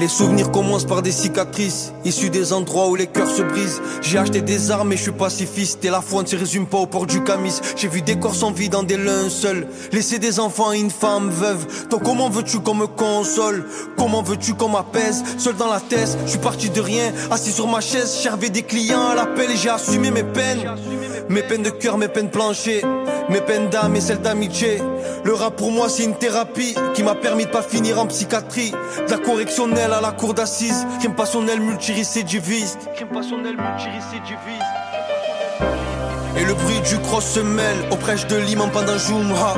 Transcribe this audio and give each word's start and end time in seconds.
Les 0.00 0.06
souvenirs 0.06 0.52
commencent 0.52 0.84
par 0.84 1.02
des 1.02 1.10
cicatrices, 1.10 1.92
issues 2.04 2.30
des 2.30 2.52
endroits 2.52 2.88
où 2.88 2.94
les 2.94 3.08
cœurs 3.08 3.28
se 3.28 3.42
brisent. 3.42 3.82
J'ai 4.00 4.18
acheté 4.18 4.40
des 4.40 4.70
armes 4.70 4.92
et 4.92 4.96
je 4.96 5.02
suis 5.02 5.10
pacifiste. 5.10 5.84
Et 5.84 5.90
la 5.90 6.00
foi 6.00 6.22
ne 6.22 6.28
se 6.28 6.36
résume 6.36 6.66
pas 6.66 6.78
au 6.78 6.86
port 6.86 7.04
du 7.04 7.24
camis. 7.24 7.58
J'ai 7.76 7.88
vu 7.88 8.00
des 8.00 8.16
corps 8.16 8.36
sans 8.36 8.52
vie 8.52 8.68
dans 8.68 8.84
des 8.84 8.96
linceuls. 8.96 9.66
Laisser 9.90 10.20
des 10.20 10.38
enfants 10.38 10.72
et 10.72 10.78
une 10.78 10.92
femme 10.92 11.30
veuve. 11.30 11.66
Donc 11.90 12.04
comment 12.04 12.30
veux-tu 12.30 12.60
qu'on 12.60 12.74
me 12.74 12.86
console? 12.86 13.66
Comment 13.96 14.22
veux-tu 14.22 14.54
qu'on 14.54 14.68
m'apaise? 14.68 15.24
Seul 15.36 15.56
dans 15.56 15.70
la 15.70 15.80
thèse, 15.80 16.16
je 16.26 16.30
suis 16.30 16.38
parti 16.38 16.70
de 16.70 16.80
rien. 16.80 17.12
Assis 17.32 17.50
sur 17.50 17.66
ma 17.66 17.80
chaise, 17.80 18.20
j'avais 18.22 18.50
des 18.50 18.62
clients 18.62 19.08
à 19.08 19.14
l'appel 19.16 19.50
et 19.50 19.56
j'ai 19.56 19.70
assumé 19.70 20.12
mes 20.12 20.22
peines. 20.22 20.64
Mes 21.28 21.42
peines 21.42 21.64
de 21.64 21.70
cœur, 21.70 21.98
mes 21.98 22.08
peines 22.08 22.30
planchées. 22.30 22.82
Mes 23.30 23.40
peines 23.42 23.68
d'âme 23.68 23.94
et 23.94 24.00
celles 24.00 24.20
d'amitié. 24.20 24.78
Le 25.24 25.34
rap 25.34 25.56
pour 25.56 25.70
moi 25.70 25.88
c'est 25.88 26.04
une 26.04 26.16
thérapie 26.16 26.74
qui 26.94 27.02
m'a 27.02 27.14
permis 27.14 27.44
de 27.44 27.50
pas 27.50 27.62
finir 27.62 27.98
en 27.98 28.06
psychiatrie. 28.06 28.72
De 29.06 29.10
la 29.10 29.18
correctionnelle 29.18 29.92
à 29.92 30.00
la 30.00 30.12
cour 30.12 30.34
d'assises. 30.34 30.86
Crime 30.98 31.14
passionnel 31.14 31.60
multirécidiviste. 31.60 32.88
Crime 32.94 33.08
passionnel 33.08 33.56
multirécidiviste. 33.56 34.62
Et 36.36 36.44
le 36.44 36.54
bruit 36.54 36.80
du 36.80 36.98
cross 37.00 37.24
se 37.24 37.40
mêle 37.40 37.78
au 37.90 37.96
prêche 37.96 38.26
de 38.26 38.36
l'imam 38.36 38.70
pendant 38.70 38.96
Jumha. 38.96 39.54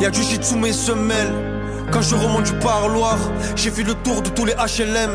Y'a 0.00 0.10
du 0.10 0.22
shit 0.22 0.42
sous 0.42 0.56
mes 0.56 0.72
semelles. 0.72 1.49
Quand 1.92 2.02
je 2.02 2.14
remonte 2.14 2.44
du 2.44 2.52
parloir, 2.54 3.18
j'ai 3.56 3.70
fait 3.70 3.82
le 3.82 3.94
tour 3.94 4.22
de 4.22 4.28
tous 4.30 4.44
les 4.44 4.54
HLM. 4.54 5.10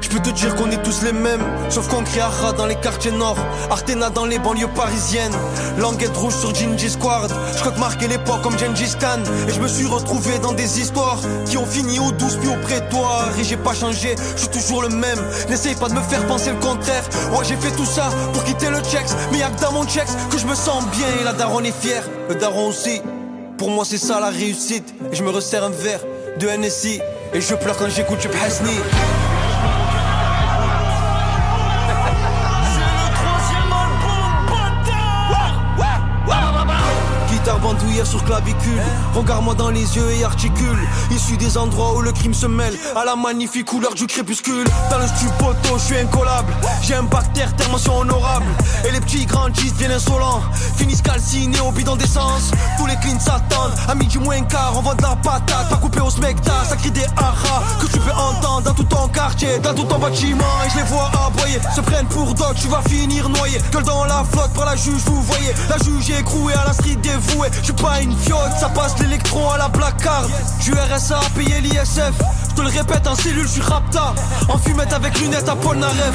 Je 0.00 0.08
peux 0.08 0.18
te 0.18 0.30
dire 0.30 0.54
qu'on 0.56 0.70
est 0.70 0.82
tous 0.82 1.02
les 1.02 1.12
mêmes, 1.12 1.42
sauf 1.70 1.88
qu'on 1.88 2.02
crie 2.02 2.20
Ara 2.20 2.52
dans 2.52 2.66
les 2.66 2.74
quartiers 2.74 3.12
nord, 3.12 3.38
Artena 3.70 4.10
dans 4.10 4.24
les 4.26 4.38
banlieues 4.38 4.68
parisiennes. 4.74 5.32
Languette 5.78 6.16
rouge 6.16 6.34
sur 6.34 6.54
Gingy 6.54 6.90
Squad, 6.90 7.30
je 7.54 7.60
crois 7.60 7.72
que 7.72 7.78
marqué 7.78 8.08
l'époque 8.08 8.42
comme 8.42 8.58
Gengis 8.58 8.96
Khan. 9.00 9.22
Et 9.48 9.52
je 9.52 9.60
me 9.60 9.68
suis 9.68 9.86
retrouvé 9.86 10.38
dans 10.40 10.52
des 10.52 10.80
histoires 10.80 11.20
qui 11.46 11.56
ont 11.58 11.66
fini 11.66 12.00
au 12.00 12.10
douce 12.12 12.36
puis 12.36 12.48
au 12.48 12.56
prétoire. 12.56 13.28
Et 13.38 13.44
j'ai 13.44 13.56
pas 13.56 13.74
changé, 13.74 14.16
je 14.34 14.40
suis 14.40 14.50
toujours 14.50 14.82
le 14.82 14.88
même. 14.88 15.18
N'essaye 15.48 15.76
pas 15.76 15.88
de 15.88 15.94
me 15.94 16.00
faire 16.00 16.26
penser 16.26 16.50
le 16.50 16.58
contraire. 16.58 17.04
Ouais, 17.32 17.44
j'ai 17.44 17.56
fait 17.56 17.74
tout 17.76 17.86
ça 17.86 18.10
pour 18.32 18.42
quitter 18.44 18.68
le 18.68 18.80
checks, 18.80 19.10
mais 19.30 19.38
y'a 19.38 19.50
que 19.50 19.60
dans 19.60 19.72
mon 19.72 19.86
checks 19.86 20.08
que 20.30 20.38
je 20.38 20.46
me 20.46 20.54
sens 20.54 20.84
bien. 20.88 21.06
Et 21.20 21.24
la 21.24 21.32
daronne 21.32 21.66
est 21.66 21.80
fière, 21.80 22.02
le 22.28 22.34
daron 22.34 22.68
aussi. 22.68 23.00
Pour 23.58 23.70
moi, 23.70 23.84
c'est 23.86 23.98
ça 23.98 24.20
la 24.20 24.28
réussite. 24.28 24.92
Et 25.12 25.16
je 25.16 25.22
me 25.22 25.30
resserre 25.30 25.64
un 25.64 25.70
verre 25.70 26.00
de 26.38 26.48
NSI. 26.48 27.00
Et 27.32 27.40
je 27.40 27.54
pleure 27.54 27.76
quand 27.76 27.88
j'écoute. 27.88 28.18
Guitare 28.20 29.25
sur 38.04 38.22
clavicule. 38.24 38.80
Regarde-moi 39.14 39.54
dans 39.54 39.70
les 39.70 39.96
yeux 39.96 40.10
et 40.10 40.24
articule. 40.24 40.78
Issu 41.10 41.36
des 41.36 41.56
endroits 41.56 41.94
où 41.94 42.02
le 42.02 42.12
crime 42.12 42.34
se 42.34 42.46
mêle 42.46 42.74
à 42.94 43.04
la 43.04 43.16
magnifique 43.16 43.66
couleur 43.66 43.94
du 43.94 44.06
crépuscule. 44.06 44.66
Dans 44.90 44.98
le 44.98 45.06
stupoto, 45.06 45.78
je 45.78 45.82
suis 45.82 45.96
incollable. 45.98 46.52
J'ai 46.82 46.94
un 46.94 47.04
bactère, 47.04 47.54
termention 47.56 47.98
honorable. 47.98 48.46
Et 48.86 48.90
les 48.90 49.00
petits 49.00 49.26
grandissent, 49.26 49.74
bien 49.74 49.90
insolents. 49.90 50.42
Finissent 50.76 51.02
calcinés 51.02 51.60
au 51.60 51.70
bidon 51.70 51.96
d'essence. 51.96 52.50
Tous 52.78 52.86
les 52.86 52.96
cleans 52.96 53.20
s'attendent. 53.20 53.74
À 53.88 53.94
midi 53.94 54.18
moins 54.18 54.42
quart, 54.42 54.74
on 54.76 54.82
vend 54.82 54.94
de 54.94 55.02
la 55.02 55.16
patate. 55.16 55.68
Pas 55.70 55.76
coupé 55.76 56.00
au 56.00 56.10
spectacle, 56.10 56.66
ça 56.68 56.76
crie 56.76 56.90
des 56.90 57.06
haras. 57.16 57.62
Que 57.80 57.86
tu 57.86 57.98
peux 57.98 58.12
entendre 58.12 58.62
dans 58.62 58.74
tout 58.74 58.84
ton 58.84 59.08
quartier, 59.08 59.58
dans 59.60 59.74
tout 59.74 59.84
ton 59.84 59.98
bâtiment. 59.98 60.44
Et 60.66 60.70
je 60.70 60.76
les 60.78 60.84
vois 60.84 61.10
aboyer, 61.26 61.60
se 61.74 61.80
prennent 61.80 62.06
pour 62.06 62.34
d'autres. 62.34 62.54
Tu 62.54 62.68
vas 62.68 62.82
finir 62.88 63.28
noyé. 63.28 63.58
Gueule 63.72 63.84
dans 63.84 64.04
la 64.04 64.24
flotte 64.24 64.52
par 64.52 64.66
la 64.66 64.76
juge, 64.76 65.02
vous 65.06 65.22
voyez. 65.22 65.54
La 65.68 65.78
juge 65.78 66.10
est 66.10 66.20
écrouée 66.20 66.54
à 66.54 66.64
la 66.64 66.72
street 66.72 66.96
dévouée. 66.96 67.50
Pas 67.86 68.00
une 68.00 68.16
ça 68.58 68.68
passe 68.68 68.98
l'électron 68.98 69.50
à 69.50 69.58
la 69.58 69.68
placard. 69.68 70.26
Du 70.62 70.72
RSA 70.72 71.18
à 71.18 71.30
payer 71.36 71.60
l'ISF. 71.60 72.12
Je 72.50 72.54
te 72.54 72.60
le 72.62 72.68
répète, 72.68 73.06
en 73.06 73.14
cellule, 73.14 73.46
je 73.46 73.52
suis 73.52 73.62
rapta. 73.62 74.14
En 74.48 74.58
fumette 74.58 74.92
avec 74.92 75.18
lunettes 75.20 75.48
à 75.48 75.56
Paul 75.56 75.76
Naref. 75.78 76.14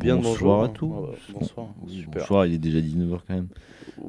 Bien 0.00 0.16
de 0.16 0.22
Bonsoir 0.22 0.64
à 0.64 0.68
tous. 0.68 0.90
Bonsoir. 1.32 1.68
Super. 1.86 2.22
Bonsoir, 2.22 2.46
il 2.46 2.54
est 2.54 2.58
déjà 2.58 2.78
19h 2.80 3.18
quand 3.26 3.34
même. 3.34 3.48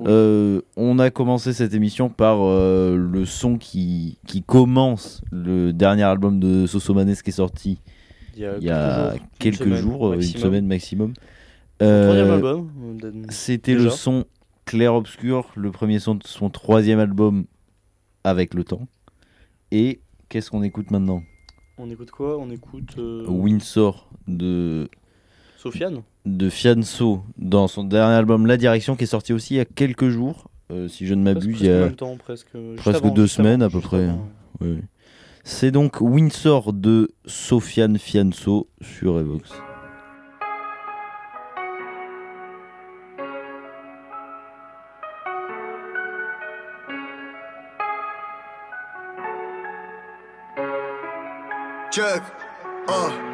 Euh, 0.06 0.62
on 0.78 1.00
a 1.00 1.10
commencé 1.10 1.52
cette 1.52 1.74
émission 1.74 2.10
par 2.10 2.42
euh, 2.42 2.96
le 2.96 3.26
son 3.26 3.58
qui, 3.58 4.18
qui 4.26 4.42
commence 4.42 5.22
le 5.32 5.74
dernier 5.74 6.04
album 6.04 6.40
de 6.40 6.66
Sosomanes 6.66 7.14
qui 7.16 7.30
est 7.30 7.34
sorti 7.34 7.80
Il 8.36 8.42
y 8.42 8.46
a, 8.46 8.58
il 8.58 8.64
y 8.64 8.70
a 8.70 9.16
quelques 9.38 9.60
quelques 9.60 9.74
jours, 9.76 10.14
une 10.14 10.20
maximum. 10.20 10.42
semaine 10.42 10.66
maximum. 10.66 11.14
Euh, 11.82 12.40
euh, 12.42 13.12
C'était 13.30 13.74
le 13.74 13.90
son 13.90 14.26
Clair 14.66 14.94
Obscur, 14.94 15.52
le 15.56 15.72
premier 15.72 16.00
son 16.00 16.16
de 16.16 16.24
son 16.26 16.50
troisième 16.50 17.00
album 17.00 17.46
avec 18.24 18.54
le 18.54 18.64
temps. 18.64 18.88
Et 19.72 20.00
qu'est-ce 20.30 20.52
qu'on 20.52 20.64
écoute 20.64 20.92
maintenant? 20.92 21.22
On 21.78 21.90
écoute 21.90 22.12
quoi? 22.12 22.38
On 22.38 22.50
écoute 22.52 22.96
euh, 22.98 23.26
Windsor 23.28 24.10
de, 24.28 24.88
Sofiane. 25.62 26.02
de 26.26 26.50
Fianso 26.50 27.22
dans 27.38 27.68
son 27.68 27.84
dernier 27.84 28.16
album 28.16 28.48
La 28.48 28.58
Direction 28.58 28.96
qui 28.96 29.04
est 29.04 29.08
sorti 29.08 29.32
aussi 29.32 29.54
il 29.54 29.58
y 29.58 29.60
a 29.60 29.66
quelques 29.66 30.10
jours. 30.10 30.50
euh, 30.72 30.88
si 30.88 31.06
je 31.06 31.14
ne 31.14 31.22
m'abuse, 31.24 31.60
il 31.62 31.68
y 31.68 31.70
a 31.70 31.82
même 31.82 31.96
temps, 31.96 32.18
presque, 32.18 32.48
juste 32.54 32.78
presque 32.78 33.04
avant, 33.04 33.14
deux 33.14 33.22
avant, 33.24 33.30
semaines 33.30 33.62
à 33.62 33.70
peu 33.70 33.80
près. 33.80 34.06
avant. 34.06 34.28
Oui, 34.60 34.70
oui. 34.72 34.82
C'est 35.44 35.70
donc 35.72 36.02
Windsor 36.02 36.74
de 36.74 37.12
Sofiane 37.26 38.00
Fianso 38.00 38.70
sur 38.82 39.20
Evox. 39.20 39.52
Check. 51.92 52.22
Ah. 52.88 53.31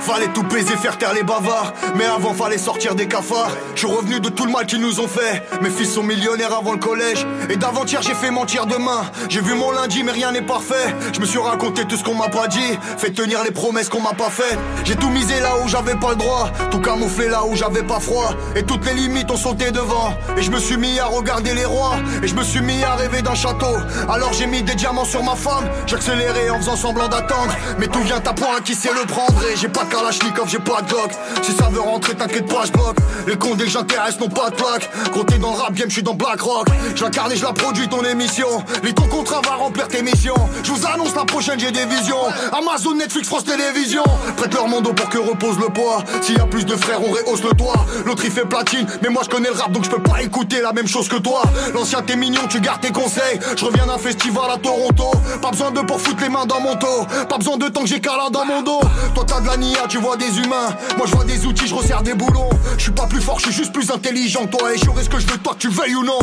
Fallait 0.00 0.28
tout 0.28 0.42
baiser, 0.42 0.76
faire 0.76 0.98
taire 0.98 1.12
les 1.12 1.22
bavards. 1.22 1.72
Mais 1.96 2.04
avant, 2.04 2.34
fallait 2.34 2.58
sortir 2.58 2.94
des 2.94 3.06
cafards. 3.06 3.50
Je 3.74 3.80
suis 3.80 3.88
revenu 3.88 4.20
de 4.20 4.28
tout 4.28 4.44
le 4.44 4.50
mal 4.50 4.66
qu'ils 4.66 4.80
nous 4.80 5.00
ont 5.00 5.08
fait. 5.08 5.42
Mes 5.62 5.70
fils 5.70 5.94
sont 5.94 6.02
millionnaires 6.02 6.54
avant 6.54 6.72
le 6.72 6.78
collège. 6.78 7.26
Et 7.48 7.56
d'avant-hier, 7.56 8.02
j'ai 8.02 8.14
fait 8.14 8.30
mentir 8.30 8.66
demain. 8.66 9.02
J'ai 9.28 9.40
vu 9.40 9.54
mon 9.54 9.70
lundi, 9.70 10.02
mais 10.02 10.12
rien 10.12 10.32
n'est 10.32 10.42
parfait. 10.42 10.94
Je 11.12 11.20
me 11.20 11.26
suis 11.26 11.38
raconté 11.38 11.84
tout 11.84 11.96
ce 11.96 12.02
qu'on 12.02 12.14
m'a 12.14 12.28
pas 12.28 12.48
dit. 12.48 12.78
Fait 12.98 13.10
tenir 13.10 13.44
les 13.44 13.50
promesses 13.50 13.88
qu'on 13.88 14.00
m'a 14.00 14.14
pas 14.14 14.30
faites. 14.30 14.58
J'ai 14.84 14.96
tout 14.96 15.10
misé 15.10 15.38
là 15.40 15.52
où 15.64 15.68
j'avais 15.68 15.94
pas 15.94 16.10
le 16.10 16.16
droit. 16.16 16.50
Tout 16.70 16.80
camouflé 16.80 17.28
là 17.28 17.44
où 17.44 17.54
j'avais 17.54 17.82
pas 17.82 18.00
froid. 18.00 18.34
Et 18.56 18.64
toutes 18.64 18.84
les 18.86 18.94
limites 18.94 19.30
ont 19.30 19.36
sauté 19.36 19.70
devant. 19.70 20.14
Et 20.36 20.42
je 20.42 20.50
me 20.50 20.58
suis 20.58 20.76
mis 20.76 20.98
à 20.98 21.06
regarder 21.06 21.54
les 21.54 21.64
rois. 21.64 21.96
Et 22.22 22.26
je 22.26 22.34
me 22.34 22.42
suis 22.42 22.60
mis 22.60 22.82
à 22.82 22.94
rêver 22.94 23.22
d'un 23.22 23.34
château. 23.34 23.76
Alors 24.08 24.32
j'ai 24.32 24.46
mis 24.46 24.62
des 24.62 24.74
diamants 24.74 25.04
sur 25.04 25.22
ma 25.22 25.36
femme. 25.36 25.68
J'accélérais 25.86 26.50
en 26.50 26.58
faisant 26.58 26.76
semblant 26.76 27.08
d'attendre. 27.08 27.54
Mais 27.78 27.86
tout 27.86 28.00
vient 28.00 28.16
à 28.24 28.32
point, 28.32 28.60
qui 28.64 28.74
sait 28.74 28.92
le 28.92 29.06
prendre? 29.06 29.40
J'ai 29.60 29.68
pas 29.68 29.84
de 29.84 29.90
Kalachnikov, 29.90 30.48
j'ai 30.48 30.58
pas 30.58 30.80
de 30.82 30.88
Glock. 30.88 31.10
Si 31.42 31.52
ça 31.52 31.68
veut 31.70 31.80
rentrer, 31.80 32.14
t'inquiète 32.14 32.46
pas, 32.46 32.64
je 32.64 32.72
bloque. 32.72 32.96
Les 33.26 33.36
cons 33.36 33.54
dès 33.54 33.64
que 33.64 33.70
j'intéresse 33.70 34.18
n'ont 34.18 34.28
pas 34.28 34.50
de 34.50 34.54
plaque. 34.56 34.88
T'es 35.26 35.38
dans 35.38 35.52
le 35.52 35.58
rap 35.58 35.74
game, 35.74 35.88
je 35.88 35.94
suis 35.94 36.02
dans 36.02 36.14
Black 36.14 36.40
Rock. 36.40 36.68
Je 36.96 37.04
l'incarne 37.04 37.30
et 37.30 37.36
je 37.36 37.44
la 37.44 37.52
produis 37.52 37.86
ton 37.88 38.02
émission. 38.02 38.48
Les 38.82 38.94
ton 38.94 39.06
contrat 39.06 39.42
va 39.44 39.56
remplir 39.56 39.86
tes 39.86 40.02
missions. 40.02 40.34
Je 40.64 40.72
vous 40.72 40.86
annonce 40.86 41.14
la 41.14 41.24
prochaine, 41.24 41.60
j'ai 41.60 41.70
des 41.70 41.84
visions. 41.84 42.16
Amazon, 42.52 42.94
Netflix, 42.94 43.28
France 43.28 43.44
Télévisions. 43.44 44.04
Prête 44.36 44.54
leur 44.54 44.66
monde 44.66 44.94
pour 44.94 45.08
que 45.10 45.18
repose 45.18 45.58
le 45.58 45.68
poids. 45.68 46.02
S'il 46.22 46.38
y 46.38 46.40
a 46.40 46.46
plus 46.46 46.64
de 46.64 46.74
frères, 46.74 47.00
on 47.06 47.12
rehausse 47.12 47.42
le 47.44 47.50
toit. 47.50 47.84
L'autre 48.06 48.22
il 48.24 48.30
fait 48.30 48.46
platine, 48.46 48.86
mais 49.02 49.10
moi 49.10 49.22
je 49.24 49.28
connais 49.28 49.50
le 49.50 49.54
rap 49.54 49.70
donc 49.72 49.84
je 49.84 49.90
peux 49.90 50.02
pas 50.02 50.22
écouter 50.22 50.62
la 50.62 50.72
même 50.72 50.88
chose 50.88 51.08
que 51.08 51.16
toi. 51.16 51.42
L'ancien 51.74 52.00
t'es 52.02 52.16
mignon, 52.16 52.40
tu 52.48 52.60
gardes 52.60 52.80
tes 52.80 52.92
conseils. 52.92 53.38
Je 53.56 53.64
reviens 53.64 53.86
d'un 53.86 53.98
festival 53.98 54.50
à 54.50 54.56
Toronto. 54.56 55.10
Pas 55.42 55.50
besoin 55.50 55.70
de 55.70 55.80
pour 55.80 56.00
foutre 56.00 56.22
les 56.22 56.30
mains 56.30 56.46
dans 56.46 56.60
mon 56.60 56.74
dos. 56.76 57.06
Pas 57.28 57.36
besoin 57.36 57.58
de 57.58 57.68
temps 57.68 57.82
que 57.82 57.88
j'ai 57.88 58.00
câlin 58.00 58.30
dans 58.30 58.46
mon 58.46 58.62
dos. 58.62 58.80
Toi 59.14 59.24
t'as 59.26 59.40
tu 59.88 59.98
vois 59.98 60.16
des 60.16 60.38
humains. 60.38 60.76
Moi 60.96 61.06
je 61.06 61.14
vois 61.14 61.24
des 61.24 61.44
outils, 61.46 61.66
je 61.66 61.74
resserre 61.74 62.02
des 62.02 62.14
boulons. 62.14 62.48
Je 62.76 62.82
suis 62.84 62.92
pas 62.92 63.06
plus 63.06 63.20
fort, 63.20 63.38
je 63.38 63.46
suis 63.46 63.52
juste 63.52 63.72
plus 63.72 63.90
intelligent 63.90 64.46
que 64.46 64.56
toi. 64.56 64.72
Et 64.72 64.78
j'aurai 64.78 65.02
ce 65.02 65.08
que 65.08 65.18
je 65.18 65.26
veux, 65.26 65.38
toi 65.38 65.54
que 65.54 65.58
tu 65.58 65.68
veuilles 65.68 65.96
ou 65.96 66.04
non. 66.04 66.18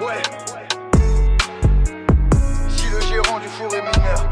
Ouais. 0.00 0.22
Si 2.68 2.86
le 2.88 3.00
gérant 3.00 3.38
du 3.38 3.48
four 3.48 3.74
est 3.74 3.82
mineur. 3.82 4.26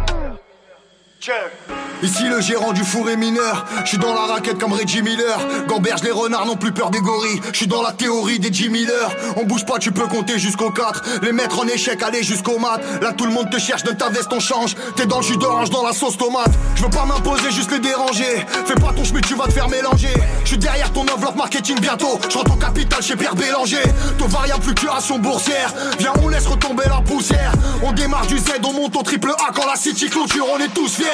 Ici 2.02 2.24
le 2.28 2.40
gérant 2.40 2.72
du 2.72 2.82
four 2.82 3.10
est 3.10 3.16
mineur. 3.16 3.66
Je 3.84 3.90
suis 3.90 3.98
dans 3.98 4.14
la 4.14 4.22
raquette 4.32 4.58
comme 4.58 4.72
Reggie 4.72 5.02
Miller. 5.02 5.38
Gamberge, 5.68 6.02
les 6.02 6.10
renards 6.10 6.46
n'ont 6.46 6.56
plus 6.56 6.72
peur 6.72 6.90
des 6.90 7.00
gorilles. 7.00 7.40
Je 7.52 7.58
suis 7.58 7.66
dans 7.66 7.82
la 7.82 7.92
théorie 7.92 8.38
des 8.38 8.50
Jim 8.52 8.70
Miller. 8.70 9.10
On 9.36 9.44
bouge 9.44 9.66
pas, 9.66 9.78
tu 9.78 9.92
peux 9.92 10.06
compter 10.06 10.38
jusqu'au 10.38 10.70
4. 10.70 11.20
Les 11.22 11.32
mettre 11.32 11.60
en 11.60 11.66
échec, 11.66 12.02
aller 12.02 12.22
jusqu'au 12.22 12.58
mat. 12.58 12.80
Là 13.02 13.12
tout 13.12 13.26
le 13.26 13.32
monde 13.32 13.50
te 13.50 13.58
cherche, 13.58 13.82
de 13.82 13.92
ta 13.92 14.08
veste 14.08 14.32
on 14.32 14.40
change. 14.40 14.76
T'es 14.96 15.04
dans 15.04 15.18
le 15.18 15.24
jus 15.24 15.36
d'orange, 15.36 15.68
dans 15.70 15.84
la 15.84 15.92
sauce 15.92 16.16
tomate. 16.16 16.52
Je 16.76 16.82
veux 16.82 16.90
pas 16.90 17.04
m'imposer, 17.04 17.50
juste 17.50 17.70
les 17.70 17.80
déranger. 17.80 18.46
Fais 18.66 18.74
pas 18.74 18.92
ton 18.96 19.04
chemin, 19.04 19.20
tu 19.20 19.34
vas 19.34 19.44
te 19.44 19.52
faire 19.52 19.68
mélanger. 19.68 20.14
Je 20.44 20.48
suis 20.48 20.58
derrière 20.58 20.90
ton 20.92 21.02
enveloppe 21.02 21.36
marketing 21.36 21.78
bientôt. 21.80 22.18
Je 22.30 22.38
rentre 22.38 22.58
capital 22.58 23.02
chez 23.02 23.16
Pierre 23.16 23.34
Bélanger. 23.34 23.82
Taux 24.18 24.26
variable 24.26 24.62
fluctuation 24.62 25.18
boursière. 25.18 25.74
Viens, 25.98 26.12
on 26.22 26.28
laisse 26.28 26.46
retomber 26.46 26.84
la 26.86 27.02
poussière. 27.02 27.52
On 27.82 27.92
démarre 27.92 28.26
du 28.26 28.38
Z, 28.38 28.52
on 28.64 28.72
monte 28.72 28.96
au 28.96 29.02
triple 29.02 29.32
A 29.46 29.52
quand 29.52 29.66
la 29.66 29.76
City 29.76 30.08
clôture, 30.08 30.46
on 30.50 30.58
est 30.58 30.72
tous 30.72 30.96
fiers. 30.96 31.06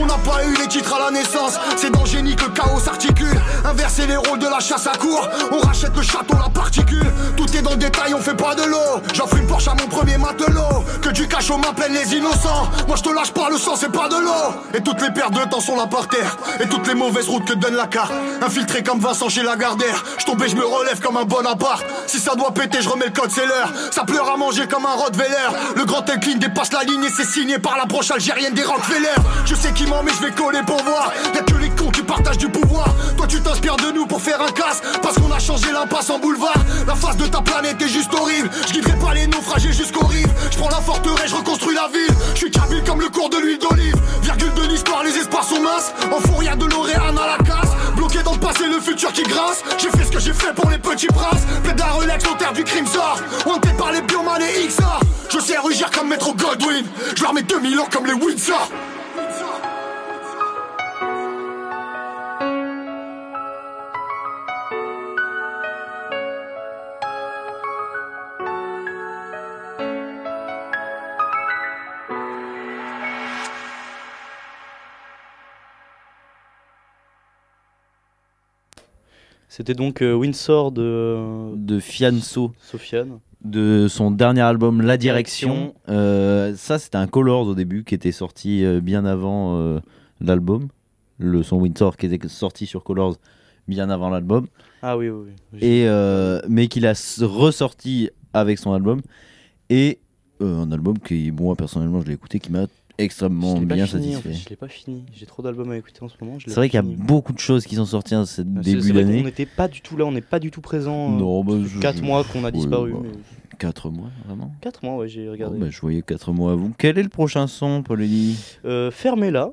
On 0.00 0.06
n'a 0.06 0.16
pas 0.30 0.44
eu 0.44 0.54
les 0.54 0.68
titres 0.68 0.94
à 0.94 0.98
la 1.06 1.10
naissance, 1.10 1.58
c'est 1.76 1.90
dans 1.90 2.04
génie 2.04 2.36
que 2.36 2.46
chaos 2.50 2.78
s'articule. 2.78 3.40
Inverser 3.64 4.06
les 4.06 4.16
rôles 4.16 4.38
de 4.38 4.46
la 4.46 4.60
chasse 4.60 4.86
à 4.86 4.96
court, 4.96 5.28
on 5.50 5.58
rachète 5.58 5.96
le 5.96 6.02
château, 6.02 6.34
la 6.34 6.48
particule. 6.48 7.10
Tout 7.36 7.56
est 7.56 7.62
dans 7.62 7.72
le 7.72 7.76
détail, 7.76 8.14
on 8.14 8.20
fait 8.20 8.36
pas 8.36 8.54
de 8.54 8.62
l'eau. 8.62 9.02
J'offre 9.12 9.36
une 9.36 9.46
Porsche 9.46 9.68
à 9.68 9.74
mon 9.74 9.88
premier 9.88 10.18
matelot. 10.18 10.84
Que 11.02 11.08
du 11.08 11.26
cachot 11.26 11.58
m'appelle 11.58 11.92
les 11.92 12.14
innocents. 12.14 12.68
Moi 12.86 12.96
je 12.96 13.02
te 13.02 13.10
lâche 13.10 13.32
pas, 13.32 13.48
le 13.50 13.58
sang 13.58 13.74
c'est 13.76 13.90
pas 13.90 14.08
de 14.08 14.16
l'eau. 14.16 14.54
Et 14.74 14.80
toutes 14.80 15.00
les 15.02 15.10
paires 15.10 15.30
de 15.30 15.40
temps 15.50 15.60
sont 15.60 15.76
là 15.76 15.86
par 15.86 16.06
terre. 16.06 16.36
Et 16.60 16.68
toutes 16.68 16.86
les 16.86 16.94
mauvaises 16.94 17.28
routes 17.28 17.46
que 17.46 17.54
donne 17.54 17.74
la 17.74 17.86
carte. 17.86 18.12
Infiltré 18.42 18.82
comme 18.82 19.00
Vincent 19.00 19.28
chez 19.28 19.42
Lagardère. 19.42 20.04
Je 20.18 20.24
tombe 20.24 20.42
et 20.42 20.48
je 20.48 20.56
me 20.56 20.64
relève 20.64 21.00
comme 21.00 21.16
un 21.16 21.24
bon 21.24 21.44
appart. 21.46 21.82
Si 22.06 22.20
ça 22.20 22.34
doit 22.36 22.52
péter, 22.52 22.82
je 22.82 22.88
remets 22.88 23.06
le 23.06 23.12
code, 23.12 23.30
c'est 23.30 23.46
l'heure. 23.46 23.70
Ça 23.90 24.04
pleure 24.04 24.30
à 24.30 24.36
manger 24.36 24.68
comme 24.68 24.86
un 24.86 24.94
Rottweiler. 24.94 25.48
Le 25.76 25.84
grand 25.84 26.08
Elkin 26.08 26.36
dépasse 26.38 26.72
la 26.72 26.84
ligne 26.84 27.04
et 27.04 27.10
c'est 27.10 27.26
signé 27.26 27.58
par 27.58 27.76
l'approche 27.76 28.10
algérienne 28.10 28.54
des 28.54 28.62
Rockefeller. 28.62 29.08
Je 29.44 29.54
sais 29.54 29.72
qui 29.72 29.86
ment, 29.86 30.02
mais 30.04 30.12
je 30.20 30.26
vais 30.26 30.32
coller 30.32 30.60
pour 30.66 30.82
voir. 30.82 31.12
Y'a 31.34 31.42
que 31.42 31.54
les 31.54 31.70
cons 31.70 31.90
qui 31.90 32.02
partagent 32.02 32.38
du 32.38 32.48
pouvoir. 32.48 32.94
Toi, 33.16 33.26
tu 33.26 33.40
t'inspires 33.40 33.76
de 33.76 33.92
nous 33.92 34.06
pour 34.06 34.20
faire 34.20 34.40
un 34.40 34.50
casse. 34.50 34.82
Parce 35.02 35.16
qu'on 35.16 35.30
a 35.30 35.38
changé 35.38 35.72
l'impasse 35.72 36.10
en 36.10 36.18
boulevard. 36.18 36.62
La 36.86 36.94
face 36.94 37.16
de 37.16 37.26
ta 37.26 37.40
planète 37.40 37.80
est 37.80 37.88
juste 37.88 38.12
horrible. 38.14 38.50
Je 38.66 38.72
guiderai 38.72 38.98
pas 38.98 39.14
les 39.14 39.26
naufragés 39.26 39.72
jusqu'aux 39.72 40.06
rives. 40.06 40.30
Je 40.50 40.58
prends 40.58 40.68
la 40.68 40.80
forteresse, 40.80 41.30
je 41.30 41.36
reconstruis 41.36 41.74
la 41.74 41.88
ville. 41.88 42.14
Je 42.34 42.38
suis 42.38 42.50
kabyle 42.50 42.82
comme 42.84 43.00
le 43.00 43.08
cours 43.08 43.30
de 43.30 43.38
l'huile 43.38 43.58
d'olive. 43.58 43.96
Virgule 44.22 44.54
de 44.54 44.68
l'histoire, 44.68 45.02
les 45.04 45.16
espoirs 45.16 45.44
sont 45.44 45.60
minces. 45.60 45.92
En 46.12 46.20
fourrière 46.20 46.56
de 46.56 46.66
l'Oréane 46.66 47.18
à 47.18 47.38
la 47.38 47.44
casse. 47.44 47.70
Bloqué 47.96 48.22
dans 48.22 48.34
le 48.34 48.40
passé, 48.40 48.64
le 48.66 48.80
futur 48.80 49.12
qui 49.12 49.22
grince. 49.22 49.62
J'ai 49.78 49.90
fait 49.90 50.04
ce 50.04 50.10
que 50.10 50.20
j'ai 50.20 50.34
fait 50.34 50.52
pour 50.54 50.70
les 50.70 50.78
petits 50.78 51.06
princes. 51.06 51.44
Plaide 51.62 51.78
la 51.78 51.92
relax, 51.92 52.24
terre 52.38 52.52
du 52.52 52.64
crime 52.64 52.86
sort. 52.86 53.20
Hanté 53.46 53.70
par 53.78 53.92
les 53.92 54.02
bioman 54.02 54.40
et 54.42 54.66
XA. 54.66 55.00
Je 55.32 55.38
sais 55.38 55.58
rugir 55.58 55.90
comme 55.90 56.08
Maître 56.08 56.34
Godwin. 56.34 56.84
Je 57.16 57.22
leur 57.22 57.32
mets 57.32 57.42
2000 57.42 57.80
ans 57.80 57.88
comme 57.90 58.06
les 58.06 58.14
Windsor. 58.14 58.68
C'était 79.50 79.74
donc 79.74 80.00
euh, 80.00 80.14
Windsor 80.14 80.70
de 80.70 81.56
De 81.56 81.80
Fianso, 81.80 82.52
Sofiane. 82.60 83.18
de 83.44 83.88
son 83.88 84.12
dernier 84.12 84.42
album 84.42 84.80
La 84.80 84.96
Direction. 84.96 85.74
Euh, 85.88 86.54
ça, 86.56 86.78
c'était 86.78 86.98
un 86.98 87.08
Colors 87.08 87.48
au 87.48 87.54
début 87.56 87.82
qui 87.82 87.96
était 87.96 88.12
sorti 88.12 88.64
euh, 88.64 88.80
bien 88.80 89.04
avant 89.04 89.80
l'album. 90.20 90.68
Le 91.18 91.42
son 91.42 91.56
Windsor 91.56 91.96
qui 91.96 92.06
était 92.06 92.28
sorti 92.28 92.66
sur 92.66 92.84
Colors 92.84 93.16
bien 93.66 93.90
avant 93.90 94.08
l'album. 94.08 94.46
Ah 94.82 94.96
oui, 94.96 95.08
oui, 95.08 95.30
oui. 95.52 95.58
et 95.60 95.88
euh, 95.88 96.40
mais 96.48 96.68
qu'il 96.68 96.86
a 96.86 96.92
ressorti 97.22 98.10
avec 98.32 98.58
son 98.58 98.72
album 98.72 99.00
et 99.68 99.98
euh, 100.40 100.62
un 100.62 100.72
album 100.72 100.98
qui 100.98 101.30
moi 101.30 101.54
personnellement 101.56 102.00
je 102.00 102.06
l'ai 102.06 102.14
écouté 102.14 102.38
qui 102.38 102.50
m'a 102.52 102.66
extrêmement 103.04 103.56
Je 103.56 103.64
bien 103.64 103.86
fini, 103.86 104.14
en 104.16 104.20
fait, 104.20 104.28
satisfait. 104.28 104.44
Je 104.44 104.50
l'ai 104.50 104.56
pas 104.56 104.68
fini. 104.68 105.04
J'ai 105.12 105.26
trop 105.26 105.42
d'albums 105.42 105.70
à 105.70 105.76
écouter 105.76 105.98
en 106.02 106.08
ce 106.08 106.14
moment. 106.20 106.38
C'est 106.44 106.54
vrai 106.54 106.68
qu'il 106.68 106.76
y 106.76 106.78
a 106.78 106.82
beaucoup 106.82 107.32
de 107.32 107.38
choses 107.38 107.66
qui 107.66 107.74
sont 107.76 107.84
sorties 107.86 108.14
en 108.16 108.24
ce 108.26 108.42
début 108.42 108.92
d'année. 108.92 109.22
n'était 109.22 109.46
pas 109.46 109.68
du 109.68 109.80
tout 109.80 109.96
là, 109.96 110.04
on 110.04 110.12
n'est 110.12 110.20
pas 110.20 110.38
du 110.38 110.50
tout 110.50 110.60
présent. 110.60 111.10
Non, 111.10 111.42
bah, 111.44 111.54
je- 111.66 111.78
4 111.80 112.02
mois 112.02 112.24
qu'on 112.24 112.40
a 112.44 112.46
Ouais, 112.46 112.52
disparu. 112.52 112.92
bah, 112.92 112.98
mais... 113.02 113.10
4 113.58 113.90
mois 113.90 114.08
vraiment. 114.26 114.52
4 114.62 114.84
mois, 114.84 114.96
ouais, 114.96 115.08
j'ai 115.08 115.28
regardé. 115.28 115.58
bah, 115.58 115.66
je 115.70 115.80
voyais 115.80 116.02
4 116.02 116.32
mois 116.32 116.52
à 116.52 116.54
vous. 116.54 116.72
Quel 116.78 116.98
est 116.98 117.02
le 117.02 117.08
prochain 117.10 117.46
son, 117.46 117.82
Paul 117.82 118.00
Elie 118.00 118.36
Euh, 118.64 118.90
Fermez-la, 118.90 119.50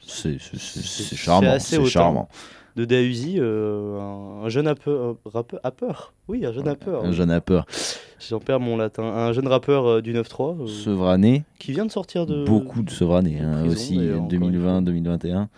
C'est 0.00 0.38
charmant, 1.16 1.58
c'est 1.58 1.84
charmant. 1.86 2.28
De 2.76 2.84
Dausi, 2.84 3.36
euh, 3.38 3.98
un, 3.98 4.44
un 4.44 4.48
jeune 4.50 4.68
rappeur, 4.68 5.16
rappeur, 5.24 6.12
oui, 6.28 6.44
un 6.44 6.52
jeune 6.52 6.68
rappeur. 6.68 7.04
Un 7.04 7.12
jeune 7.12 7.30
rappeur. 7.30 7.64
J'en 8.28 8.38
perds 8.38 8.60
mon 8.60 8.76
latin. 8.76 9.02
Un 9.04 9.32
jeune 9.32 9.48
rappeur 9.48 9.86
euh, 9.86 10.02
du 10.02 10.12
9-3 10.12 10.62
euh, 10.62 10.66
Sevrané, 10.66 11.44
qui 11.58 11.72
vient 11.72 11.86
de 11.86 11.90
sortir 11.90 12.26
de. 12.26 12.44
beaucoup 12.44 12.82
de 12.82 12.90
Sevrané 12.90 13.40
hein, 13.40 13.66
aussi, 13.66 13.96
d'ailleurs, 13.96 14.16
encore 14.18 14.28
2020, 14.28 14.82
2021. 14.82 15.48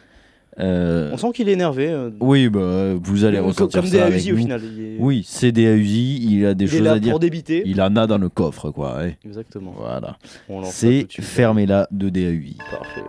Euh, 0.61 1.11
On 1.12 1.17
sent 1.17 1.31
qu'il 1.35 1.49
est 1.49 1.53
énervé. 1.53 1.88
euh, 1.88 2.11
oui, 2.20 2.49
bah, 2.49 2.94
vous 3.00 3.25
allez 3.25 3.38
ressentir 3.38 3.81
comme 3.81 3.88
ça 3.91 4.06
avec 4.06 4.15
Dausi 4.15 4.32
au 4.32 4.35
nous. 4.37 4.41
final. 4.43 4.61
Est, 4.65 4.97
Oui, 4.99 5.25
c'est 5.26 5.53
des 5.53 5.67
Uzi, 5.76 6.19
il 6.32 6.47
a 6.47 6.55
des 6.55 6.65
il 6.65 6.69
est 6.69 6.70
choses 6.79 6.81
là 6.85 6.93
à 6.94 6.99
dire. 6.99 7.11
pour 7.12 7.20
débiter. 7.20 7.62
Il 7.65 7.81
en 7.81 7.94
a 7.94 8.06
dans 8.09 8.19
le 8.19 8.29
coffre, 8.29 8.70
quoi. 8.73 8.97
ouais. 8.99 9.19
Exactement. 9.25 9.73
Voilà. 9.76 10.17
C'est 10.65 11.06
suite. 11.11 11.25
Fermez-la 11.25 11.87
de 11.93 12.09
DAUI. 12.09 12.56
Parfait. 12.73 13.03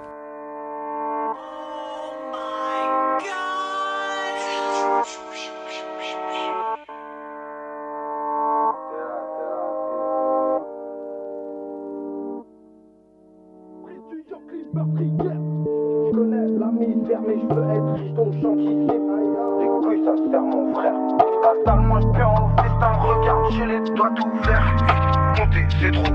Je 14.72 16.16
connais 16.16 16.48
la 16.60 16.68
misère, 16.68 17.22
mais 17.28 17.38
je 17.42 17.46
veux 17.54 17.70
être 17.72 17.94
riche, 17.96 18.14
donc. 18.14 18.34
Les 18.34 19.68
couilles, 19.68 20.06
ça 20.06 20.16
se 20.16 20.30
perd, 20.30 20.46
mon 20.46 20.74
frère. 20.76 20.94
Moi 21.82 22.00
je 22.02 22.08
perds 22.18 22.34
au 22.34 22.62
festin. 22.62 22.92
Regarde, 22.94 23.52
j'ai 23.52 23.66
les 23.66 23.80
doigts 23.96 24.12
ouverts. 24.12 24.70
Compter, 25.36 25.66
c'est 25.82 25.92
trop 25.92 26.09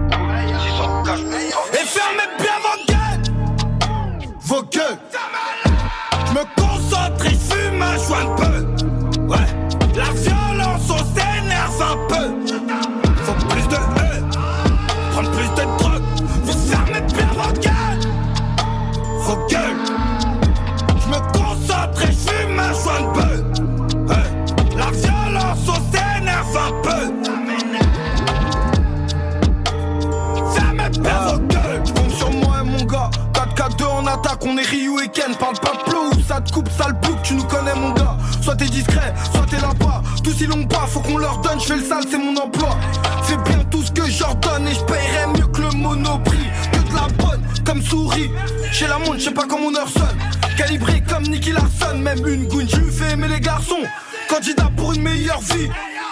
faut 40.88 41.00
qu'on 41.00 41.18
leur 41.18 41.38
donne, 41.38 41.60
je 41.60 41.66
fais 41.66 41.76
le 41.76 41.84
sale, 41.84 42.04
c'est 42.10 42.18
mon 42.18 42.36
emploi. 42.36 42.76
Fais 43.24 43.36
bien 43.36 43.64
tout 43.70 43.82
ce 43.82 43.90
que 43.90 44.08
j'ordonne 44.08 44.66
et 44.68 44.74
je 44.74 44.84
paierai 44.84 45.26
mieux 45.36 45.46
que 45.46 45.62
le 45.62 45.70
monoprix 45.70 46.38
Que 46.72 46.78
de 46.88 46.94
la 46.94 47.08
bonne, 47.24 47.42
comme 47.64 47.82
souris. 47.82 48.30
Chez 48.72 48.86
la 48.86 48.98
montre, 48.98 49.18
je 49.18 49.24
sais 49.24 49.30
pas 49.30 49.46
comment 49.48 49.66
on 49.66 49.74
heure 49.74 49.88
sonne. 49.88 50.18
Calibré 50.56 51.02
comme 51.08 51.24
Nicky 51.24 51.52
Larson, 51.52 51.98
même 51.98 52.26
une 52.26 52.46
goune, 52.46 52.68
je 52.68 52.80
fais 52.90 53.12
aimer 53.12 53.28
les 53.28 53.40
garçons. 53.40 53.82
Candidat 54.28 54.70
pour 54.76 54.92
une 54.92 55.02
meilleure 55.02 55.40
vie 55.40 55.68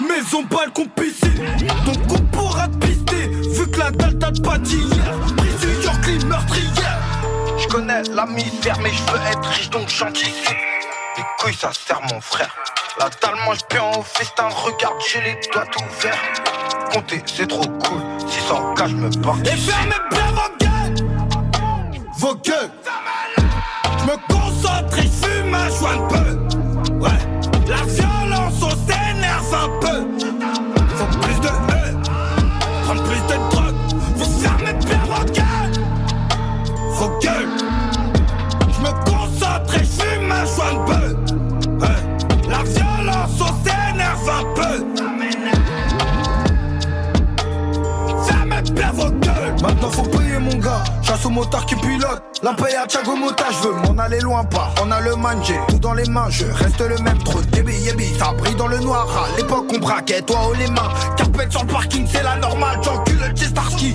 Maison, 0.06 0.42
balcon, 0.50 0.86
piscine 0.96 1.30
Donc 1.86 1.96
on 2.10 2.22
pourra 2.36 2.68
te 2.68 2.76
pister 2.86 3.28
Vu 3.28 3.70
que 3.70 3.78
la 3.78 3.90
dalle 3.90 4.18
date 4.18 4.42
pas 4.42 4.58
d'hier 4.58 4.86
du 5.60 5.84
York, 5.84 6.24
meurtrière 6.26 7.00
Je 7.58 7.66
connais 7.68 8.02
la 8.14 8.26
misère 8.26 8.78
mais 8.82 8.90
je 8.90 9.12
veux 9.12 9.20
être 9.30 9.48
riche 9.48 9.70
donc 9.70 9.88
j'anticipe 9.88 10.56
Les 11.32 11.44
couilles 11.44 11.54
ça 11.54 11.70
sert 11.72 12.00
mon 12.12 12.20
frère. 12.20 12.54
La 12.98 13.08
dalle 13.08 13.36
mange 13.46 13.60
bien 13.70 13.82
au 13.96 14.02
festin 14.02 14.48
Regarde 14.48 14.96
j'ai 15.08 15.20
les 15.22 15.40
doigts 15.52 15.64
ouverts 15.78 16.22
Compter 16.92 17.22
c'est 17.26 17.46
trop 17.46 17.64
cool. 17.64 18.02
600 18.28 18.74
cas 18.74 18.86
je 18.88 18.94
me 18.94 19.08
barre 19.08 19.38
Et 19.44 19.56
fermez 19.56 19.94
bien 20.10 20.26
vos 20.32 20.50
gueules. 20.60 21.08
Vos 22.18 22.34
gueules. 22.34 22.70
Je 23.98 24.04
me 24.04 24.16
concentre 24.28 24.98
et 24.98 25.08
fume 25.08 25.54
un 25.54 25.68
joint 25.70 25.94
un 25.94 26.08
peu 26.08 26.41
Maintenant 49.62 49.90
faut 49.90 50.02
payer 50.02 50.38
mon 50.40 50.58
gars. 50.58 50.82
Chasse 51.02 51.24
au 51.24 51.30
motard 51.30 51.64
qui 51.66 51.76
pilote. 51.76 52.20
La 52.42 52.52
paye 52.54 52.74
à 52.74 52.84
Thiago 52.84 53.14
Mota, 53.14 53.44
je 53.50 53.68
veux 53.68 53.74
m'en 53.74 54.02
aller 54.02 54.18
loin 54.18 54.42
pas. 54.42 54.74
On 54.82 54.90
a 54.90 55.00
le 55.00 55.14
manger, 55.14 55.60
tout 55.68 55.78
dans 55.78 55.94
les 55.94 56.08
mains, 56.08 56.28
je 56.30 56.44
reste 56.46 56.80
le 56.80 56.98
même 56.98 57.18
trop. 57.18 57.38
Yébi 57.54 57.72
yébi, 57.72 58.06
ça 58.18 58.32
brille 58.36 58.56
dans 58.56 58.66
le 58.66 58.78
noir. 58.78 59.06
À 59.06 59.36
l'époque 59.36 59.66
on 59.72 59.78
braquait, 59.78 60.22
toi 60.22 60.48
haut 60.48 60.54
les 60.54 60.66
mains. 60.66 60.90
Carpette 61.16 61.52
sur 61.52 61.62
le 61.62 61.68
parking, 61.68 62.04
c'est 62.10 62.24
la 62.24 62.36
normale. 62.36 62.80
J'encule 62.82 63.18
le 63.20 63.36
Chestarski. 63.36 63.94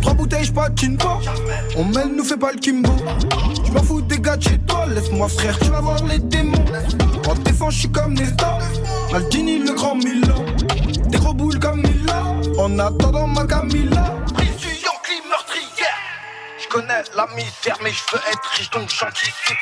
Trois 0.00 0.14
bouteilles, 0.14 0.44
j'patine 0.44 0.96
pas. 0.96 1.18
On 1.76 1.84
mêle, 1.84 2.12
nous 2.16 2.22
fait 2.22 2.36
pas 2.36 2.52
le 2.52 2.58
Kimbo. 2.58 2.92
J'm'en 3.66 3.82
fous 3.82 4.00
des 4.02 4.20
gars 4.20 4.38
chez 4.38 4.58
toi, 4.58 4.86
laisse-moi 4.86 5.26
frère, 5.28 5.58
tu 5.58 5.70
vas 5.70 5.80
voir 5.80 5.98
les 6.04 6.20
démons. 6.20 6.64
En 7.28 7.34
défense, 7.34 7.74
j'suis 7.74 7.90
comme 7.90 8.14
Nesta. 8.14 8.58
Maldini, 9.10 9.58
le 9.58 9.74
grand 9.74 9.96
Milan. 9.96 10.44
Des 11.08 11.18
gros 11.18 11.34
boules 11.34 11.58
comme 11.58 11.82
Mila. 11.82 12.22
En 12.58 12.78
attendant 12.78 13.26
ma 13.26 13.44
Camilla. 13.44 14.14
J'connais 16.70 17.02
la 17.14 17.26
misère, 17.28 17.78
mais 17.82 17.90
j'veux 17.90 18.20
être 18.30 18.44
riche 18.56 18.70
donc 18.70 18.90
j'anticipe. 18.90 19.56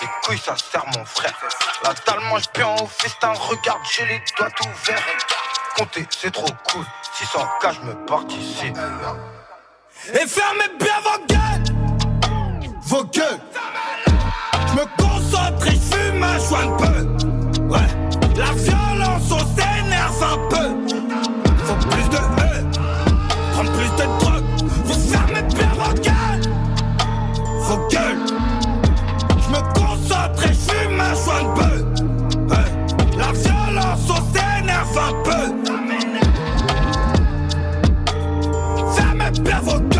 Les 0.00 0.06
couilles, 0.22 0.38
ça 0.38 0.54
sert 0.56 0.84
mon 0.94 1.04
frère. 1.06 1.34
La 1.82 1.94
dalle 1.94 2.20
mange 2.28 2.44
bien 2.52 2.68
au 2.68 2.86
festin. 2.86 3.32
Regarde, 3.32 3.80
j'ai 3.90 4.04
les 4.04 4.22
doigts 4.36 4.48
ouverts. 4.60 5.02
Compter, 5.76 6.06
c'est 6.10 6.30
trop 6.30 6.52
cool. 6.70 6.84
600K, 7.18 7.74
j'me 7.74 7.94
participe. 8.06 8.76
Et 10.12 10.26
fermez 10.26 10.68
bien 10.78 11.00
vos 11.02 11.26
gueules 11.26 11.76
Vos 12.82 13.04
gueules 13.04 13.40
Je 14.66 14.72
me 14.74 14.84
concentre 14.96 15.66
et 15.68 15.70
je 15.70 15.96
fume 15.96 16.22
un 16.22 16.76
peu 16.76 17.62
Ouais 17.62 17.78
La 18.36 18.81
un 31.42 31.54
peu. 31.54 31.74
Ouais 32.48 32.68
La 33.16 33.32
violence 33.32 34.10
on 34.10 34.22
s'énerve 34.32 34.98
un 34.98 35.12
peu. 35.22 35.44
Fermez 38.94 39.30
bien 39.40 39.60
vos 39.60 39.91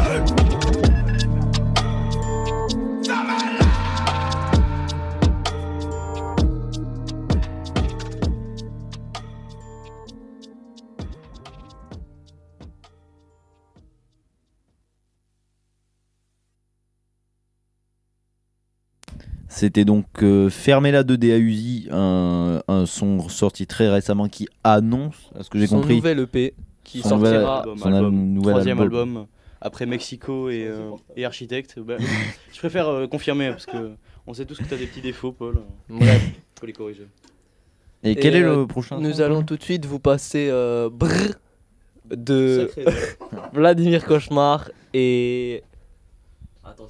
C'était 19.63 19.85
donc 19.85 20.07
euh, 20.25 20.51
Fermez-la 20.51 21.05
de 21.05 21.15
DAUZI, 21.15 21.87
un, 21.93 22.65
un 22.67 22.85
son 22.85 23.29
sorti 23.29 23.69
très 23.69 23.89
récemment 23.89 24.29
qui 24.29 24.49
annonce, 24.65 25.31
à 25.39 25.45
ce 25.45 25.51
que 25.51 25.59
j'ai 25.61 25.69
Son 25.69 25.77
compris, 25.77 25.95
nouvel 25.95 26.19
EP 26.19 26.55
qui 26.83 27.01
Son 27.01 27.11
sortira 27.11 27.61
Album, 27.61 27.79
son 27.79 27.93
album. 27.93 28.33
nouvel 28.33 28.55
Troisième 28.55 28.81
album. 28.81 29.09
album. 29.11 29.27
Après 29.61 29.87
Mexico 29.87 30.51
et, 30.51 30.67
euh, 30.67 30.91
et 31.15 31.25
Architecte. 31.25 31.79
Bah, 31.79 31.95
je 32.53 32.59
préfère 32.59 32.89
euh, 32.89 33.07
confirmer 33.07 33.51
parce 33.51 33.67
que 33.67 33.93
on 34.27 34.35
sait 34.35 34.47
tous 34.47 34.59
que 34.59 34.65
tu 34.65 34.75
as 34.75 34.79
des 34.79 34.87
petits 34.87 35.01
défauts, 35.01 35.31
Paul. 35.31 35.61
Bref, 35.89 36.33
Faut 36.59 36.67
les 36.67 36.73
corriger. 36.73 37.07
Et, 38.03 38.17
quel 38.17 38.35
Et, 38.35 38.39
est 38.39 38.43
euh, 38.43 38.63
le 38.63 38.67
prochain 38.67 38.99
nous 38.99 39.13
son, 39.13 39.23
allons 39.23 39.45
tout 39.45 39.57
de 39.57 39.63
suite 39.63 39.87
vous 39.87 40.01
passer 40.01 40.49
euh, 40.51 40.91
Brrr 40.93 41.35
de. 42.11 42.69
Vladimir 43.53 44.05
Cauchemar 44.05 44.73
et. 44.93 45.63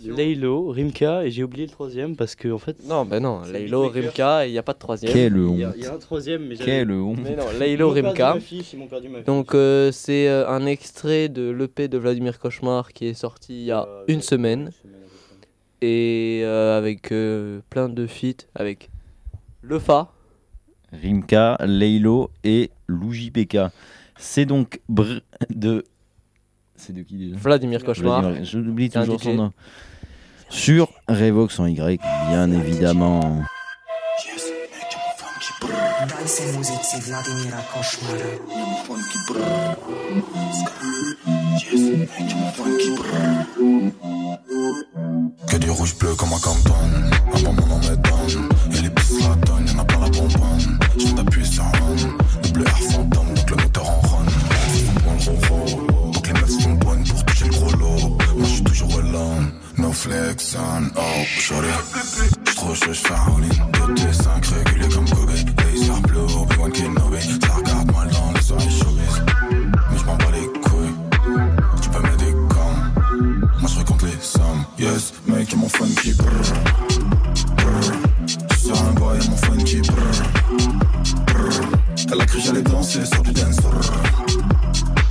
Laylo, 0.05 0.69
Rimka 0.71 1.25
et 1.25 1.31
j'ai 1.31 1.43
oublié 1.45 1.64
le 1.67 1.73
troisième 1.73 2.14
parce 2.17 2.35
que 2.35 2.49
en 2.52 2.59
fait. 2.59 2.76
non 2.87 3.05
ben 3.05 3.23
non 3.23 3.41
Laylo. 3.43 3.88
Rimka 3.88 4.45
et 4.47 4.50
il 4.50 4.52
n'y 4.52 4.59
a 4.59 4.62
pas 4.62 4.75
de 4.75 4.79
troisième 4.79 5.12
Quelle 5.12 5.38
honte. 5.38 5.59
il 5.76 5.83
y 5.83 5.87
a 5.87 5.95
un 5.95 5.99
troisième, 5.99 6.47
mais 6.47 6.57
Quelle 6.57 6.91
honte. 6.93 7.19
mais 7.23 7.37
non 7.37 7.45
Laylo 7.59 7.91
Rimka 7.91 8.35
ma 8.35 8.41
fiche, 8.41 8.73
ils 8.75 8.79
m'ont 8.79 8.87
perdu 8.87 9.09
ma 9.09 9.19
fiche. 9.19 9.26
donc 9.26 9.55
euh, 9.55 9.91
c'est 9.93 10.29
euh, 10.29 10.47
un 10.49 10.67
extrait 10.67 11.29
de 11.29 11.50
l'EP 11.50 11.88
de 11.88 11.99
Vladimir 11.99 12.38
Cauchemar 12.38 12.93
qui 12.93 13.07
est 13.07 13.14
sorti 13.14 13.55
il 13.61 13.64
y 13.64 13.71
a 13.73 13.87
Euh, 13.88 14.05
une 14.09 14.21
semaine 14.23 14.71
et 15.81 16.43
euh, 16.45 16.76
avec 16.79 17.11
euh, 17.11 17.61
plein 17.71 17.88
de 17.88 18.07
feats 18.07 18.47
avec 18.55 18.91
Le 19.62 19.79
Fa 19.79 20.12
Rimka, 20.93 21.57
Leilo 21.64 22.31
et 22.45 22.71
Luigi 22.87 23.31
Pekka. 23.31 23.73
C'est 24.19 24.45
donc 24.45 24.81
Br 24.91 25.21
de. 25.49 25.85
C'est 26.85 26.93
de 26.93 27.03
qui 27.03 27.17
déjà 27.17 27.37
Vladimir 27.37 27.85
Cauchemar 27.85 28.23
Vladimir- 28.23 28.45
Je 28.45 28.59
l'oublie 28.59 28.91
toujours 28.91 29.23
son 29.23 29.35
nom. 29.35 29.53
Sur 30.49 30.89
Revox 31.09 31.61
en 31.61 31.67
Y, 31.67 32.01
bien 32.29 32.51
évidemment. 32.51 33.43
Daj 36.09 36.27
se 36.27 36.57
muzici 36.57 36.97
Vladimira 37.07 37.62
Košmara. 37.73 39.33
Que 45.49 45.57
du 45.59 45.71
rouge 45.71 45.97
bleu 45.99 46.15
comme 46.15 46.33
un 46.33 46.39
canton. 46.39 46.75
Un 47.35 47.43
bon 47.43 47.53
mon 47.67 47.79
me 47.79 47.97
donne. 47.97 48.49
Et 48.77 48.81
les 48.83 48.91
pistes 48.91 49.21
la 49.21 49.35
donnent, 49.47 49.67
y'en 49.67 49.79
a 49.81 49.85
plein 49.85 50.01
la 50.01 50.09
bonbonne. 50.11 50.79
Je 50.99 51.05
viens 51.05 51.15
d'appuyer 51.15 51.47
sur 51.47 51.65
on. 51.65 52.47
Le 52.47 52.51
bleu 52.53 52.65
air 52.65 52.79
fantôme, 52.93 53.22
Moi 58.62 58.73
je 58.73 58.75
suis 58.75 58.87
toujours 58.87 59.00
alone. 59.00 59.52
No 59.78 59.92
flex 59.92 60.57
on. 60.57 60.90
Oh, 60.97 61.00
shorty. 61.26 61.69
J'suis 61.69 62.54
trop 62.54 62.75
chaud, 62.75 62.92
j'fais 62.92 63.12
un 63.12 63.16
all-in. 63.16 63.95
2T5 63.95 64.54
régulier 64.54 64.88
comme 64.88 65.09
Kobe. 65.09 65.31
Laser 65.31 66.00
bleu, 66.02 66.21
Obi-Wan 66.21 66.73
Kenobi. 66.73 67.23
Ça 67.45 67.54
regarde 67.54 67.92
mal 67.92 68.09
dans 68.11 68.33
les 68.33 68.52
oreilles 68.52 68.71
showbiz. 68.71 69.23
Mais 69.90 69.99
j'm'en 69.99 70.16
bats 70.16 70.33
les 70.33 70.61
couilles. 70.61 70.95
Tu 71.81 71.88
peux 71.90 72.02
m'aider 72.02 72.33
comme. 72.49 72.92
Moi 73.61 73.71
je 73.76 73.83
compte 73.85 74.02
les 74.02 74.21
sommes, 74.21 74.64
yes, 74.78 75.12
mec, 75.26 75.50
y'a 75.52 75.59
mon 75.59 75.69
funky 75.69 76.12
brr, 76.14 76.26
brr. 77.57 77.92
Je 78.26 78.54
suis 78.54 78.66
sur 78.66 78.83
un 78.83 78.92
boy, 78.92 79.19
y'a 79.19 79.31
mon 79.31 79.37
funky 79.37 79.81
brr, 79.81 79.95
brr. 81.26 81.50
Elle 82.12 82.21
a 82.21 82.26
cru 82.26 82.40
j'allais 82.40 82.62
danser 82.62 83.04
sur 83.07 83.23
du 83.23 83.33
dance 83.33 83.57
brr. 83.57 83.92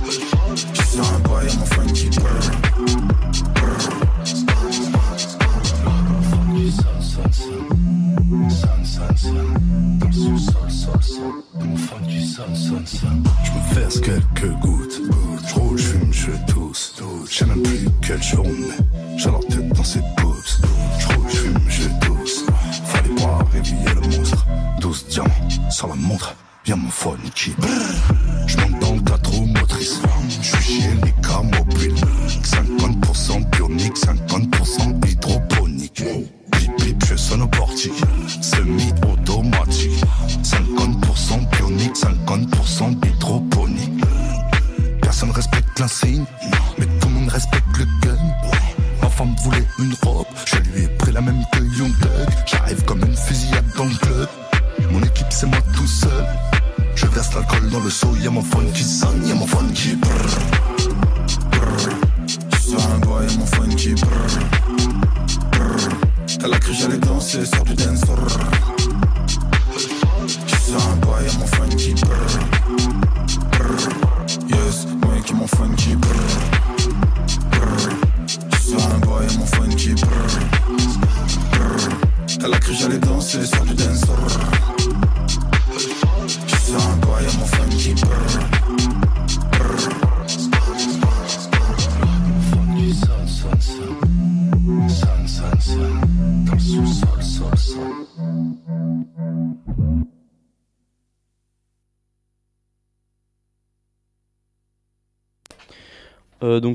Je 0.04 0.10
suis 0.10 0.88
sur 0.92 1.14
un 1.14 1.18
boy, 1.20 1.44
y'a 1.46 1.54
mon 1.54 1.66
funky 1.66 1.71
Je 8.32 8.38
me 13.52 13.74
verse 13.74 14.00
quelques 14.00 14.52
gouttes. 14.60 15.02
Je 15.46 15.54
roule, 15.54 15.78
je 15.78 15.84
fume, 15.84 16.12
je 16.12 16.30
tousse. 16.50 16.94
Je 17.28 17.34
sais 17.34 17.44
même 17.44 17.62
plus 17.62 17.88
quelle 18.00 18.22
journée. 18.22 18.52
J'ai 19.18 19.30
la 19.30 19.38
tête 19.38 19.68
dans 19.68 19.84
ses 19.84 20.00
boobs. 20.16 20.34
Je 20.98 21.06
roule, 21.08 21.28
je 21.28 21.36
fume, 21.36 21.58
je 21.68 22.06
tousse. 22.06 22.44
Fallait 22.86 23.14
pas 23.16 23.38
réveiller 23.52 23.94
le 23.94 24.16
monstre. 24.16 24.46
12 24.80 25.06
diamants 25.08 25.70
sur 25.70 25.88
la 25.88 25.94
montre. 25.94 26.34
Viens 26.64 26.76
mon 26.76 26.84
monte 26.84 28.81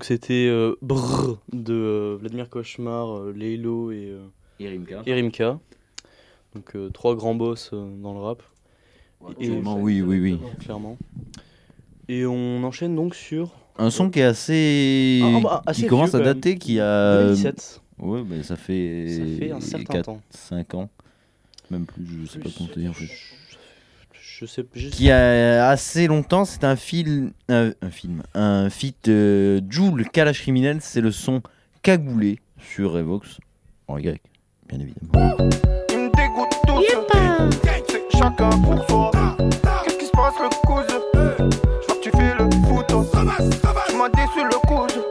c'était 0.08 0.48
euh, 0.48 0.76
Brrr 0.82 1.38
de 1.52 1.74
euh, 1.74 2.18
Vladimir 2.18 2.50
Cauchemar, 2.50 3.18
euh, 3.18 3.34
Leilo 3.34 3.92
et, 3.92 4.10
euh, 4.10 4.26
et 5.06 5.14
Rimka. 5.14 5.60
Donc 6.56 6.76
euh, 6.78 6.90
trois 6.90 7.14
grands 7.14 7.36
boss 7.36 7.72
euh, 7.74 7.86
dans 8.02 8.14
le 8.14 8.20
rap. 8.22 8.42
Et- 9.42 9.48
clairement, 9.48 9.82
oui, 9.82 10.02
oui, 10.02 10.20
oui. 10.22 10.40
Clairement. 10.60 10.98
Et 12.08 12.26
on 12.26 12.64
enchaîne 12.64 12.96
donc 12.96 13.16
sur 13.16 13.52
Un 13.78 13.90
son 13.90 14.10
qui 14.10 14.20
est 14.20 14.24
assez. 14.24 15.20
Ah, 15.26 15.40
bah, 15.44 15.62
assez 15.66 15.82
qui 15.82 15.88
commence 15.90 16.12
vieux, 16.12 16.20
à 16.20 16.24
quand 16.24 16.26
même. 16.26 16.36
dater, 16.36 16.58
qui 16.58 16.80
a. 16.80 17.24
2017. 17.26 17.82
Ouais, 18.00 18.24
bah, 18.24 18.44
ça 18.44 18.56
fait. 18.56 19.08
Ça 19.10 19.40
fait 19.40 19.52
un 19.52 19.60
certain 19.60 20.02
temps. 20.04 20.22
5 20.30 20.74
ans. 20.76 20.90
Même 21.70 21.86
plus, 21.86 22.06
je 22.24 22.32
sais 22.32 22.40
pas 22.40 22.50
compter 22.50 22.88
en 22.88 22.94
fait. 22.94 23.10
Je 24.40 24.46
sais 24.46 24.64
je 24.76 24.90
Qui 24.90 25.10
a 25.10 25.68
assez 25.68 26.06
longtemps, 26.06 26.46
c'est 26.46 26.64
un 26.64 26.76
film. 26.76 27.32
Un, 27.50 27.72
un 27.82 27.90
film. 27.90 28.22
Un 28.36 28.70
feat 28.70 29.08
euh, 29.08 29.60
Joule 29.68 30.08
Kalash 30.10 30.42
Criminel, 30.42 30.78
c'est 30.80 31.02
le 31.02 31.12
son 31.12 31.42
Cagoulé 31.82 32.38
sur 32.60 32.92
Revox. 32.92 33.40
En 33.88 33.98
Y, 33.98 34.22
bien 34.70 34.80
évidemment. 34.80 35.36
Il 35.90 35.98
me 35.98 36.16
dégoûte 36.16 36.54
tous. 36.68 36.86
C'est 37.90 38.16
chacun 38.16 38.52
pour 38.62 38.88
soi. 38.88 39.10
Qu'est-ce 39.86 39.98
qui 39.98 40.06
se 40.06 40.12
passe 40.12 40.36
le 40.40 40.50
cousin? 40.68 41.02
Je 41.82 41.88
vois 41.88 41.96
que 41.96 42.02
tu 42.04 42.12
fais 42.12 42.36
le 42.38 42.48
photo. 42.68 43.10
Tu 43.90 43.96
m'as 43.96 44.10
déçu 44.10 44.44
le 44.44 44.68
cousin. 44.68 45.02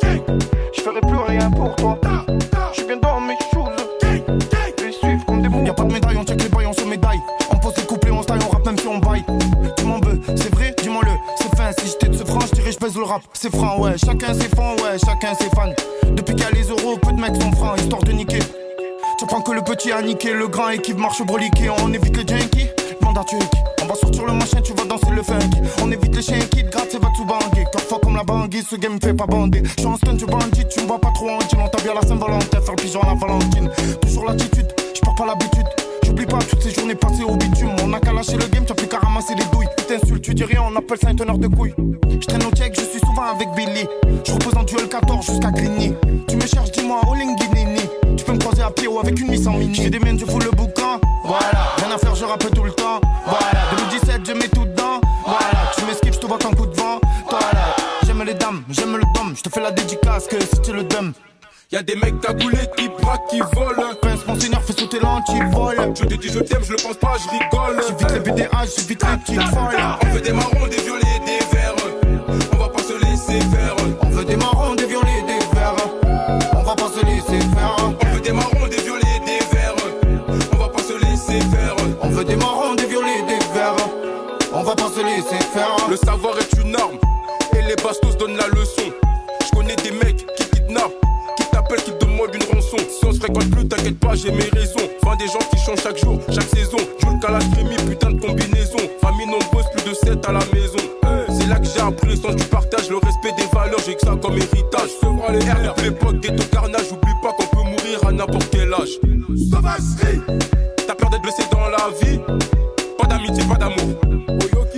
Je 0.73 0.81
ferai 0.83 1.01
plus 1.01 1.19
rien 1.27 1.51
pour 1.51 1.75
toi. 1.75 1.99
Je 2.71 2.77
suis 2.77 2.87
bien 2.87 2.99
dans 2.99 3.21
mes 3.21 3.35
le 12.95 13.03
rap. 13.03 13.23
C'est 13.33 13.55
franc, 13.55 13.81
ouais, 13.81 13.99
chacun 13.99 14.33
ses 14.33 14.49
fonds, 14.55 14.77
ouais, 14.77 14.99
chacun 15.05 15.35
ses 15.35 15.51
fans. 15.51 15.73
Depuis 16.13 16.35
qu'il 16.35 16.45
y 16.45 16.47
a 16.47 16.51
les 16.53 16.69
euros, 16.69 16.97
peu 17.03 17.13
de 17.13 17.21
mecs 17.21 17.41
sont 17.41 17.53
francs, 17.53 17.81
histoire 17.81 18.03
de 18.03 18.13
niquer. 18.13 18.39
Tu 19.19 19.27
prends 19.27 19.41
que 19.41 19.53
le 19.53 19.63
petit 19.63 19.91
a 19.91 20.03
niqué, 20.03 20.33
le 20.33 20.47
grand 20.47 20.69
équipe 20.69 20.99
marche 20.99 21.21
au 21.21 21.25
broliqué. 21.25 21.71
On 21.83 21.93
évite 21.93 22.17
les 22.17 22.27
junkies, 22.27 22.69
demande 23.01 23.19
à. 23.19 23.23
On 23.83 23.87
va 23.87 23.95
sortir 23.95 24.25
le 24.27 24.33
machin, 24.35 24.61
tu 24.63 24.73
vas 24.75 24.85
danser 24.85 25.11
le 25.11 25.23
funky. 25.23 25.59
On 25.83 25.91
évite 25.91 26.15
les 26.15 26.23
chiens 26.23 26.39
qui 26.39 26.65
te 26.65 26.71
grattent, 26.71 26.89
c'est 26.91 27.03
va 27.03 27.09
tout 27.17 27.25
banguer. 27.25 27.65
Car 27.73 27.83
fort 27.83 28.01
comme 28.01 28.17
la 28.17 28.25
banguille, 28.25 28.63
ce 28.63 28.77
game 28.77 28.95
me 28.95 29.01
fait 29.01 29.15
pas 29.15 29.27
bander. 29.27 29.63
Je 29.65 29.81
suis 29.81 29.87
en 29.87 29.97
je 29.97 30.25
bandit, 30.27 30.65
tu 30.69 30.81
me 30.81 30.87
vois 30.87 31.01
pas 31.01 31.11
trop 31.15 31.31
en 31.31 31.41
jean. 31.41 31.65
On 31.65 31.69
t'a 31.69 31.83
bien 31.83 31.95
la 31.95 32.03
Saint-Valentin, 32.03 32.61
faire 32.61 32.75
le 32.77 32.83
pigeon 32.83 33.01
à 33.03 33.07
la 33.07 33.15
Valentine. 33.15 33.71
Toujours 34.03 34.27
l'attitude, 34.27 34.73
je 34.95 35.01
pas 35.01 35.27
l'habitude. 35.27 35.86
J'oublie 36.07 36.27
pas 36.27 36.39
toutes 36.39 36.63
ces 36.63 36.71
journées 36.71 36.95
passées 36.95 37.25
au 37.25 37.35
bitume. 37.35 37.75
On 37.83 37.93
a 37.93 37.99
qu'à 37.99 38.13
lâcher 38.13 38.37
le 38.37 38.47
game, 38.47 38.65
t'as 38.65 38.75
plus 38.75 38.87
qu'à 38.87 38.99
ramasser 38.99 39.35
les 39.35 39.45
douilles. 39.47 39.67
T'insultes, 39.89 40.23
tu 40.23 40.35
dis 40.35 40.45
rien, 40.45 40.63
on 40.71 40.77
appelle 40.77 40.99
ça 40.99 41.09
un 41.09 41.17
teneur 41.17 41.37
de 41.37 41.49
couilles. 41.49 41.75
Je 42.09 42.27
traîne 42.27 42.45
au 42.45 42.51
check, 42.51 42.75
je 42.79 42.85
suis 42.85 43.01
souvent 43.01 43.25
avec 43.35 43.49
Billy. 43.57 43.87
Je 44.25 44.33
repose 44.33 44.55
en 44.57 44.63
duel 44.63 44.89
14 44.89 45.27
jusqu'à 45.27 45.51
Grigny. 45.51 45.95
Tu 46.29 46.37
me 46.37 46.47
cherches, 46.47 46.71
dis-moi, 46.71 47.01
Olinguinini. 47.11 47.83
Tu 48.17 48.25
peux 48.25 48.33
me 48.35 48.39
croiser 48.39 48.63
à 48.63 48.71
pied 48.71 48.87
ou 48.87 49.01
avec 49.01 49.19
une 49.19 49.29
mise 49.29 49.49
en 49.49 49.55
mini. 49.55 49.75
J'ai 49.75 49.91
des 49.91 49.99
miennes, 49.99 50.19
je 50.19 50.27
fous 50.27 50.39
le 50.39 50.51
boucan. 50.53 51.01
Voilà, 51.25 51.75
rien 51.79 51.93
à 51.93 51.99
faire, 51.99 52.15
je 52.15 52.25
rappe 52.25 52.55
tout 52.55 52.63
le 52.63 52.71
temps. 52.71 53.01
Voilà, 53.25 53.67
2017, 53.91 54.21
je 54.29 54.33
mets 54.33 54.49
tout 54.49 54.65
dedans. 54.65 55.01
Voilà, 55.25 55.73
tu 55.77 55.85
m'esquives, 55.87 56.15
je 56.15 56.21
te 56.21 56.27
vois 56.27 56.39
qu'un 56.39 56.51
coup 56.51 56.67
de 56.67 56.77
vent. 56.77 57.01
Toi 57.29 57.41
là, 57.53 57.75
j'aime 58.07 58.23
les 58.23 58.35
dames, 58.35 58.63
j'aime 58.71 58.97
le 58.97 59.03
dom. 59.13 59.35
Je 59.37 59.43
te 59.43 59.49
fais 59.49 59.61
la 59.61 59.73
dédicace 59.73 60.29
que 60.29 60.41
si 60.41 60.63
tu 60.63 60.73
le 60.73 60.85
dumb. 60.85 61.13
Y'a 61.73 61.83
des 61.83 61.97
mecs 61.97 62.21
cagoulés 62.21 62.69
qui 62.77 62.89
braquent, 62.89 63.27
qui 63.29 63.41
volent. 63.41 63.93
Pince, 64.01 64.21
mon 64.29 64.39
seigneur, 64.39 64.63
fais 64.63 64.73
sauter 64.73 65.01
l'antivol. 65.01 65.75
Je 65.97 66.05
te 66.05 66.15
dis 66.15 66.29
je 66.29 66.39
t'aime, 66.39 66.63
je 66.63 66.71
le 66.71 66.77
pense 66.77 66.97
pas, 66.97 67.17
je 67.19 67.29
rigole. 67.29 67.83
J'évite 67.89 68.13
les 68.13 68.21
BDH, 68.21 68.69
j'évite 68.77 69.03
les 69.03 69.17
petites 69.19 69.43
folles. 69.53 69.77
On 70.01 70.07
veut 70.07 70.21
des 70.21 70.33
marrons, 70.33 70.67
des 70.69 70.77
violets, 70.77 71.21
des 71.27 71.57
verts. 71.57 71.75
On 72.53 72.57
va 72.57 72.69
pas 72.69 72.83
se 72.85 72.93
laisser 73.05 73.41
faire. 73.51 73.75
On 74.01 74.11
veut 74.11 74.25
des 74.25 74.37
marrons, 74.37 74.77
des 74.77 74.87
violets, 74.87 75.23
des 75.27 75.59
verts. 75.59 75.75
On 76.55 76.63
va 76.63 76.77
pas 76.77 76.89
se 76.89 77.05
laisser 77.05 77.41
faire. 77.41 77.77
On 78.01 78.07
veut 78.15 78.21
des 78.21 78.33
marrons, 78.33 78.67
des 78.69 78.83
violets, 78.83 79.21
des 79.27 79.57
verts. 79.57 79.75
On 80.53 80.57
va 80.57 80.69
pas 80.69 80.83
se 80.85 80.93
laisser 81.05 81.41
faire. 81.51 81.75
On 82.01 82.09
veut 82.11 82.25
des 82.25 82.37
marrons, 82.37 82.75
des 82.77 82.87
violets, 82.87 83.23
des 83.27 83.45
verts. 83.59 83.75
On 84.53 84.63
va 84.63 84.77
pas 84.77 84.89
se 84.89 85.01
laisser 85.01 85.45
faire. 85.53 85.77
Le 85.91 85.97
savoir 85.97 86.36
Chaque 95.75 95.99
jour, 95.99 96.21
chaque 96.29 96.49
saison. 96.55 96.77
Jules 97.01 97.19
Kalash, 97.21 97.51
Crémy, 97.51 97.75
putain 97.89 98.13
de 98.13 98.21
combinaison. 98.21 98.79
Famille 99.01 99.27
nombreuse, 99.27 99.67
plus 99.75 99.91
de 99.91 99.95
7 99.95 100.29
à 100.29 100.33
la 100.33 100.39
maison. 100.55 100.79
C'est 101.29 101.49
là 101.49 101.59
que 101.59 101.67
j'ai 101.67 101.81
appris 101.81 102.11
le 102.11 102.17
sens 102.17 102.37
du 102.37 102.45
partage, 102.45 102.89
le 102.89 102.99
respect 102.99 103.33
des 103.37 103.49
valeurs, 103.53 103.81
j'ai 103.85 103.95
que 103.95 104.01
ça 104.01 104.15
comme 104.23 104.37
héritage. 104.37 104.91
Sevra 105.01 105.33
les 105.33 105.45
airs 105.45 105.75
de 105.75 105.83
l'époque, 105.83 106.21
ghetto 106.21 106.45
carnage, 106.53 106.93
oublie 106.93 107.13
pas 107.21 107.33
qu'on 107.33 107.47
peut 107.47 107.69
mourir 107.69 108.07
à 108.07 108.13
n'importe 108.13 108.49
quel 108.53 108.73
âge. 108.73 108.99
Sauvagerie 109.51 110.21
T'as 110.87 110.95
peur 110.95 111.11
d'être 111.11 111.23
blessé 111.23 111.43
dans 111.51 111.69
la 111.69 111.91
vie 112.01 112.21
Pas 112.97 113.07
d'amitié, 113.09 113.45
pas 113.45 113.57
d'amour. 113.57 113.99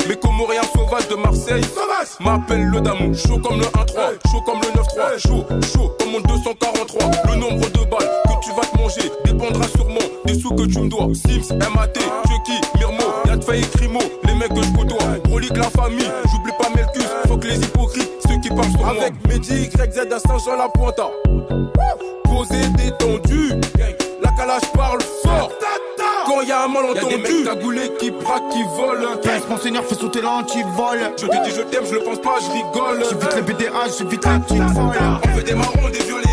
Mais 0.08 0.16
Comorien 0.16 0.62
sauvage 0.74 1.06
de 1.08 1.16
Marseille 1.16 1.64
m'appelle 2.20 2.64
le 2.64 2.80
Damou. 2.80 3.12
Chaud 3.14 3.38
comme 3.38 3.58
le 3.58 3.66
1-3, 3.66 4.30
chaud 4.30 4.40
comme 4.46 4.60
le 4.60 4.68
9-3, 4.80 5.18
chaud, 5.18 5.46
chaud 5.70 5.97
À 20.38 20.40
Saint-Jean-la-Pointa. 20.40 21.10
Posé, 22.22 22.68
détendu, 22.76 23.54
la 24.22 24.30
calage 24.36 24.70
parle 24.72 25.00
fort. 25.24 25.50
Quand 26.26 26.42
y 26.42 26.52
a 26.52 26.64
un 26.64 26.68
malentendu, 26.68 27.44
y'a 27.44 27.54
des 27.56 27.66
mecs 27.66 27.98
qui 27.98 28.10
braquent, 28.12 28.48
qui 28.50 28.62
volent. 28.76 29.16
Mon 29.50 29.58
seigneur, 29.58 29.84
fais 29.84 29.96
sauter 29.96 30.20
l'antivol. 30.20 31.00
Je 31.16 31.26
te 31.26 31.44
dis 31.44 31.50
je 31.56 31.62
t'aime, 31.62 31.84
je 31.86 31.94
le 31.94 32.00
pense 32.02 32.20
pas, 32.20 32.36
je 32.40 32.50
rigole. 32.52 33.02
J'évite 33.10 33.34
les 33.34 33.42
BDH, 33.42 33.98
j'évite 33.98 34.24
les 34.24 34.38
petites 34.38 34.74
folles. 34.74 34.98
On 35.24 35.28
veut 35.36 35.42
des 35.42 35.54
marrons, 35.54 35.88
des 35.90 36.04
violets, 36.04 36.27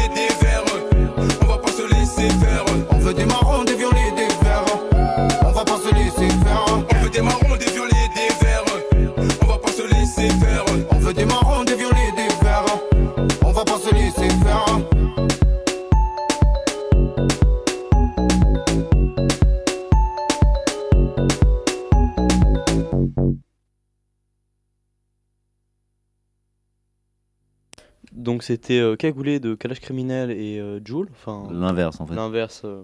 Donc 28.26 28.44
c'était 28.44 28.80
euh, 28.80 28.96
Cagoulé 28.96 29.40
de 29.40 29.54
Kalash 29.56 29.80
Criminel 29.80 30.32
et 30.32 30.60
euh, 30.60 30.80
Joule. 30.84 31.08
Enfin, 31.14 31.48
L'inverse, 31.52 32.02
en 32.02 32.08
fait. 32.08 32.16
L'inverse. 32.16 32.64
euh, 32.66 32.82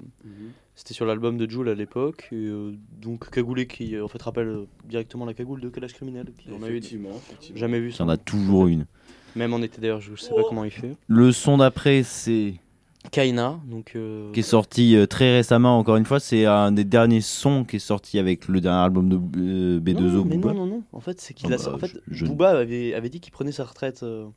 C'était 0.75 0.93
sur 0.93 1.05
l'album 1.05 1.37
de 1.37 1.49
Joule 1.49 1.67
à 1.69 1.73
l'époque. 1.75 2.29
euh, 2.31 2.71
donc 3.01 3.29
Cagoulé 3.29 3.67
qui 3.67 3.95
euh, 3.95 4.05
en 4.05 4.07
fait 4.07 4.21
rappelle 4.21 4.65
directement 4.87 5.25
la 5.25 5.33
cagoule 5.33 5.59
de 5.59 5.69
Kalash 5.69 5.93
Criminel. 5.93 6.27
Qui 6.37 6.49
en 6.53 6.61
a 6.63 6.69
eu 6.69 6.81
jamais 7.55 7.79
vu 7.79 7.87
Il 7.89 7.93
y 7.93 7.95
ça. 7.97 8.03
en 8.05 8.09
a 8.09 8.17
toujours 8.17 8.67
une. 8.67 8.85
Même 9.35 9.53
en 9.53 9.61
été 9.61 9.81
d'ailleurs, 9.81 9.99
je 10.01 10.15
sais 10.15 10.33
pas 10.33 10.43
comment 10.47 10.63
il 10.63 10.71
fait. 10.71 10.95
Le 11.07 11.31
son 11.31 11.57
d'après, 11.57 12.03
c'est. 12.03 12.55
Kaina, 13.11 13.59
donc. 13.65 13.93
euh, 13.95 14.31
Qui 14.31 14.41
est 14.41 14.43
sorti 14.43 14.95
euh, 14.95 15.07
très 15.07 15.37
récemment, 15.37 15.79
encore 15.79 15.95
une 15.97 16.05
fois. 16.05 16.19
C'est 16.19 16.45
un 16.45 16.71
des 16.71 16.83
derniers 16.83 17.21
sons 17.21 17.63
qui 17.63 17.77
est 17.77 17.79
sorti 17.79 18.19
avec 18.19 18.47
le 18.47 18.61
dernier 18.61 18.83
album 18.83 19.09
de 19.09 19.15
euh, 19.39 19.79
B2O. 19.79 20.01
Non, 20.17 20.25
mais 20.25 20.37
Booba. 20.37 20.53
non, 20.53 20.65
non, 20.67 20.75
non. 20.75 20.83
En 20.93 20.99
fait, 20.99 21.19
c'est 21.19 21.33
qu'il 21.33 21.51
Ah 21.51 21.55
a. 21.55 21.57
bah, 21.57 21.73
en 21.73 21.77
fait, 21.79 21.87
je- 21.87 22.13
je- 22.13 22.25
Booba 22.27 22.49
avait, 22.51 22.93
avait 22.93 23.09
dit 23.09 23.19
qu'il 23.19 23.31
prenait 23.33 23.51
sa 23.51 23.63
retraite 23.63 24.03
euh, 24.03 24.27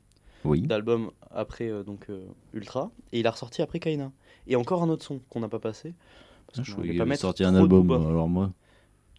Oui. 0.45 0.63
d'album 0.63 1.11
après 1.31 1.69
euh, 1.69 1.83
donc 1.83 2.07
euh, 2.11 2.25
Ultra, 2.53 2.91
et 3.13 3.21
il 3.21 3.27
a 3.27 3.31
ressorti 3.31 3.63
après 3.63 3.79
Kaina. 3.79 4.13
Et 4.47 4.57
encore 4.57 4.83
un 4.83 4.89
autre 4.89 5.05
son 5.05 5.21
qu'on 5.31 5.41
n'a 5.41 5.49
pas 5.49 5.59
passé. 5.59 5.95
Parce 6.47 6.59
Ah, 6.61 6.63
je 6.65 6.73
croyais 6.73 6.91
qu'il 6.91 6.99
pas 6.99 7.03
avait 7.03 7.09
mettre 7.11 7.23
sorti 7.23 7.45
un 7.45 7.55
album. 7.55 7.91
Alors 7.93 8.29
moi. 8.29 8.53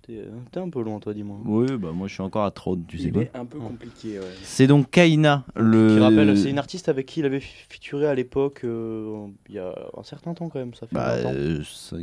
T'es 0.03 0.17
euh, 0.17 0.29
t'es 0.51 0.59
un 0.59 0.69
peu 0.69 0.83
loin, 0.83 0.99
toi, 0.99 1.15
dis-moi. 1.15 1.37
Oui, 1.43 1.65
bah 1.77 1.91
moi 1.91 2.07
je 2.07 2.13
suis 2.13 2.21
encore 2.21 2.45
à 2.45 2.51
trop, 2.51 2.75
tu 2.75 2.99
sais 2.99 3.09
quoi. 3.09 3.23
est 3.23 3.35
un 3.35 3.45
peu 3.45 3.57
compliqué, 3.57 4.19
ouais. 4.19 4.25
C'est 4.43 4.67
donc 4.67 4.91
Kaina, 4.91 5.45
le. 5.55 5.95
Qui 5.95 5.99
rappelle, 5.99 6.37
c'est 6.37 6.51
une 6.51 6.59
artiste 6.59 6.89
avec 6.89 7.07
qui 7.07 7.21
il 7.21 7.25
avait 7.25 7.39
featuré 7.39 8.05
à 8.05 8.13
l'époque, 8.13 8.61
euh, 8.65 9.25
il 9.49 9.55
y 9.55 9.59
a 9.59 9.73
un 9.97 10.03
certain 10.03 10.35
temps 10.35 10.47
quand 10.49 10.59
même, 10.59 10.75
ça 10.75 10.85
fait 10.85 10.93
Bah, 10.95 11.15
20 11.23 11.25
ans. 11.29 11.33
euh, 11.33 11.63
ça- 11.63 11.97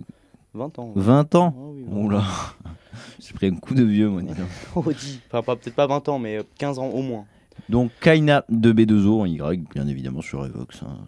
20 0.54 0.78
ans. 0.80 0.92
20 0.96 1.34
ans 1.36 1.54
Ah 1.56 1.60
oui, 1.72 1.84
Oula. 1.88 2.24
J'ai 3.20 3.32
pris 3.34 3.46
un 3.46 3.54
coup 3.54 3.74
de 3.74 3.84
vieux, 3.84 4.08
moi, 4.08 4.22
dis 4.22 4.34
donc. 4.34 4.48
Oh, 4.74 4.84
dis. 4.92 5.20
Enfin, 5.30 5.54
peut-être 5.56 5.76
pas 5.76 5.86
20 5.86 6.08
ans, 6.08 6.18
mais 6.18 6.40
15 6.58 6.80
ans 6.80 6.88
au 6.88 7.02
moins. 7.02 7.24
Donc 7.68 7.90
Kaina 8.00 8.44
de 8.48 8.72
B2O 8.72 9.20
en 9.20 9.26
Y, 9.26 9.64
bien 9.74 9.86
évidemment 9.88 10.20
sur 10.20 10.44
Evox. 10.44 10.82
hein. 10.82 10.98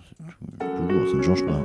Toujours, 0.88 1.08
ça 1.10 1.16
ne 1.16 1.22
change 1.22 1.46
pas. 1.46 1.60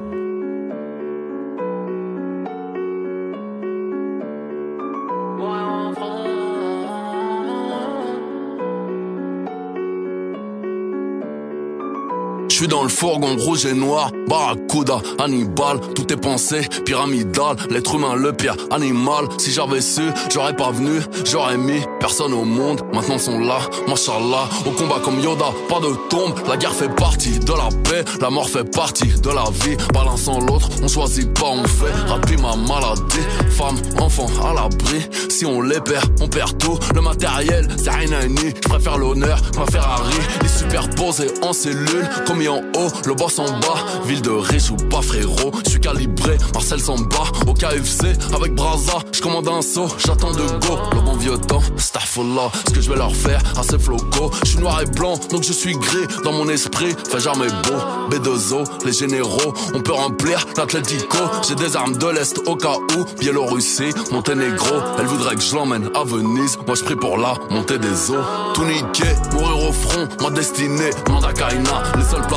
Suis 12.60 12.68
dans 12.68 12.84
le 12.84 12.90
fourgon 12.90 13.38
rouge 13.38 13.66
et 13.66 13.74
noir, 13.74 14.12
Barracuda, 14.28 14.98
Hannibal, 15.18 15.80
tout 15.96 16.12
est 16.12 16.18
pensé, 16.18 16.68
pyramidal, 16.84 17.56
l'être 17.70 17.96
humain 17.96 18.16
le 18.16 18.34
pire 18.34 18.58
animal. 18.70 19.30
Si 19.38 19.54
j'avais 19.54 19.80
su, 19.80 20.02
j'aurais 20.30 20.54
pas 20.58 20.70
venu, 20.70 21.00
j'aurais 21.24 21.56
mis 21.58 21.80
personne 22.02 22.34
au 22.34 22.44
monde. 22.44 22.82
Maintenant 22.94 23.18
sont 23.18 23.40
là, 23.40 23.60
machallah, 23.88 24.50
au 24.66 24.72
combat 24.72 25.00
comme 25.02 25.22
Yoda, 25.22 25.54
pas 25.70 25.80
de 25.80 25.96
tombe. 26.10 26.34
La 26.50 26.58
guerre 26.58 26.74
fait 26.74 26.94
partie 26.94 27.40
de 27.40 27.54
la 27.54 27.70
paix, 27.86 28.04
la 28.20 28.30
mort 28.30 28.50
fait 28.50 28.70
partie 28.70 29.08
de 29.08 29.30
la 29.30 29.46
vie. 29.64 29.78
Balançant 29.94 30.42
l'autre, 30.42 30.70
on 30.84 30.90
choisit 30.90 31.34
pas, 31.40 31.48
on 31.48 31.64
fait. 31.64 31.94
Rapide 32.10 32.42
ma 32.42 32.58
maladie, 32.58 33.26
femme, 33.52 33.78
enfant 34.02 34.28
à 34.44 34.54
l'abri. 34.54 35.08
Si 35.30 35.46
on 35.46 35.62
les 35.62 35.80
perd, 35.80 36.10
on 36.20 36.28
perd 36.28 36.58
tout. 36.58 36.78
Le 36.94 37.00
matériel, 37.00 37.70
c'est 37.78 37.90
rien 37.90 38.12
à 38.12 38.28
ni. 38.28 38.50
Je 38.50 38.68
préfère 38.68 38.98
l'honneur 38.98 39.42
ma 39.58 39.66
Ferrari. 39.66 40.18
Les 40.42 40.50
superposés 40.50 41.32
en 41.42 41.54
cellule, 41.54 42.10
comme 42.28 42.42
le 43.06 43.14
boss 43.14 43.40
en 43.40 43.46
bas. 43.60 43.86
Ville 44.06 44.22
de 44.22 44.32
riche 44.32 44.72
ou 44.72 44.76
pas 44.76 45.02
frérot, 45.02 45.52
je 45.66 45.72
suis 45.72 45.80
calibré, 45.80 46.38
Marcel 46.54 46.80
s'en 46.80 46.98
bat. 46.98 47.30
Au 47.48 47.54
KFC, 47.54 48.14
avec 48.36 48.56
Braza, 48.56 49.00
je 49.12 49.22
commande 49.22 49.48
un 49.48 49.62
saut, 49.62 49.88
j'attends 49.98 50.32
de 50.32 50.44
go. 50.68 50.78
Le 50.94 51.02
bon 51.02 51.16
vieux 51.16 51.38
temps, 51.38 51.62
là 52.18 52.50
ce 52.68 52.74
que 52.74 52.82
je 52.82 52.90
vais 52.90 52.98
leur 52.98 53.16
faire, 53.16 53.42
assez 53.58 53.78
floco. 53.78 54.32
Je 54.44 54.50
suis 54.50 54.60
noir 54.60 54.82
et 54.82 54.86
blanc, 54.86 55.20
donc 55.32 55.44
je 55.44 55.54
suis 55.54 55.74
gris 55.74 56.08
dans 56.24 56.32
mon 56.32 56.50
esprit. 56.50 56.96
Fais 57.10 57.20
jamais 57.20 57.48
beau, 57.48 58.10
B2O, 58.10 58.86
les 58.86 58.94
généraux, 58.94 59.54
on 59.74 59.82
peut 59.82 59.94
remplir 59.94 60.46
l'Atlético. 60.58 61.18
J'ai 61.48 61.56
des 61.56 61.76
armes 61.76 61.98
de 61.98 62.08
l'Est 62.08 62.40
au 62.48 62.56
cas 62.56 62.76
où, 62.98 63.06
Biélorussie, 63.20 63.92
Monténégro. 64.12 64.76
Elle 65.00 65.06
voudrait 65.06 65.36
que 65.36 65.42
je 65.42 65.56
l'emmène 65.56 65.90
à 65.96 66.04
Venise, 66.04 66.58
moi 66.66 66.76
je 66.76 66.84
prie 66.84 66.96
pour 66.96 67.18
la 67.18 67.36
montée 67.50 67.78
des 67.78 68.12
eaux. 68.12 68.24
Tout 68.54 68.66
niqué, 68.66 69.08
mourir 69.34 69.70
au 69.70 69.72
front, 69.72 70.08
ma 70.22 70.30
destinée, 70.32 70.90
Mandakaina. 71.10 71.84
Les 71.96 72.04
seuls 72.04 72.28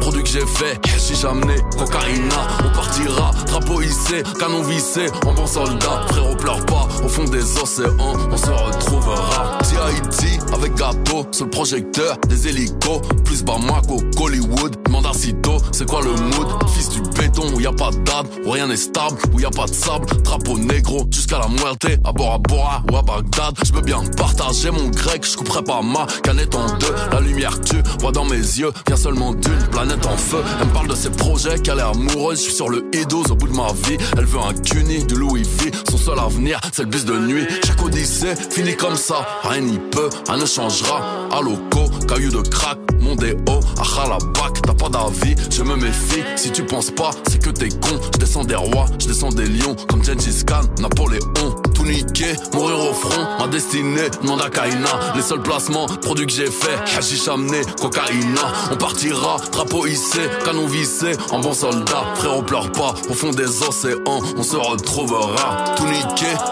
produits 0.00 0.22
que 0.22 0.28
j'ai 0.28 0.46
fait, 0.46 0.78
j'ai 0.84 1.14
jamais 1.14 1.56
cocaïna. 1.78 2.46
On 2.64 2.74
partira, 2.74 3.30
drapeau 3.46 3.80
hissé, 3.82 4.22
canon 4.38 4.62
vissé, 4.62 5.06
en 5.26 5.32
bon 5.32 5.46
soldat. 5.46 6.02
Frérot 6.08 6.36
pleure 6.36 6.64
pas, 6.66 6.88
au 7.04 7.08
fond 7.08 7.24
des 7.24 7.58
océans, 7.58 8.14
on 8.30 8.36
se 8.36 8.50
retrouvera. 8.50 9.58
Haïti 9.86 10.38
avec 10.52 10.74
gâteau, 10.76 11.26
sur 11.30 11.44
le 11.46 11.50
projecteur, 11.50 12.16
des 12.28 12.48
hélicos, 12.48 13.00
plus 13.24 13.42
Bamako, 13.42 14.00
Hollywood, 14.18 14.76
Mandacito, 14.88 15.58
c'est 15.72 15.88
quoi 15.88 16.00
le 16.00 16.10
mood? 16.10 16.46
Fils 16.74 16.90
du 16.90 17.02
béton 17.02 17.52
où 17.54 17.60
y 17.60 17.66
a 17.66 17.72
pas 17.72 17.90
d'âme, 17.90 18.26
où 18.46 18.50
rien 18.50 18.68
n'est 18.68 18.76
stable, 18.76 19.18
où 19.32 19.40
y 19.40 19.44
a 19.44 19.50
pas 19.50 19.66
de 19.66 19.74
sable, 19.74 20.06
drapeau 20.22 20.56
négro, 20.56 21.06
jusqu'à 21.10 21.38
la 21.38 21.48
muerte, 21.48 21.86
à 22.04 22.12
Bora 22.12 22.38
Bora 22.38 22.82
ou 22.90 22.96
à 22.96 23.02
Bagdad. 23.02 23.58
Je 23.64 23.72
veux 23.72 23.82
bien 23.82 24.02
partager 24.16 24.70
mon 24.70 24.88
grec, 24.88 25.26
je 25.28 25.36
couperai 25.36 25.62
pas 25.64 25.82
ma 25.82 26.06
canette 26.22 26.54
en 26.54 26.66
deux. 26.78 26.94
La 27.12 27.20
lumière 27.20 27.60
tue, 27.60 27.82
vois 28.00 28.12
dans 28.12 28.24
mes 28.24 28.36
yeux, 28.36 28.72
vient 28.86 28.96
seulement 28.96 29.32
d'une 29.44 29.68
planète 29.68 30.06
en 30.06 30.16
feu. 30.16 30.42
Elle 30.60 30.68
me 30.68 30.72
parle 30.72 30.88
de 30.88 30.94
ses 30.94 31.10
projets, 31.10 31.58
qu'elle 31.58 31.78
est 31.78 31.82
amoureuse, 31.82 32.38
je 32.38 32.44
suis 32.44 32.54
sur 32.54 32.68
le 32.68 32.80
E12 32.92 33.32
au 33.32 33.36
bout 33.36 33.48
de 33.48 33.54
ma 33.54 33.72
vie. 33.72 33.98
Elle 34.16 34.24
veut 34.24 34.40
un 34.40 34.52
cuni, 34.54 35.04
du 35.04 35.14
Louis 35.14 35.42
V, 35.42 35.70
son 35.90 35.98
seul 35.98 36.18
avenir, 36.18 36.60
c'est 36.72 36.82
le 36.82 36.88
bus 36.88 37.04
de 37.04 37.18
nuit. 37.18 37.46
Chaque 37.64 37.82
odyssée 37.82 38.34
finit 38.50 38.76
comme 38.76 38.96
ça, 38.96 39.26
rien 39.42 39.60
n'y 39.60 39.78
peut, 39.78 40.08
rien 40.28 40.38
ne 40.38 40.46
changera. 40.46 41.28
À 41.32 41.40
loco, 41.40 41.90
caillou 42.06 42.30
de 42.30 42.48
crack, 42.48 42.78
mon 43.00 43.16
déo, 43.16 43.60
à 43.78 44.08
la 44.08 44.18
bac, 44.18 44.62
t'as 44.62 44.74
pas 44.74 44.88
d'avis, 44.88 45.34
je 45.50 45.62
me 45.62 45.76
méfie. 45.76 46.22
Si 46.36 46.50
tu 46.50 46.64
penses 46.64 46.90
pas, 46.90 47.10
c'est 47.28 47.42
que 47.42 47.50
t'es 47.50 47.68
con. 47.68 48.00
Je 48.14 48.18
descends 48.18 48.44
des 48.44 48.56
rois, 48.56 48.86
je 48.98 49.06
descends 49.06 49.30
des 49.30 49.46
lions, 49.46 49.76
comme 49.88 50.04
Gengis 50.04 50.44
Khan, 50.44 50.62
Napoléon. 50.80 51.43
Tout 51.84 52.56
mourir 52.56 52.78
au 52.78 52.94
front, 52.94 53.38
ma 53.38 53.46
destinée, 53.46 54.08
demande. 54.22 54.88
Les 55.14 55.22
seuls 55.22 55.42
placements, 55.42 55.86
produits 55.86 56.26
que 56.26 56.32
j'ai 56.32 56.50
fait, 56.50 56.78
hashish 56.96 57.28
amené, 57.28 57.60
cocaïna. 57.80 58.40
On 58.72 58.76
partira, 58.76 59.36
drapeau 59.52 59.86
hissé, 59.86 60.20
canon 60.44 60.66
vissé, 60.66 61.12
en 61.30 61.40
bon 61.40 61.52
soldat. 61.52 62.04
Frère, 62.14 62.38
on 62.38 62.42
pleure 62.42 62.72
pas, 62.72 62.94
au 63.10 63.14
fond 63.14 63.30
des 63.30 63.62
océans, 63.62 64.20
on 64.36 64.42
se 64.42 64.56
retrouvera. 64.56 65.74
Tout 65.76 65.84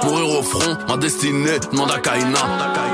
mourir 0.05 0.39
au 0.39 0.43
front, 0.43 0.77
ma 0.89 0.97
destinée, 0.99 1.59
demande 1.71 1.91
à 1.91 1.99
Kaina. 1.99 2.92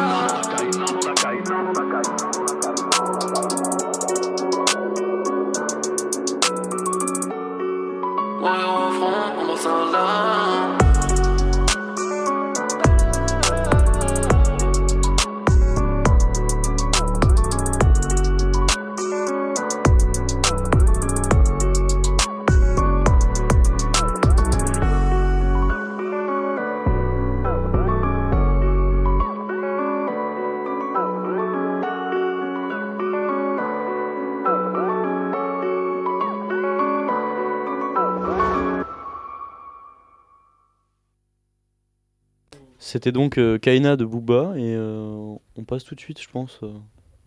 C'était 42.99 43.13
donc 43.13 43.39
euh, 43.39 43.59
Kaina 43.59 43.95
de 43.95 44.05
Booba 44.05 44.55
et 44.57 44.75
euh, 44.75 45.37
on 45.55 45.63
passe 45.63 45.85
tout 45.85 45.95
de 45.95 46.01
suite, 46.01 46.21
je 46.21 46.29
pense. 46.29 46.59
Euh. 46.65 46.73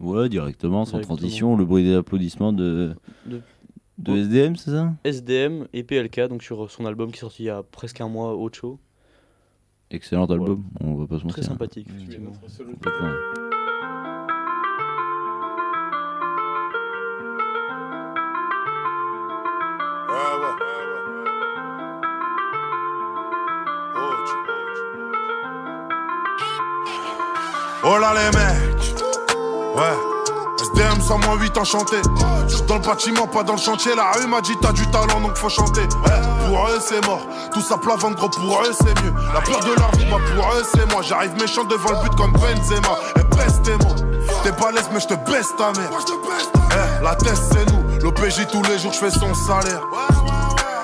Ouais, 0.02 0.28
directement, 0.28 0.84
sans 0.84 1.00
transition, 1.00 1.56
le 1.56 1.64
bruit 1.64 1.82
des 1.82 1.96
applaudissements 1.96 2.52
de, 2.52 2.94
de, 3.26 4.18
SDM, 4.18 4.58
c'est 4.58 4.72
ça? 4.72 4.94
SDM 5.06 5.68
et 5.72 5.84
PLK, 5.84 6.28
donc 6.28 6.44
sur 6.44 6.70
son 6.70 6.86
album 6.86 7.10
qui 7.12 7.20
est 7.20 7.22
sorti 7.22 7.44
il 7.44 7.46
y 7.46 7.50
a 7.50 7.64
presque 7.64 8.02
un 8.02 8.10
mois, 8.10 8.36
Ocho. 8.36 8.82
Excellent 9.92 10.26
album, 10.26 10.62
on 10.82 10.96
va 10.96 11.08
pas 11.08 11.20
se 11.20 11.24
mentir. 11.24 11.36
Très 11.36 11.44
sympathique, 11.44 11.88
effectivement. 11.96 12.34
Oh 27.84 27.98
là 27.98 28.14
les 28.14 28.38
mecs, 28.38 28.96
ouais. 29.76 30.12
SDM 30.62 31.02
108 31.02 31.58
enchanté. 31.58 31.98
J'suis 32.48 32.62
dans 32.64 32.76
le 32.76 32.82
bâtiment, 32.82 33.26
pas 33.26 33.42
dans 33.42 33.54
le 33.56 33.60
chantier. 33.60 33.96
La 33.96 34.12
rue 34.12 34.28
m'a 34.28 34.42
dit 34.42 34.56
t'as 34.62 34.72
du 34.72 34.86
talent 34.92 35.20
donc 35.20 35.36
faut 35.36 35.50
chanter. 35.50 35.82
Ouais, 35.82 36.48
pour 36.48 36.68
eux 36.68 36.80
c'est 36.80 37.04
mort. 37.08 37.26
Tout 37.52 37.62
ça 37.62 37.78
plat 37.78 37.96
ventre 37.96 38.18
gros 38.18 38.30
pour 38.30 38.62
eux 38.62 38.72
c'est 38.78 39.04
mieux. 39.04 39.14
La 39.34 39.42
peur 39.42 39.62
de 39.62 39.74
leur 39.80 39.92
vie, 39.96 40.06
moi 40.06 40.20
pour 40.36 40.54
eux 40.54 40.64
c'est 40.72 40.92
moi. 40.94 41.02
J'arrive 41.02 41.34
méchant 41.42 41.64
devant 41.64 41.92
le 41.92 42.04
but 42.04 42.16
comme 42.16 42.34
Benzema. 42.34 42.96
Et 43.16 43.36
baisse 43.36 43.60
tes 43.64 43.78
mots. 43.78 43.96
T'es 44.44 44.52
balèze 44.52 44.90
mais 44.94 45.00
j'te 45.00 45.16
baisse 45.26 45.56
ta 45.58 45.72
mère. 45.72 45.90
Eh, 46.72 47.04
la 47.04 47.16
test 47.16 47.52
c'est 47.52 47.66
nous. 47.72 48.00
L'OPJ 48.02 48.46
tous 48.52 48.62
les 48.64 48.78
jours 48.78 48.94
j'fais 48.94 49.10
son 49.10 49.34
salaire. 49.34 49.82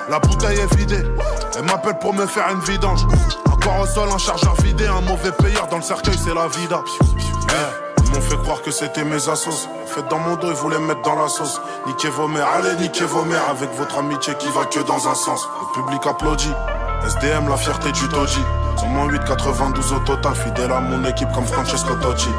La 0.08 0.18
bouteille 0.18 0.58
est 0.58 0.74
vidée. 0.74 1.04
Elle 1.56 1.64
m'appelle 1.64 1.98
pour 2.00 2.12
me 2.12 2.26
faire 2.26 2.48
une 2.50 2.60
vidange. 2.60 3.06
Encore 3.68 3.82
au 3.82 3.86
sol, 3.86 4.08
un 4.10 4.18
chargeur 4.18 4.54
vidé, 4.62 4.86
un 4.86 5.02
mauvais 5.02 5.30
payeur 5.30 5.66
dans 5.66 5.76
le 5.76 5.82
cercueil, 5.82 6.16
c'est 6.16 6.32
la 6.32 6.48
vida. 6.48 6.82
Eh, 7.02 8.02
ils 8.02 8.10
m'ont 8.12 8.20
fait 8.22 8.38
croire 8.38 8.62
que 8.62 8.70
c'était 8.70 9.04
mes 9.04 9.28
assos. 9.28 9.68
Faites 9.84 10.08
dans 10.08 10.18
mon 10.18 10.36
dos, 10.36 10.48
ils 10.48 10.54
voulaient 10.54 10.78
me 10.78 10.86
mettre 10.86 11.02
dans 11.02 11.20
la 11.20 11.28
sauce. 11.28 11.60
Niquez 11.86 12.08
vos 12.08 12.28
mères, 12.28 12.48
allez 12.56 12.80
niquez 12.80 13.04
vos 13.04 13.24
mères 13.24 13.46
avec 13.50 13.70
votre 13.74 13.98
amitié 13.98 14.32
qui 14.38 14.48
va 14.48 14.64
que 14.64 14.80
dans 14.80 15.06
un 15.06 15.14
sens. 15.14 15.46
Le 15.60 15.82
public 15.82 16.00
applaudit. 16.06 16.54
SDM, 17.06 17.46
la 17.50 17.58
fierté 17.58 17.92
du 17.92 18.08
Toji. 18.08 18.40
moins 18.86 19.04
8, 19.04 19.24
92 19.26 19.92
au 19.92 19.98
total, 19.98 20.34
fidèle 20.34 20.72
à 20.72 20.80
mon 20.80 21.04
équipe 21.04 21.30
comme 21.34 21.46
Francesco 21.46 21.94
Totti. 21.96 22.30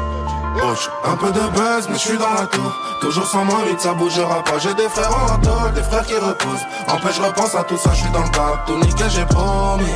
Un 1.04 1.16
peu 1.16 1.30
de 1.30 1.48
buzz, 1.54 1.86
mais 1.88 1.94
je 1.94 2.08
suis 2.08 2.18
dans 2.18 2.34
la 2.34 2.46
tour. 2.46 2.72
Toujours 3.00 3.26
sans 3.26 3.44
moi, 3.44 3.58
vite, 3.68 3.80
ça 3.80 3.92
bougera 3.92 4.42
pas. 4.42 4.58
J'ai 4.58 4.74
des 4.74 4.88
frères 4.88 5.16
en 5.16 5.26
râteau, 5.26 5.70
des 5.76 5.82
frères 5.82 6.04
qui 6.04 6.14
reposent. 6.14 6.66
En 6.88 6.98
fait, 6.98 7.12
je 7.14 7.22
repense 7.22 7.54
à 7.54 7.62
tout 7.62 7.76
ça, 7.76 7.90
je 7.94 8.00
suis 8.00 8.10
dans 8.10 8.22
le. 8.22 8.66
Tout 8.66 8.78
niqué, 8.78 9.04
j'ai 9.08 9.24
promis. 9.26 9.94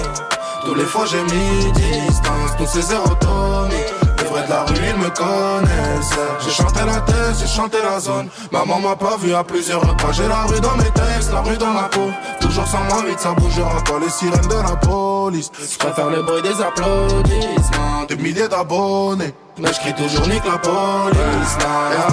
Tous 0.64 0.74
les 0.74 0.85
fois 0.85 1.05
j'ai 1.07 1.22
mis 1.22 1.72
distance, 1.72 2.57
tous 2.57 2.66
ces 2.66 2.83
zéro 2.83 3.05
Les 4.18 4.24
vrais 4.24 4.44
de 4.44 4.50
la 4.50 4.62
rue 4.64 4.74
ils 4.77 4.96
me 4.96 5.11
connaissent. 5.11 6.18
J'ai 6.40 6.50
chanté 6.50 6.81
la 6.87 7.00
tête, 7.00 7.37
j'ai 7.38 7.46
chanté 7.46 7.79
la 7.83 8.00
zone. 8.00 8.29
Maman 8.50 8.81
m'a 8.81 8.96
pas 8.96 9.16
vu 9.16 9.35
à 9.35 9.44
plusieurs 9.44 9.83
repas. 9.83 10.12
J'ai 10.12 10.27
la 10.27 10.44
rue 10.44 10.61
dans 10.61 10.77
mes 10.77 10.90
textes, 10.90 11.33
la 11.33 11.42
rue 11.42 11.59
dans 11.59 11.72
ma 11.72 11.85
peau. 11.85 12.11
Toujours 12.40 12.66
sans 12.66 12.83
moi 12.85 13.05
vite 13.07 13.20
ça 13.20 13.33
bougera 13.33 13.83
pas. 13.85 13.98
Les 14.00 14.11
sirènes 14.11 14.48
de 14.48 14.55
la 14.55 14.77
police. 14.77 15.50
Je 15.59 15.79
préfère 15.79 16.11
le 16.11 16.22
bruit 16.22 16.42
des 16.42 16.61
applaudissements. 16.62 18.05
Des 18.09 18.16
milliers 18.16 18.48
d'abonnés 18.48 19.35
Mais 19.57 19.73
je 19.73 19.79
crie 19.79 19.95
toujours 19.95 20.27
nique 20.27 20.45
la 20.45 20.59
police 20.59 21.59
Là, 21.61 22.09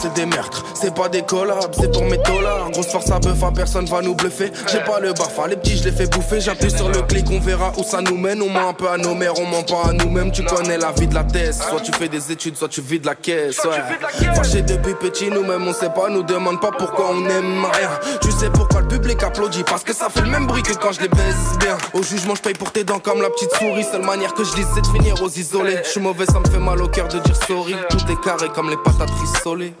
c'est 0.00 0.14
des 0.14 0.24
meurtres, 0.24 0.64
c'est 0.74 0.94
pas 0.94 1.08
des 1.08 1.22
collabs, 1.22 1.74
c'est 1.78 1.92
pour 1.92 2.04
mes 2.04 2.16
dollars. 2.18 2.70
Grosse 2.70 2.86
force 2.86 3.10
à 3.10 3.18
bœuf, 3.18 3.38
personne 3.54 3.84
va 3.86 4.00
nous 4.00 4.14
bluffer. 4.14 4.50
J'ai 4.70 4.80
pas 4.80 4.98
le 4.98 5.12
bafa, 5.12 5.46
les 5.48 5.56
petits 5.56 5.76
je 5.76 5.84
les 5.84 5.92
fais 5.92 6.06
bouffer. 6.06 6.40
J'appuie 6.40 6.70
sur 6.70 6.88
le 6.88 7.02
clic, 7.02 7.26
on 7.30 7.38
verra 7.38 7.72
où 7.76 7.84
ça 7.84 8.00
nous 8.00 8.16
mène. 8.16 8.40
On 8.42 8.48
ment 8.48 8.70
un 8.70 8.72
peu 8.72 8.88
à 8.88 8.96
nos 8.96 9.14
mères, 9.14 9.38
on 9.38 9.46
ment 9.46 9.62
pas 9.62 9.90
à 9.90 9.92
nous-mêmes. 9.92 10.32
Tu 10.32 10.42
connais 10.44 10.78
la 10.78 10.92
vie 10.92 11.06
de 11.06 11.14
la 11.14 11.24
thèse. 11.24 11.62
Soit 11.68 11.80
tu 11.80 11.92
fais 11.92 12.08
des 12.08 12.32
études, 12.32 12.56
soit 12.56 12.68
tu 12.68 12.80
vis 12.80 12.98
de 12.98 13.06
la 13.06 13.14
caisse. 13.14 13.60
Ouais. 13.64 14.34
Fâché 14.34 14.62
depuis 14.62 14.94
petit, 14.94 15.30
nous-mêmes 15.30 15.66
on 15.66 15.74
sait 15.74 15.90
pas, 15.90 16.08
nous 16.08 16.22
demande 16.22 16.60
pas 16.60 16.70
pourquoi 16.76 17.10
on 17.10 17.24
aime 17.26 17.64
rien. 17.64 17.90
Tu 18.20 18.32
sais 18.32 18.50
pourquoi 18.50 18.80
le 18.80 18.88
public 18.88 19.22
applaudit, 19.22 19.64
parce 19.64 19.84
que 19.84 19.92
ça 19.92 20.08
fait 20.08 20.22
le 20.22 20.30
même 20.30 20.46
bruit 20.46 20.62
que 20.62 20.72
quand 20.72 20.92
je 20.92 21.00
les 21.00 21.08
baise 21.08 21.58
bien. 21.60 21.76
Au 21.92 22.02
jugement, 22.02 22.34
je 22.34 22.42
paye 22.42 22.54
pour 22.54 22.72
tes 22.72 22.84
dents 22.84 23.00
comme 23.00 23.20
la 23.20 23.30
petite 23.30 23.52
souris. 23.56 23.84
Seule 23.84 24.02
manière 24.04 24.34
que 24.34 24.44
je 24.44 24.54
dis, 24.54 24.64
c'est 24.74 24.80
de 24.80 24.86
finir 24.86 25.20
aux 25.22 25.28
isolés. 25.28 25.78
Je 25.84 25.90
suis 25.90 26.00
mauvais, 26.00 26.21
ça 26.26 26.40
me 26.40 26.46
fait 26.46 26.58
mal 26.58 26.80
au 26.80 26.88
cœur 26.88 27.08
de 27.08 27.18
dire 27.18 27.36
sorry. 27.46 27.74
Tout 27.90 28.10
est 28.10 28.20
carré 28.20 28.48
comme 28.54 28.70
les 28.70 28.76
patates 28.76 29.10
rissolées. 29.20 29.74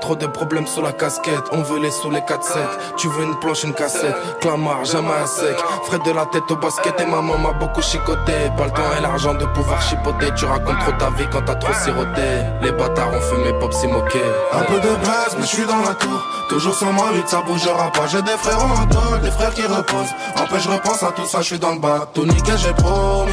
Trop 0.00 0.14
de 0.14 0.26
problèmes 0.26 0.66
sur 0.66 0.82
la 0.82 0.92
casquette, 0.92 1.42
on 1.50 1.62
veut 1.62 1.80
les 1.80 1.90
sous 1.90 2.10
les 2.10 2.20
4-7. 2.20 2.58
Tu 2.96 3.08
veux 3.08 3.24
une 3.24 3.34
planche, 3.40 3.64
une 3.64 3.74
cassette, 3.74 4.14
clamart, 4.40 4.84
jamais 4.84 5.10
à 5.10 5.26
sec. 5.26 5.56
Frais 5.84 5.98
de 5.98 6.12
la 6.12 6.26
tête 6.26 6.48
au 6.48 6.56
basket 6.56 7.00
et 7.00 7.06
maman 7.06 7.36
m'a 7.38 7.52
beaucoup 7.52 7.82
chicoté. 7.82 8.32
Pas 8.56 8.66
le 8.66 8.70
temps 8.70 8.82
et 8.96 9.02
l'argent 9.02 9.34
de 9.34 9.44
pouvoir 9.46 9.82
chipoter. 9.82 10.28
Tu 10.36 10.44
racontes 10.44 10.78
trop 10.80 10.92
ta 10.92 11.10
vie 11.10 11.26
quand 11.32 11.42
t'as 11.44 11.56
trop 11.56 11.72
siroté. 11.72 12.22
Les 12.62 12.70
bâtards 12.70 13.12
ont 13.12 13.20
fumé, 13.20 13.52
pop 13.58 13.72
s'y 13.72 13.88
moqué. 13.88 14.20
Un 14.52 14.62
peu 14.62 14.78
de 14.78 14.94
base, 15.04 15.36
mais 15.38 15.42
je 15.44 15.56
suis 15.56 15.66
dans 15.66 15.80
la 15.80 15.94
tour. 15.94 16.22
Toujours 16.50 16.74
sur 16.74 16.92
moi, 16.92 17.06
vite 17.12 17.28
ça 17.28 17.42
bougera 17.42 17.90
pas. 17.90 18.06
J'ai 18.06 18.22
des 18.22 18.36
frères 18.38 18.62
en 18.62 18.84
dog, 18.84 19.22
des 19.22 19.30
frères 19.32 19.54
qui 19.54 19.66
reposent. 19.66 20.14
En 20.36 20.58
je 20.58 20.68
repense 20.68 21.02
à 21.02 21.10
tout 21.10 21.26
ça, 21.26 21.40
je 21.40 21.46
suis 21.46 21.58
dans 21.58 21.72
le 21.72 21.80
bas. 21.80 22.08
Tout 22.14 22.24
nickel, 22.24 22.56
j'ai 22.58 22.72
promis. 22.74 23.32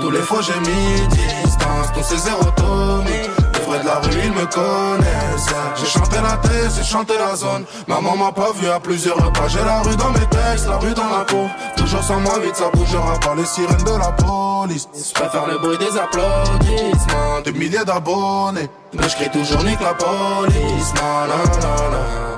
Tous 0.00 0.10
les 0.10 0.22
fois, 0.22 0.40
j'ai 0.42 0.58
mis 0.60 1.08
distance. 1.08 1.92
Ton 1.94 2.02
c'est 2.02 2.18
zéro 2.18 2.44
Tommy 2.56 3.28
de 3.76 3.84
la 3.84 3.96
rue, 3.96 4.20
ils 4.24 4.32
me 4.32 4.46
connaissent. 4.46 5.54
J'ai 5.76 5.86
chanté 5.86 6.16
la 6.22 6.36
thèse, 6.38 6.76
j'ai 6.78 6.84
chanté 6.84 7.14
la 7.18 7.36
zone. 7.36 7.64
Maman 7.86 8.16
m'a 8.16 8.32
pas 8.32 8.52
vu 8.52 8.68
à 8.68 8.80
plusieurs 8.80 9.16
repas. 9.16 9.48
J'ai 9.48 9.62
la 9.64 9.82
rue 9.82 9.96
dans 9.96 10.10
mes 10.10 10.26
textes, 10.26 10.66
la 10.66 10.78
rue 10.78 10.94
dans 10.94 11.08
la 11.10 11.24
peau. 11.24 11.46
Toujours 11.76 12.02
sans 12.02 12.20
moi, 12.20 12.38
vite 12.38 12.56
ça 12.56 12.70
bougera 12.72 13.18
pas 13.20 13.34
les 13.34 13.44
sirènes 13.44 13.84
de 13.84 13.98
la 13.98 14.12
police. 14.12 14.88
Je 14.94 15.12
préfère 15.12 15.46
le 15.46 15.58
bruit 15.58 15.78
des 15.78 15.96
applaudissements. 15.98 17.40
Des 17.44 17.52
milliers 17.52 17.84
d'abonnés. 17.84 18.68
Mais 18.94 19.08
je 19.08 19.16
crie 19.16 19.30
toujours 19.30 19.62
nique 19.64 19.80
la 19.80 19.94
police. 19.94 20.94
La 20.96 21.26
la 21.26 21.36
la. 21.60 22.28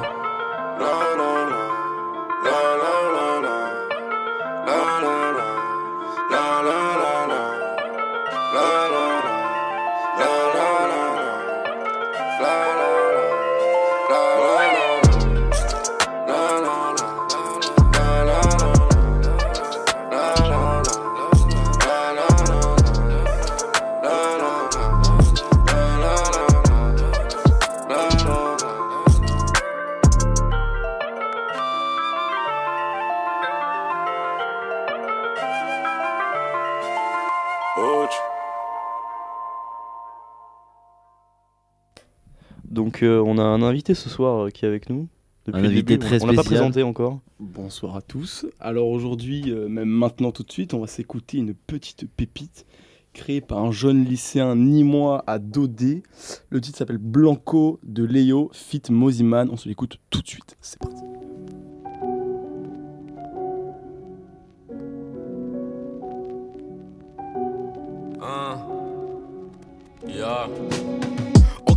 Donc 43.00 43.08
euh, 43.08 43.22
on 43.24 43.38
a 43.38 43.42
un 43.42 43.62
invité 43.62 43.94
ce 43.94 44.10
soir 44.10 44.44
euh, 44.44 44.50
qui 44.50 44.66
est 44.66 44.68
avec 44.68 44.90
nous. 44.90 45.08
un 45.50 45.64
invité 45.64 45.98
très 45.98 46.18
spécial. 46.18 46.28
On 46.28 46.32
l'a 46.32 46.42
pas 46.42 46.46
présenté 46.46 46.82
encore. 46.82 47.20
Bonsoir 47.38 47.96
à 47.96 48.02
tous. 48.02 48.44
Alors 48.60 48.88
aujourd'hui, 48.88 49.44
euh, 49.48 49.68
même 49.68 49.88
maintenant 49.88 50.32
tout 50.32 50.42
de 50.42 50.52
suite, 50.52 50.74
on 50.74 50.80
va 50.80 50.86
s'écouter 50.86 51.38
une 51.38 51.54
petite 51.54 52.06
pépite 52.14 52.66
créée 53.14 53.40
par 53.40 53.58
un 53.58 53.72
jeune 53.72 54.04
lycéen 54.04 54.54
nîmois 54.54 55.24
à 55.26 55.38
Dodé. 55.38 56.02
Le 56.50 56.60
titre 56.60 56.76
s'appelle 56.76 56.98
Blanco 56.98 57.80
de 57.84 58.04
Léo 58.04 58.50
Fit 58.52 58.82
Moziman. 58.90 59.48
On 59.50 59.56
se 59.56 59.66
l'écoute 59.66 59.98
tout 60.10 60.20
de 60.20 60.28
suite. 60.28 60.58
C'est 60.60 60.78
parti. 60.78 61.04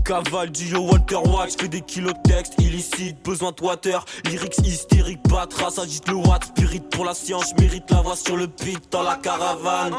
Cavale 0.04 0.52
du 0.52 0.76
Walter 0.76 1.16
White, 1.16 1.60
fais 1.60 1.68
des 1.68 1.82
kilos 1.82 2.14
de 2.14 2.30
texte 2.30 2.54
illicite, 2.60 3.24
besoin 3.24 3.52
de 3.52 3.64
water, 3.64 4.06
lyrics 4.26 4.58
hystériques, 4.60 5.24
pas 5.24 5.48
trace, 5.48 5.80
agite 5.80 6.08
le 6.10 6.16
watt, 6.16 6.44
spirit 6.44 6.82
pour 6.92 7.06
la 7.06 7.14
science, 7.14 7.54
mérite 7.60 7.90
la 7.90 8.02
voix 8.02 8.16
sur 8.16 8.36
le 8.36 8.48
beat 8.48 8.92
dans 8.92 9.04
la 9.04 9.16
caravane. 9.16 9.94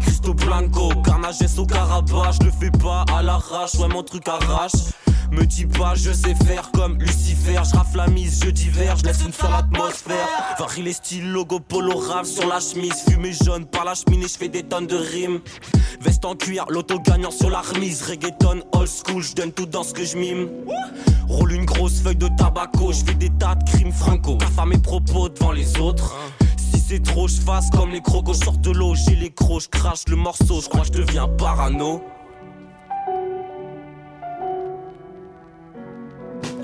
Cristo 0.00 0.34
Blanco, 0.34 0.90
carnage 1.04 1.36
au 1.58 1.66
carabas, 1.66 2.32
je 2.40 2.46
le 2.46 2.52
fais 2.52 2.70
pas 2.70 3.04
à 3.14 3.22
l'arrache, 3.22 3.74
ouais 3.74 3.88
mon 3.88 4.02
truc 4.02 4.26
arrache. 4.28 4.72
Me 5.32 5.46
dis 5.46 5.64
pas, 5.64 5.94
je 5.94 6.12
sais 6.12 6.34
faire 6.34 6.70
comme 6.72 6.98
Lucifer. 6.98 7.58
Je 7.64 7.74
rafle 7.74 7.96
la 7.96 8.06
mise, 8.06 8.44
je 8.44 8.50
diverge, 8.50 9.02
laisse 9.02 9.22
une 9.24 9.32
seule 9.32 9.54
atmosphère. 9.54 10.28
Varie 10.58 10.82
les 10.82 10.92
styles, 10.92 11.26
logo 11.26 11.58
polo 11.58 11.96
rave 11.96 12.26
sur 12.26 12.46
la 12.46 12.60
chemise. 12.60 13.02
Fumée 13.08 13.32
jaune 13.32 13.64
par 13.64 13.86
la 13.86 13.94
cheminée, 13.94 14.26
je 14.28 14.36
fais 14.36 14.50
des 14.50 14.62
tonnes 14.62 14.86
de 14.86 14.96
rimes. 14.96 15.40
Veste 16.02 16.26
en 16.26 16.34
cuir, 16.34 16.66
l'auto 16.68 17.00
gagnant 17.00 17.30
sur 17.30 17.48
la 17.48 17.62
remise. 17.62 18.02
Reggaeton, 18.02 18.60
old 18.72 18.88
school, 18.88 19.22
je 19.22 19.34
donne 19.34 19.52
tout 19.52 19.64
dans 19.64 19.82
ce 19.82 19.94
que 19.94 20.04
je 20.04 20.18
mime. 20.18 20.48
Roule 21.28 21.52
une 21.52 21.64
grosse 21.64 22.02
feuille 22.02 22.16
de 22.16 22.28
tabaco, 22.36 22.92
je 22.92 23.02
fais 23.02 23.14
des 23.14 23.30
tas 23.30 23.54
de 23.54 23.64
crimes 23.64 23.92
franco. 23.92 24.36
à 24.58 24.66
mes 24.66 24.76
propos 24.76 25.30
devant 25.30 25.52
les 25.52 25.78
autres. 25.78 26.14
Si 26.58 26.78
c'est 26.78 27.02
trop, 27.02 27.26
je 27.26 27.40
fasse 27.40 27.70
comme 27.70 27.90
les 27.90 28.02
crocos, 28.02 28.38
je 28.44 28.58
de 28.58 28.70
l'eau, 28.70 28.94
j'ai 28.94 29.16
les 29.16 29.30
crocs, 29.30 29.62
je 29.62 29.68
crache 29.68 30.04
le 30.08 30.16
morceau, 30.16 30.60
je 30.60 30.68
crois 30.68 30.84
je 30.84 30.90
deviens 30.90 31.26
parano. 31.26 32.02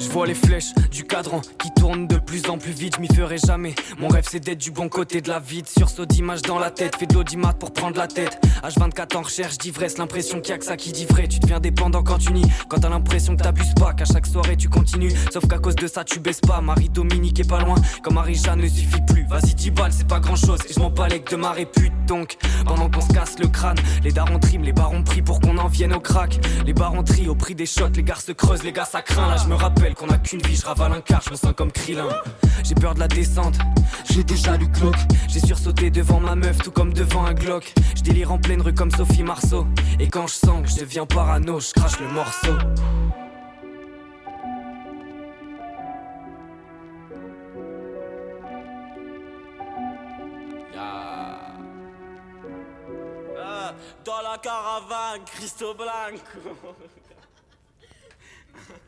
Je 0.09 0.13
vois 0.15 0.27
les 0.27 0.35
flèches 0.35 0.73
du 0.91 1.05
cadran 1.05 1.43
qui 1.59 1.71
tournent 1.71 2.07
de 2.07 2.17
plus 2.17 2.49
en 2.49 2.57
plus 2.57 2.73
vite, 2.73 2.95
je 2.97 3.01
m'y 3.03 3.15
ferai 3.15 3.37
jamais. 3.37 3.75
Mon 3.99 4.09
rêve 4.09 4.27
c'est 4.27 4.41
d'être 4.41 4.57
du 4.57 4.71
bon 4.71 4.89
côté 4.89 5.21
de 5.21 5.29
la 5.29 5.39
vie, 5.39 5.63
sursaut 5.67 6.07
d'image 6.07 6.41
dans 6.41 6.59
la 6.59 6.71
tête, 6.71 6.97
fais 6.97 7.05
de 7.05 7.13
l'audimat 7.13 7.53
pour 7.53 7.75
prendre 7.75 7.99
la 7.99 8.07
tête. 8.07 8.41
H24 8.63 9.19
en 9.19 9.21
recherche 9.21 9.59
d'ivresse, 9.59 9.99
l'impression 9.99 10.41
qu'il 10.41 10.53
y 10.53 10.55
a 10.55 10.59
que 10.59 10.65
ça 10.65 10.79
qui 10.79 10.93
dit 10.93 11.05
vrai. 11.05 11.29
Tu 11.29 11.39
deviens 11.41 11.61
dépendant 11.61 12.03
quand 12.03 12.17
tu 12.17 12.33
nies, 12.33 12.51
quand 12.71 12.79
t'as 12.79 12.89
l'impression 12.89 13.37
que 13.37 13.43
t'abuses 13.43 13.75
pas, 13.75 13.93
qu'à 13.93 14.07
chaque 14.07 14.27
soirée 14.27 14.57
tu 14.57 14.71
continues. 14.71 15.13
Sauf 15.31 15.47
qu'à 15.47 15.59
cause 15.59 15.77
de 15.77 15.87
ça 15.87 16.05
tu 16.05 16.21
baisses 16.21 16.41
pas. 16.41 16.63
Marie 16.63 16.89
Dominique 16.89 17.39
est 17.41 17.49
pas 17.49 17.61
loin, 17.61 17.77
comme 18.03 18.15
Marie-Jeanne 18.15 18.63
ne 18.63 18.69
suffit 18.69 19.03
plus. 19.07 19.27
Vas-y 19.29 19.55
10 19.55 19.71
balles, 19.73 19.93
c'est 19.93 20.09
pas 20.09 20.21
grand 20.21 20.37
chose, 20.37 20.61
et 20.71 20.73
je 20.73 20.81
m'en 20.81 20.89
balèque 20.89 21.31
de 21.31 21.37
ma 21.37 21.53
répute 21.53 21.93
donc. 22.07 22.39
Pendant 22.65 22.89
qu'on 22.89 23.03
se 23.03 23.13
casse 23.13 23.39
le 23.39 23.49
crâne, 23.49 23.77
les 24.03 24.11
darons 24.11 24.39
triment, 24.39 24.65
les 24.65 24.73
barons 24.73 25.03
prient 25.03 25.21
pour 25.21 25.39
qu'on 25.39 25.59
en 25.59 25.69
vienne 25.69 25.93
au 25.93 26.01
crack. 26.01 26.41
Les 26.65 26.73
barons 26.73 27.03
trient 27.03 27.29
au 27.29 27.35
prix 27.35 27.55
des 27.55 27.67
shots, 27.67 27.91
les 27.95 28.03
gars 28.03 28.15
se 28.15 28.33
creusent, 28.33 28.65
les 28.65 28.73
gars 28.73 28.87
ça 28.87 29.03
craint. 29.03 29.29
Là 29.29 29.37
je 29.37 29.49
me 29.49 29.55
rappelle 29.55 29.95
qu'on 29.99 30.09
a 30.11 30.19
qu'une 30.19 30.41
vie, 30.43 30.55
je 30.55 30.65
ravale 30.65 30.93
un 30.93 31.01
quart, 31.01 31.21
je 31.25 31.31
me 31.31 31.37
sens 31.37 31.53
comme 31.57 31.73
Krillin. 31.73 32.09
J'ai 32.63 32.75
peur 32.77 32.95
de 32.95 33.01
la 33.01 33.09
descente, 33.09 33.57
j'ai 34.11 34.23
déjà 34.23 34.57
lu 34.57 34.71
cloque. 34.71 34.95
J'ai 35.29 35.41
sursauté 35.41 35.91
devant 35.91 36.21
ma 36.21 36.37
meuf, 36.37 36.59
tout 36.59 36.71
comme 36.71 36.93
devant 36.93 37.25
un 37.25 37.35
Glock. 37.35 37.75
Je 37.97 38.03
délire 38.03 38.33
en 38.33 38.39
pleine 38.39 38.63
rue 38.63 38.75
comme 38.75 38.93
Sophie 38.93 39.25
Marceau. 39.25 39.67
Et 39.99 40.09
quand 40.09 40.29
je 40.29 40.35
sens 40.35 40.63
que 40.63 40.69
je 40.69 40.77
deviens 40.77 41.05
parano, 41.05 41.59
je 41.59 41.73
crache 41.73 41.99
le 41.99 42.09
morceau. 42.09 42.55
Ah, 53.41 53.75
dans 54.05 54.23
la 54.23 54.39
caravane, 54.39 55.25
Christo 55.27 55.75
Blanco. 55.75 56.57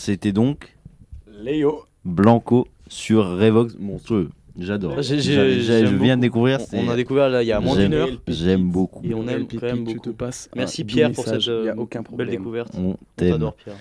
C'était 0.00 0.32
donc 0.32 0.74
Léo 1.30 1.84
Blanco 2.06 2.66
sur 2.88 3.36
Revox 3.36 3.76
monstrueux. 3.78 4.30
J'adore. 4.58 5.02
Je 5.02 5.94
viens 5.94 6.16
de 6.16 6.22
découvrir. 6.22 6.58
On, 6.72 6.88
a 6.88 6.96
découvert 6.96 7.28
là 7.28 7.42
il 7.42 7.48
y 7.48 7.52
a 7.52 7.60
moins 7.60 7.76
d'une 7.76 7.92
heure. 7.92 8.08
J'aime 8.26 8.70
beaucoup. 8.70 9.04
Et 9.04 9.12
on 9.12 9.28
aime 9.28 9.46
quand 9.46 9.60
même 9.60 9.84
beaucoup. 9.84 9.98
te 9.98 10.08
passe 10.08 10.48
Merci 10.56 10.84
Pierre 10.84 11.12
pour 11.12 11.26
cette 11.26 11.46
euh, 11.48 11.74
belle 12.14 12.30
découverte. 12.30 12.72
On 12.78 12.96
t'adore 13.14 13.52
Pierre. 13.56 13.76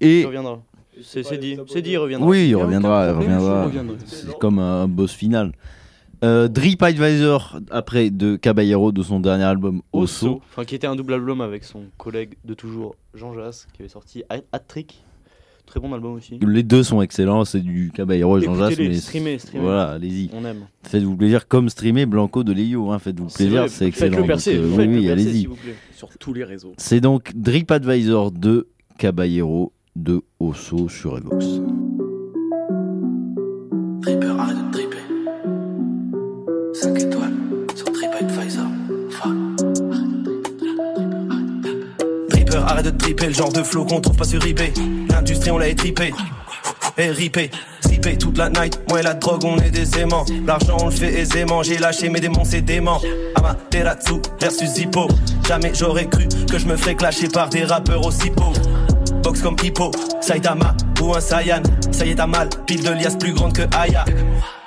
Et 0.00 0.20
il 0.20 0.26
reviendra. 0.26 0.62
C'est 1.02 1.40
dit, 1.40 1.58
c'est 1.66 1.82
dit, 1.82 1.90
il 1.90 1.98
reviendra. 1.98 2.28
Oui, 2.28 2.50
il 2.50 2.54
reviendra, 2.54 3.08
il 3.08 3.16
reviendra. 3.16 3.68
C'est 4.06 4.38
comme 4.38 4.60
un 4.60 4.86
boss 4.86 5.12
final. 5.12 5.50
Euh, 6.22 6.46
Drip 6.46 6.84
Advisor 6.84 7.58
après 7.72 8.10
de 8.10 8.36
Caballero 8.36 8.92
de 8.92 9.02
son 9.02 9.18
dernier 9.18 9.44
album 9.44 9.82
Osso, 9.92 10.40
enfin 10.50 10.64
qui 10.64 10.76
était 10.76 10.86
un 10.86 10.94
double 10.94 11.14
album 11.14 11.40
avec 11.40 11.64
son 11.64 11.82
collègue 11.96 12.34
de 12.44 12.54
toujours 12.54 12.94
Jean 13.14 13.34
Jass 13.34 13.66
qui 13.72 13.82
avait 13.82 13.88
sorti 13.88 14.22
Hat 14.28 14.58
Trick 14.66 15.02
Très 15.68 15.80
bon 15.80 15.92
album 15.92 16.14
aussi. 16.14 16.38
Les 16.40 16.62
deux 16.62 16.82
sont 16.82 17.02
excellents, 17.02 17.44
c'est 17.44 17.60
du 17.60 17.90
Caballero 17.94 18.38
et 18.38 18.42
Jean 18.42 18.54
Jass. 18.54 18.78
Mais 18.78 18.94
streamez. 18.94 19.36
Voilà, 19.54 19.90
allez-y. 19.90 20.30
On 20.32 20.42
aime. 20.46 20.62
Faites-vous 20.82 21.14
plaisir 21.14 21.46
comme 21.46 21.68
streamer 21.68 22.06
Blanco 22.06 22.42
de 22.42 22.52
Léo. 22.54 22.90
Hein. 22.90 22.98
Faites-vous 22.98 23.26
plaisir, 23.26 23.68
c'est 23.68 23.86
excellent. 23.86 24.12
Faites-le 24.16 24.26
percer, 24.26 24.56
Donc, 24.56 24.64
euh, 24.64 24.76
faites-le 24.76 24.96
oui, 24.98 25.10
allez-y. 25.10 25.46
Sur 25.92 26.08
tous 26.18 26.32
les 26.32 26.44
réseaux. 26.44 26.72
C'est 26.78 27.02
donc 27.02 27.32
Drip 27.34 27.70
Advisor 27.70 28.32
de 28.32 28.68
Caballero 28.96 29.74
de 29.94 30.22
Osso 30.40 30.88
sur 30.88 31.18
Evox. 31.18 31.44
Dripper, 34.00 34.36
Arrête 42.66 42.86
de 42.86 42.90
tripper, 42.90 43.26
le 43.26 43.34
genre 43.34 43.52
de 43.52 43.62
flow 43.62 43.84
qu'on 43.84 44.00
trouve 44.00 44.16
pas 44.16 44.24
sur 44.24 44.44
eBay. 44.44 44.72
L'industrie, 45.08 45.50
on 45.50 45.58
l'a 45.58 45.68
étripé. 45.68 46.12
Ripé, 46.96 47.50
slipé 47.80 48.18
toute 48.18 48.36
la 48.38 48.50
night. 48.50 48.80
Moi 48.88 49.00
et 49.00 49.02
la 49.04 49.14
drogue, 49.14 49.44
on 49.44 49.56
est 49.58 49.70
des 49.70 49.98
aimants. 50.00 50.24
L'argent, 50.44 50.76
on 50.80 50.86
le 50.86 50.90
fait 50.90 51.12
aisément. 51.20 51.62
J'ai 51.62 51.78
lâché 51.78 52.08
mes 52.08 52.18
démons, 52.18 52.44
c'est 52.44 52.60
dément. 52.60 53.00
Amaterasu 53.36 54.14
versus 54.40 54.68
Zippo. 54.70 55.06
Jamais 55.46 55.70
j'aurais 55.74 56.06
cru 56.06 56.26
que 56.50 56.58
je 56.58 56.66
me 56.66 56.76
ferais 56.76 56.96
clasher 56.96 57.28
par 57.28 57.48
des 57.48 57.64
rappeurs 57.64 58.04
aussi 58.04 58.30
pauvres. 58.30 58.60
Box 59.22 59.42
comme 59.42 59.56
Hippo, 59.62 59.92
Saitama 60.20 60.74
ou 61.00 61.14
un 61.14 61.20
Saiyan. 61.20 61.62
Ça 61.92 62.04
y 62.04 62.10
est, 62.10 62.14
t'as 62.16 62.26
mal, 62.26 62.48
pile 62.66 62.82
de 62.82 62.90
liasse 62.90 63.16
plus 63.16 63.32
grande 63.32 63.52
que 63.52 63.62
Aya. 63.76 64.04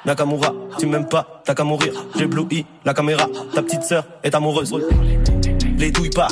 Nakamura, 0.05 0.53
tu 0.79 0.85
m'aimes 0.85 1.07
pas, 1.07 1.41
t'as 1.43 1.53
qu'à 1.53 1.63
mourir. 1.63 1.93
J'éblouis 2.17 2.65
la 2.85 2.93
caméra, 2.93 3.27
ta 3.53 3.61
petite 3.61 3.83
sœur 3.83 4.05
est 4.23 4.33
amoureuse. 4.33 4.73
Les 5.77 5.91
douilles 5.91 6.09
pas. 6.09 6.27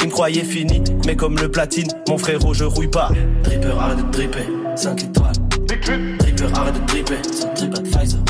Ils 0.00 0.06
me 0.06 0.12
croyaient 0.12 0.44
fini, 0.44 0.82
mais 1.06 1.16
comme 1.16 1.36
le 1.36 1.50
platine, 1.50 1.88
mon 2.08 2.18
frérot, 2.18 2.54
je 2.54 2.64
rouille 2.64 2.88
pas. 2.88 3.10
Dripper, 3.42 3.72
arrête 3.78 3.98
de 3.98 4.12
dripper. 4.12 4.46
5 4.76 5.04
étoiles. 5.04 5.32
Dripper, 5.66 6.46
arrête 6.54 6.74
de 6.74 6.86
dripper 6.86 7.16
sur 7.32 7.52
TripAdvisor. 7.54 8.20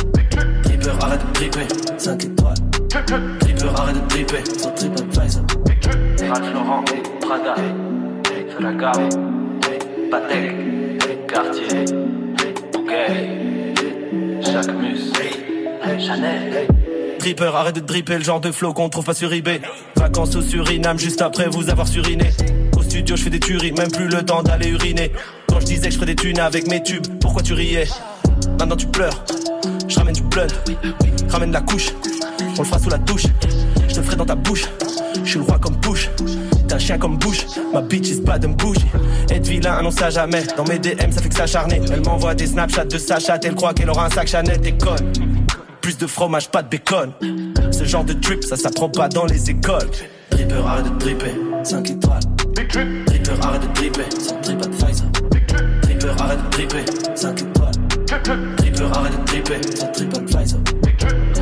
Dripper, 0.65 0.91
arrête 1.01 1.21
de 1.27 1.33
dripper. 1.35 1.67
5 1.99 2.25
étoiles. 2.25 2.55
Dripper, 3.41 3.69
arrête 3.77 3.97
de 4.03 4.09
dripper 4.09 4.45
sur 4.59 4.75
TripAdvisor. 4.75 5.43
Ralph 6.29 6.53
Laurent, 6.55 6.85
Prada, 7.21 7.55
Ferragamo, 8.49 9.09
Patek, 10.11 10.55
Cartier, 11.27 11.85
Bouquet, 12.73 13.29
Jacques 14.41 14.75
Mus, 14.75 15.13
Chanel. 15.99 16.67
Dripper, 17.19 17.51
arrête 17.55 17.75
de 17.75 17.81
dripper 17.81 18.19
le 18.19 18.25
genre 18.25 18.41
de 18.41 18.53
flow 18.53 18.73
qu'on 18.73 18.89
trouve 18.89 19.05
pas 19.05 19.15
sur 19.15 19.33
eBay. 19.33 19.61
Vacances 19.97 20.37
au 20.37 20.43
Suriname 20.43 20.99
juste 20.99 21.21
après 21.21 21.49
vous 21.49 21.69
avoir 21.69 21.89
suriné. 21.89 22.31
Au 22.77 22.83
studio, 22.83 23.17
je 23.17 23.23
fais 23.23 23.31
des 23.31 23.41
tueries, 23.41 23.73
même 23.73 23.91
plus 23.91 24.09
le 24.09 24.25
temps 24.25 24.43
d'aller 24.43 24.69
uriner. 24.69 25.13
Quand 25.49 25.61
je 25.61 25.67
disais 25.67 25.89
que 25.89 25.91
je 25.91 25.97
ferais 25.97 26.07
des 26.07 26.17
thunes 26.17 26.39
avec 26.39 26.69
mes 26.69 26.83
tubes, 26.83 27.07
pourquoi 27.21 27.43
tu 27.43 27.53
riais? 27.53 27.89
Maintenant 28.59 28.77
tu 28.77 28.87
pleures. 28.87 29.25
Je 29.89 29.99
ramène 29.99 30.15
du 30.15 30.23
blunt, 30.23 30.47
ramène 31.29 31.53
la 31.53 31.61
couche. 31.61 31.91
On 32.57 32.63
le 32.63 32.65
fera 32.65 32.79
sous 32.79 32.91
la 32.91 32.99
douche. 32.99 33.27
Je 33.89 33.95
te 33.95 34.03
ferai 34.03 34.17
dans 34.17 34.27
ta 34.27 34.35
bouche. 34.35 34.65
Je 35.25 35.31
suis 35.31 35.39
le 35.39 35.45
roi 35.45 35.59
comme 35.59 35.77
Bush. 35.77 36.09
T'es 36.69 36.75
un 36.75 36.79
chien 36.79 36.99
comme 36.99 37.19
Bush. 37.19 37.45
Ma 37.73 37.81
bitch 37.81 38.09
is 38.09 38.21
bad 38.21 38.45
and 38.45 38.51
bougie. 38.51 38.87
Être 39.31 39.47
vilain, 39.47 39.75
annonce 39.75 40.01
à 40.01 40.11
jamais. 40.11 40.45
Dans 40.57 40.65
mes 40.65 40.79
DM, 40.79 41.11
ça 41.11 41.21
fait 41.21 41.29
que 41.29 41.35
s'acharner. 41.35 41.81
Elle 41.91 42.03
m'envoie 42.03 42.35
des 42.35 42.47
snapchats 42.47 42.85
de 42.85 42.99
sa 42.99 43.19
chatte. 43.19 43.45
Elle 43.45 43.55
croit 43.55 43.75
qu'elle 43.75 43.91
aura 43.91 44.07
un 44.07 44.11
sac 44.11 44.29
Chanel. 44.29 44.61
T'es. 44.61 44.75
Plus 45.89 45.97
de 45.97 46.07
fromage, 46.07 46.51
pas 46.51 46.63
de 46.63 46.69
bacon. 46.69 47.15
Ce 47.73 47.85
genre 47.85 48.05
de 48.05 48.13
drip, 48.13 48.45
ça 48.45 48.57
s'apprend 48.57 48.91
pas 48.91 49.09
dans 49.09 49.25
les 49.25 49.49
écoles. 49.49 49.89
Dripper, 50.31 50.61
arrête 50.67 50.85
de 50.85 50.99
dripper. 50.99 51.35
5 51.63 51.91
étoiles. 51.91 52.21
Dripper, 52.55 53.33
arrête 53.41 53.63
de 53.63 53.75
dripper 53.75 54.05
sur 54.21 54.39
TripAdvisor. 54.43 55.07
Dripper, 55.81 56.11
arrête 56.21 56.45
de 56.45 56.51
dripper. 56.51 56.85
5 57.15 57.41
étoiles. 57.41 57.73
Dripper, 58.59 58.85
arrête 58.93 59.19
de 59.19 59.25
dripper 59.25 59.77
sur 59.79 59.91
TripAdvisor. 59.93 60.61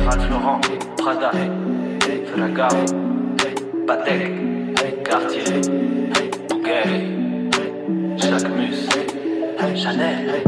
Ralph 0.05 0.29
Laurent, 0.29 0.61
Prada, 0.97 1.31
Ferragamo, 2.33 2.85
Patek, 3.85 4.31
Cartier, 5.03 5.43
Bouquet, 6.47 6.83
Jacques 8.15 8.49
Mus, 8.55 8.87
Chanel. 9.75 10.41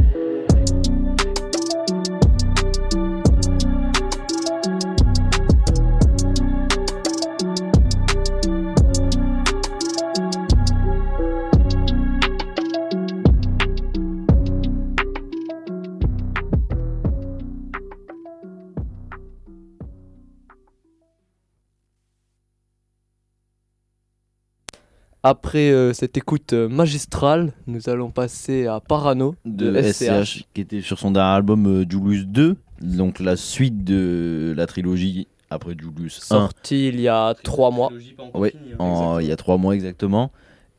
Après 25.24 25.70
euh, 25.72 25.92
cette 25.94 26.16
écoute 26.18 26.54
euh, 26.54 26.70
magistrale, 26.70 27.52
nous 27.68 27.90
allons 27.90 28.10
passer 28.10 28.68
à 28.68 28.80
Parano 28.80 29.36
de, 29.44 29.70
de, 29.72 29.82
SCH. 29.82 30.46
qui 30.54 30.62
était 30.62 30.82
sur 30.82 30.98
son 30.98 31.12
dernier 31.12 31.36
album 31.36 31.66
euh, 31.68 31.86
Julius 31.90 32.26
2, 32.26 32.56
donc 32.82 33.20
la 33.20 33.36
suite 33.36 33.84
de 33.84 34.54
la 34.56 34.66
trilogie 34.66 35.28
après 35.50 35.76
Julius 35.78 36.20
1. 36.22 36.24
Sorti 36.26 36.88
il 36.88 37.02
y 37.02 37.10
a 37.10 37.34
trois 37.44 37.70
mois. 37.70 37.92
Oui, 38.34 38.52
en- 38.80 39.20
il 39.20 39.28
y 39.28 39.32
a 39.32 39.36
trois 39.36 39.58
mois 39.58 39.76
exactement. 39.76 40.32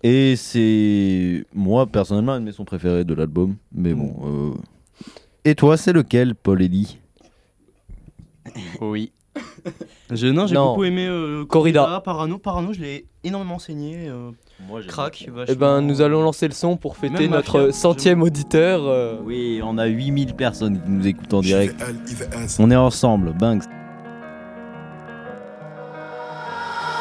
Et 0.02 0.36
c'est 0.36 1.44
moi 1.52 1.86
personnellement 1.86 2.32
un 2.32 2.40
de 2.40 2.46
mes 2.46 2.52
sons 2.52 2.64
préférés 2.64 3.04
de 3.04 3.12
l'album. 3.12 3.56
Mais 3.72 3.92
bon. 3.92 4.14
euh, 4.24 4.54
Et 5.44 5.54
toi, 5.54 5.76
c'est 5.76 5.92
lequel, 5.92 6.34
Paul 6.34 6.62
Eli 6.62 6.98
Oui. 8.80 9.12
Je, 10.12 10.26
non, 10.26 10.46
j'ai 10.48 10.54
Non. 10.56 10.70
beaucoup 10.70 10.84
aimé 10.84 11.06
euh, 11.06 11.44
Corrida. 11.44 12.00
Parano. 12.04 12.38
Parano, 12.38 12.72
je 12.72 12.80
l'ai 12.80 13.06
énormément 13.22 13.60
saigné. 13.60 14.08
euh, 14.08 14.30
crack, 14.88 15.28
Eh 15.48 15.54
ben, 15.54 15.80
nous 15.82 16.00
allons 16.00 16.22
lancer 16.22 16.48
le 16.48 16.52
son 16.54 16.76
pour 16.76 16.96
fêter 16.96 17.14
Même 17.28 17.30
notre 17.30 17.58
Mafia, 17.58 17.72
centième 17.72 18.22
auditeur. 18.22 18.80
euh, 18.86 19.18
Oui, 19.24 19.60
on 19.62 19.78
a 19.78 19.86
8000 19.86 20.34
personnes 20.34 20.82
qui 20.82 20.90
nous 20.90 21.06
écoutent 21.06 21.32
en 21.34 21.40
direct. 21.40 21.80
On 22.58 22.70
est 22.72 22.76
ensemble, 22.76 23.32
Banks. 23.38 23.62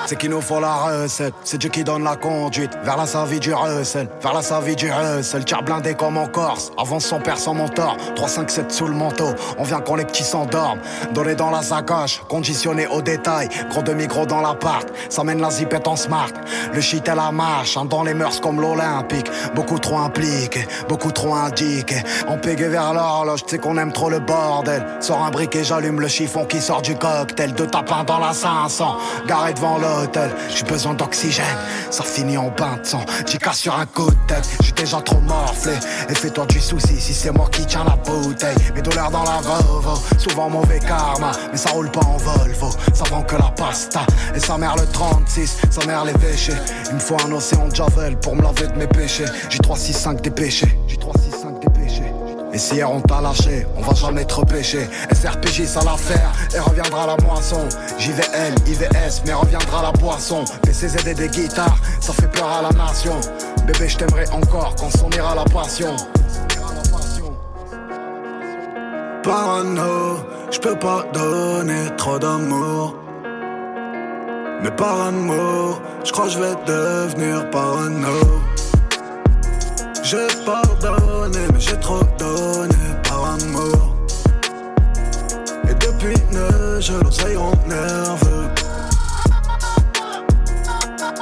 C'est 0.10 0.16
qu'il 0.16 0.32
nous 0.32 0.42
faut 0.42 0.60
la 0.60 0.74
recette, 0.74 1.36
c'est 1.44 1.60
Dieu 1.60 1.70
qui 1.70 1.84
donne 1.84 2.04
la 2.04 2.16
conduite. 2.16 2.72
Vers 2.82 2.98
la 2.98 3.06
savie 3.06 3.40
du 3.40 3.54
recel, 3.54 4.10
vers 4.24 4.34
la 4.34 4.42
savie 4.42 4.76
du 4.76 4.92
recel. 4.92 5.46
Tire 5.46 5.62
blindé 5.62 5.94
comme 5.94 6.18
en 6.18 6.26
Corse, 6.26 6.72
avance 6.80 7.06
son 7.06 7.20
père 7.20 7.38
sans 7.38 7.54
mentor. 7.54 7.96
3, 8.16 8.28
5, 8.28 8.50
7 8.50 8.72
sous 8.72 8.88
le 8.88 8.96
manteau, 8.96 9.28
on 9.60 9.64
vient 9.64 9.82
quand 9.82 9.94
les 9.94 10.06
petits 10.06 10.24
s'endorment. 10.24 10.80
Donné 11.14 11.36
dans 11.36 11.52
la 11.52 11.62
sacoche, 11.62 12.24
conditionné 12.28 12.88
au 12.88 13.04
détail. 13.04 13.50
Gros 13.70 13.84
demi-gros 13.84 14.26
dans 14.26 14.42
l'appart, 14.42 14.88
ça 15.10 15.24
mène 15.24 15.42
la 15.42 15.52
zipette 15.52 15.88
en 15.88 15.96
smart. 15.96 16.32
Le 16.74 16.82
shit 16.82 17.08
et 17.08 17.14
la 17.14 17.32
marche, 17.32 17.78
hein, 17.78 17.86
dans 17.86 18.02
les 18.02 18.16
mœurs 18.16 18.40
comme 18.42 18.60
l'Olympique. 18.60 19.30
Beaucoup 19.54 19.78
trop 19.78 20.00
impliqué, 20.00 20.68
beaucoup 20.88 21.12
trop 21.12 21.36
indiqué. 21.36 22.02
On 22.28 22.40
pégué 22.40 22.68
vers 22.68 22.96
l'horloge, 22.96 23.44
tu 23.44 23.52
sais 23.52 23.58
qu'on 23.60 23.78
aime 23.78 23.94
trop 23.94 24.10
le 24.10 24.18
bordel. 24.18 24.84
Sors 25.02 25.24
un 25.24 25.30
briquet, 25.30 25.64
j'allume 25.64 26.02
le 26.02 26.08
chiffon 26.08 26.46
qui 26.46 26.60
sort 26.60 26.82
du 26.82 26.96
cocktail. 26.96 27.54
Deux 27.54 27.68
tapins 27.68 28.04
dans 28.04 28.18
la 28.18 28.34
500, 28.34 28.98
garé 29.28 29.54
devant 29.54 29.78
J'ai 30.56 30.64
besoin 30.64 30.94
d'oxygène, 30.94 31.46
ça 31.90 32.04
finit 32.04 32.38
en 32.38 32.50
bain 32.50 32.78
de 32.82 32.86
sang. 32.86 33.02
J'y 33.26 33.38
sur 33.54 33.78
un 33.78 33.86
coup 33.86 34.10
de 34.10 34.28
tête, 34.28 34.48
j'suis 34.62 34.74
déjà 34.74 35.02
trop 35.02 35.20
morflé. 35.20 35.74
Et 36.10 36.16
fais-toi 36.16 36.46
du 36.46 36.60
souci 36.60 37.00
si 37.00 37.14
c'est 37.14 37.32
moi 37.32 37.50
qui 37.52 37.66
tiens 37.66 37.84
la 37.84 37.96
bouteille. 37.98 38.56
Mes 38.76 38.82
douleurs 38.82 39.12
dans 39.12 39.24
la 39.24 39.42
Volvo, 39.42 40.00
souvent 40.18 40.50
mauvais 40.50 40.80
karma 40.80 41.32
Mais 41.52 41.58
ça 41.58 41.72
roule 41.72 41.92
pas 41.92 42.06
en 42.06 42.18
Volvo, 42.18 42.70
ça 42.94 43.04
vend 43.10 43.24
que 43.24 43.36
la 43.36 43.52
pasta 43.52 44.02
Et 44.36 44.40
sa 44.40 44.58
mère 44.58 44.76
le 44.76 44.86
36, 44.86 45.58
sa 45.70 45.86
mère 45.86 46.06
les 46.06 46.14
péchés 46.14 46.54
Il 46.90 46.96
me 46.96 47.26
un 47.26 47.32
océan 47.32 47.68
de 47.68 47.76
Javel 47.76 48.18
pour 48.20 48.36
me 48.36 48.42
laver 48.42 48.68
de 48.68 48.78
mes 48.78 48.88
péchés. 48.88 49.26
J'ai 49.50 49.60
3, 49.60 49.76
6, 49.76 49.94
5 49.94 50.22
dépêchés. 50.22 50.80
J'ai 50.88 50.98
3, 50.98 51.14
6, 51.14 51.20
5 51.20 51.20
dépêchés 51.20 51.29
et 51.29 51.29
si 52.60 52.76
hier 52.76 52.92
on 52.92 53.00
t'a 53.00 53.22
lâché, 53.22 53.66
on 53.78 53.82
va 53.82 53.94
jamais 53.94 54.26
te 54.26 54.36
repêcher. 54.36 54.88
SRPJ 55.12 55.66
ça 55.66 55.80
l'affaire, 55.84 56.32
et 56.54 56.60
reviendra 56.60 57.08
la 57.08 57.18
moisson. 57.26 57.68
JVL, 57.98 58.54
IVS, 58.68 59.24
mais 59.26 59.34
reviendra 59.34 59.82
la 59.82 59.92
boisson. 59.94 60.44
PCZ 60.64 61.08
et 61.08 61.14
des 61.14 61.30
guitares, 61.30 61.78
ça 62.02 62.14
fait 62.14 62.30
peur 62.32 62.48
à 62.48 62.62
la 62.62 62.72
nation. 62.72 63.16
Bébé, 63.66 63.88
je 63.88 63.98
t'aimerai 63.98 64.26
encore 64.32 64.76
quand 64.76 64.90
s'en 64.98 65.10
ira 65.12 65.36
la 65.36 65.46
passion. 65.46 65.96
Parano, 69.24 70.18
je 70.52 70.60
peux 70.60 70.78
pas 70.78 71.06
donner 71.14 71.96
trop 71.98 72.20
d'amour. 72.20 72.96
Mais 74.62 74.72
par 74.72 75.02
amour, 75.08 75.82
je 76.04 76.12
crois 76.12 76.26
que 76.26 76.32
je 76.32 76.40
vais 76.40 76.56
devenir 76.66 77.50
parano. 77.50 78.49
J'ai 80.12 80.26
pardonné, 80.44 81.38
mais 81.54 81.60
j'ai 81.60 81.80
trop 81.80 82.00
donné 82.18 82.76
par 83.04 83.26
amour. 83.26 83.96
Et 85.70 85.74
depuis 85.76 86.16
ne, 86.32 86.82
je 86.82 86.94
l'oseille 86.94 87.38
en 87.38 87.52
nerveux. 87.68 88.50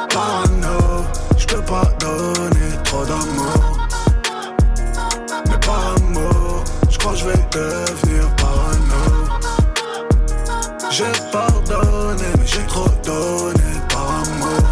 Parano, 0.10 1.04
je 1.38 1.46
peux 1.48 1.62
pas 1.64 1.84
donner 2.00 2.72
trop 2.86 3.04
d'amour. 3.04 3.78
Mais 5.50 5.60
par 5.66 5.96
amour, 5.98 6.64
je 6.90 6.98
crois 6.98 7.12
que 7.12 7.18
je 7.18 7.26
vais 7.26 7.46
devenir 7.52 8.36
parano. 8.38 9.04
J'ai 10.92 11.12
pardonné, 11.34 12.24
mais 12.40 12.48
j'ai 12.48 12.66
trop 12.68 12.88
donné 13.04 13.70
par 13.90 14.08
amour. 14.22 14.64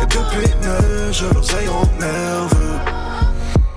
Et 0.00 0.06
depuis 0.06 0.50
ne, 0.62 0.91
neige, 1.12 1.24
l'oseille 1.34 1.68
en 1.68 1.82
nerveux. 2.00 2.51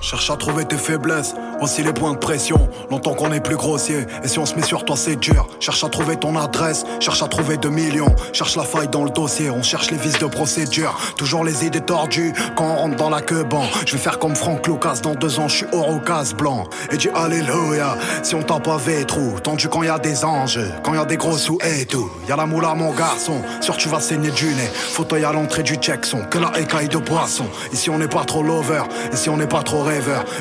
Cherche 0.06 0.30
à 0.30 0.36
trouver 0.36 0.64
tes 0.64 0.76
faiblesses, 0.76 1.34
aussi 1.60 1.82
les 1.82 1.92
points 1.92 2.12
de 2.12 2.18
pression. 2.18 2.68
Longtemps 2.92 3.14
qu'on 3.14 3.32
est 3.32 3.40
plus 3.40 3.56
grossier, 3.56 4.06
et 4.22 4.28
si 4.28 4.38
on 4.38 4.46
se 4.46 4.54
met 4.54 4.62
sur 4.62 4.84
toi, 4.84 4.94
c'est 4.96 5.16
dur. 5.16 5.48
Cherche 5.58 5.82
à 5.82 5.88
trouver 5.88 6.14
ton 6.14 6.36
adresse, 6.36 6.84
cherche 7.00 7.24
à 7.24 7.26
trouver 7.26 7.56
2 7.56 7.68
millions. 7.70 8.14
Cherche 8.32 8.54
la 8.54 8.62
faille 8.62 8.86
dans 8.86 9.02
le 9.02 9.10
dossier, 9.10 9.50
on 9.50 9.64
cherche 9.64 9.90
les 9.90 9.96
vices 9.96 10.20
de 10.20 10.26
procédure. 10.26 10.96
Toujours 11.16 11.42
les 11.42 11.66
idées 11.66 11.80
tordues 11.80 12.32
quand 12.54 12.66
on 12.66 12.76
rentre 12.76 12.94
dans 12.94 13.10
la 13.10 13.20
queue 13.20 13.42
ban. 13.42 13.64
Je 13.84 13.94
vais 13.94 13.98
faire 13.98 14.20
comme 14.20 14.36
Franck 14.36 14.68
Lucas, 14.68 15.00
dans 15.02 15.16
deux 15.16 15.40
ans, 15.40 15.48
je 15.48 15.56
suis 15.56 15.66
au 15.72 15.98
casse 15.98 16.34
blanc. 16.34 16.68
Et 16.92 16.98
dis 16.98 17.08
Alléluia, 17.12 17.96
si 18.22 18.36
on 18.36 18.44
t'a 18.44 18.60
pas 18.60 18.78
trou. 19.08 19.40
Tendu 19.42 19.68
quand 19.68 19.82
y 19.82 19.88
a 19.88 19.98
des 19.98 20.24
anges, 20.24 20.60
quand 20.84 20.94
y 20.94 20.98
a 20.98 21.04
des 21.04 21.16
gros 21.16 21.36
sous 21.36 21.58
et 21.64 21.84
tout. 21.84 22.08
Y 22.28 22.32
a 22.32 22.36
la 22.36 22.46
moula, 22.46 22.74
mon 22.74 22.94
garçon, 22.94 23.42
sûr 23.60 23.76
tu 23.76 23.88
vas 23.88 23.98
saigner 23.98 24.30
du 24.30 24.46
nez. 24.46 24.70
Fauteuil 24.72 25.24
à 25.24 25.32
l'entrée 25.32 25.64
du 25.64 25.76
son 26.02 26.20
que 26.30 26.38
la 26.38 26.56
écaille 26.60 26.88
de 26.88 26.98
poisson. 26.98 27.46
Ici 27.72 27.90
on 27.90 27.98
n'est 27.98 28.06
pas 28.06 28.24
trop 28.24 28.44
lover, 28.44 28.82
ici 29.12 29.28
on 29.30 29.36
n'est 29.36 29.48
pas 29.48 29.64
trop 29.64 29.82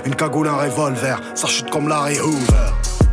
une 0.06 0.16
cagoule, 0.16 0.48
un 0.48 0.56
revolver, 0.56 1.20
ça 1.34 1.48
chute 1.48 1.70
comme 1.70 1.88
Larry 1.88 2.20
Hoover. 2.20 3.05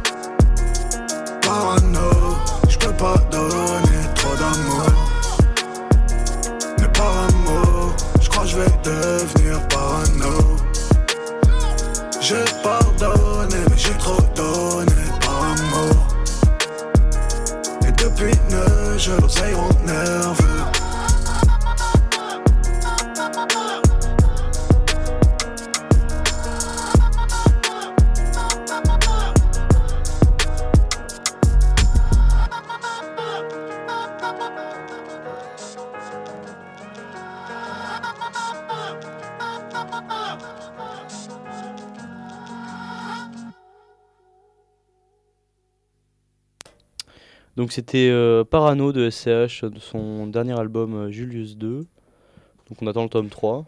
Donc 47.62 47.70
c'était 47.70 48.08
euh, 48.10 48.42
Parano 48.42 48.90
de 48.90 49.08
SCH 49.08 49.62
de 49.62 49.78
son 49.78 50.26
dernier 50.26 50.58
album 50.58 50.96
euh, 50.96 51.10
Julius 51.12 51.56
2. 51.56 51.76
Donc 51.76 52.82
on 52.82 52.86
attend 52.88 53.04
le 53.04 53.08
tome 53.08 53.28
3. 53.28 53.64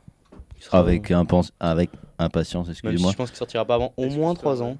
Avec, 0.72 1.12
avec 1.60 1.90
impatience, 2.18 2.68
excusez-moi. 2.68 3.12
Je 3.12 3.16
pense 3.16 3.30
qu'il 3.30 3.38
sortira 3.38 3.64
pas 3.64 3.76
avant 3.76 3.94
au 3.96 4.06
moins 4.06 4.34
3 4.34 4.64
ans. 4.64 4.78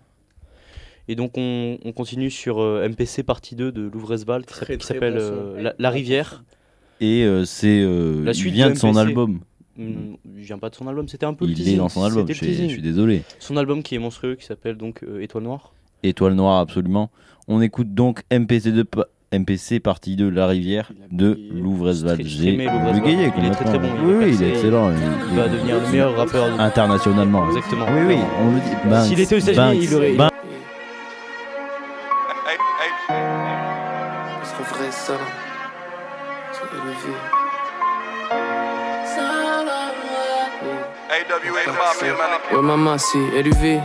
Et 1.06 1.14
donc 1.14 1.34
on, 1.36 1.78
continue 1.94 2.28
sur 2.28 2.60
euh, 2.60 2.88
MPC 2.88 3.22
partie 3.22 3.54
2 3.54 3.70
de 3.70 3.82
Louvresval 3.82 4.44
qui 4.46 4.84
s'appelle 4.84 5.72
la, 5.78 5.90
Rivière. 5.90 6.42
Et 7.00 7.24
c'est 7.44 7.84
la 7.84 8.34
suite 8.34 8.48
il 8.48 8.54
vient 8.54 8.70
de, 8.70 8.74
son 8.74 8.96
album. 8.96 9.42
Hmm, 9.76 10.14
il 10.36 10.42
vient 10.42 10.58
pas 10.58 10.70
de 10.70 10.74
son 10.74 10.88
album, 10.88 11.06
c'était 11.06 11.26
un 11.26 11.34
peu 11.34 11.44
il 11.44 11.56
Il 11.56 11.68
est 11.68 11.76
dans 11.76 11.88
son 11.88 12.02
album, 12.02 12.26
je 12.28 12.34
suis 12.34 12.82
désolé. 12.82 13.22
Son 13.38 13.56
album 13.58 13.84
qui 13.84 13.94
est 13.94 14.00
monstrueux 14.00 14.34
qui 14.34 14.44
s'appelle 14.44 14.76
donc 14.76 15.04
Étoile 15.20 15.44
Noire. 15.44 15.72
Étoile 16.02 16.34
Noire, 16.34 16.58
absolument. 16.58 17.10
On 17.46 17.60
écoute 17.60 17.92
donc 17.92 18.22
MPC, 18.32 18.72
de, 18.72 18.86
MPC 19.32 19.78
partie 19.80 20.16
2 20.16 20.30
La 20.30 20.46
Rivière 20.46 20.92
de 21.10 21.38
Louvresval. 21.52 22.18
J'ai 22.24 22.54
Il 22.54 22.60
est 22.62 23.50
très 23.50 23.64
très 23.64 23.78
bon. 23.78 23.88
Oui, 24.02 24.14
oui, 24.18 24.34
il 24.34 24.42
est 24.42 24.50
excellent. 24.50 24.90
Il, 25.30 25.36
va 25.36 25.48
devenir 25.48 25.80
le 25.80 25.90
meilleur 25.90 26.16
rappeur 26.16 26.58
internationalement. 26.58 27.46
Exactement. 27.48 27.86
Oui, 27.90 28.00
oui, 28.06 28.18
on 28.40 28.52
le 28.52 28.60
dit. 28.60 29.08
S'il 29.08 29.20
était 29.20 29.36
aux 29.36 29.38
États-Unis, 29.38 29.84
il 29.84 29.94
aurait. 29.94 30.16
Qu'en 30.16 30.24
vrai, 34.62 34.90
ça, 34.90 35.14
c'est 36.52 36.64
élevé. 36.72 37.14
Ouais, 42.52 42.62
maman, 42.62 42.96
c'est 42.98 43.18
élevé. 43.36 43.80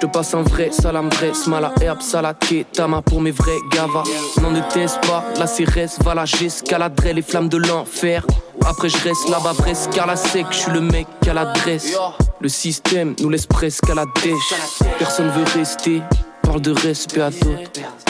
Je 0.00 0.06
te 0.06 0.12
passe 0.12 0.32
un 0.32 0.42
vrai 0.42 0.70
salam, 0.70 1.08
vrai 1.08 1.34
smala, 1.34 1.72
herbe, 1.80 2.00
salade, 2.00 2.36
tama 2.72 3.02
pour 3.02 3.20
mes 3.20 3.32
vrais 3.32 3.58
gavas. 3.72 4.04
Non, 4.40 4.52
ne 4.52 4.60
teste 4.72 5.00
pas, 5.00 5.24
la 5.36 5.46
CRS, 5.46 6.00
va 6.04 6.14
la 6.14 6.24
j'escaladerai 6.24 7.14
les 7.14 7.22
flammes 7.22 7.48
de 7.48 7.56
l'enfer. 7.56 8.24
Après, 8.64 8.88
je 8.88 8.96
reste 8.98 9.28
là-bas, 9.28 9.54
vrai 9.54 9.72
la 10.06 10.14
sec, 10.14 10.46
je 10.52 10.56
suis 10.56 10.70
le 10.70 10.82
mec 10.82 11.08
à 11.28 11.34
l'adresse. 11.34 11.98
Le 12.40 12.48
système 12.48 13.16
nous 13.20 13.28
laisse 13.28 13.46
presque 13.46 13.90
à 13.90 13.96
la 13.96 14.04
dèche. 14.22 14.54
Personne 15.00 15.30
veut 15.30 15.58
rester, 15.58 16.00
parle 16.42 16.60
de 16.60 16.70
respect 16.70 17.20
à 17.20 17.30
d'autres. 17.30 18.07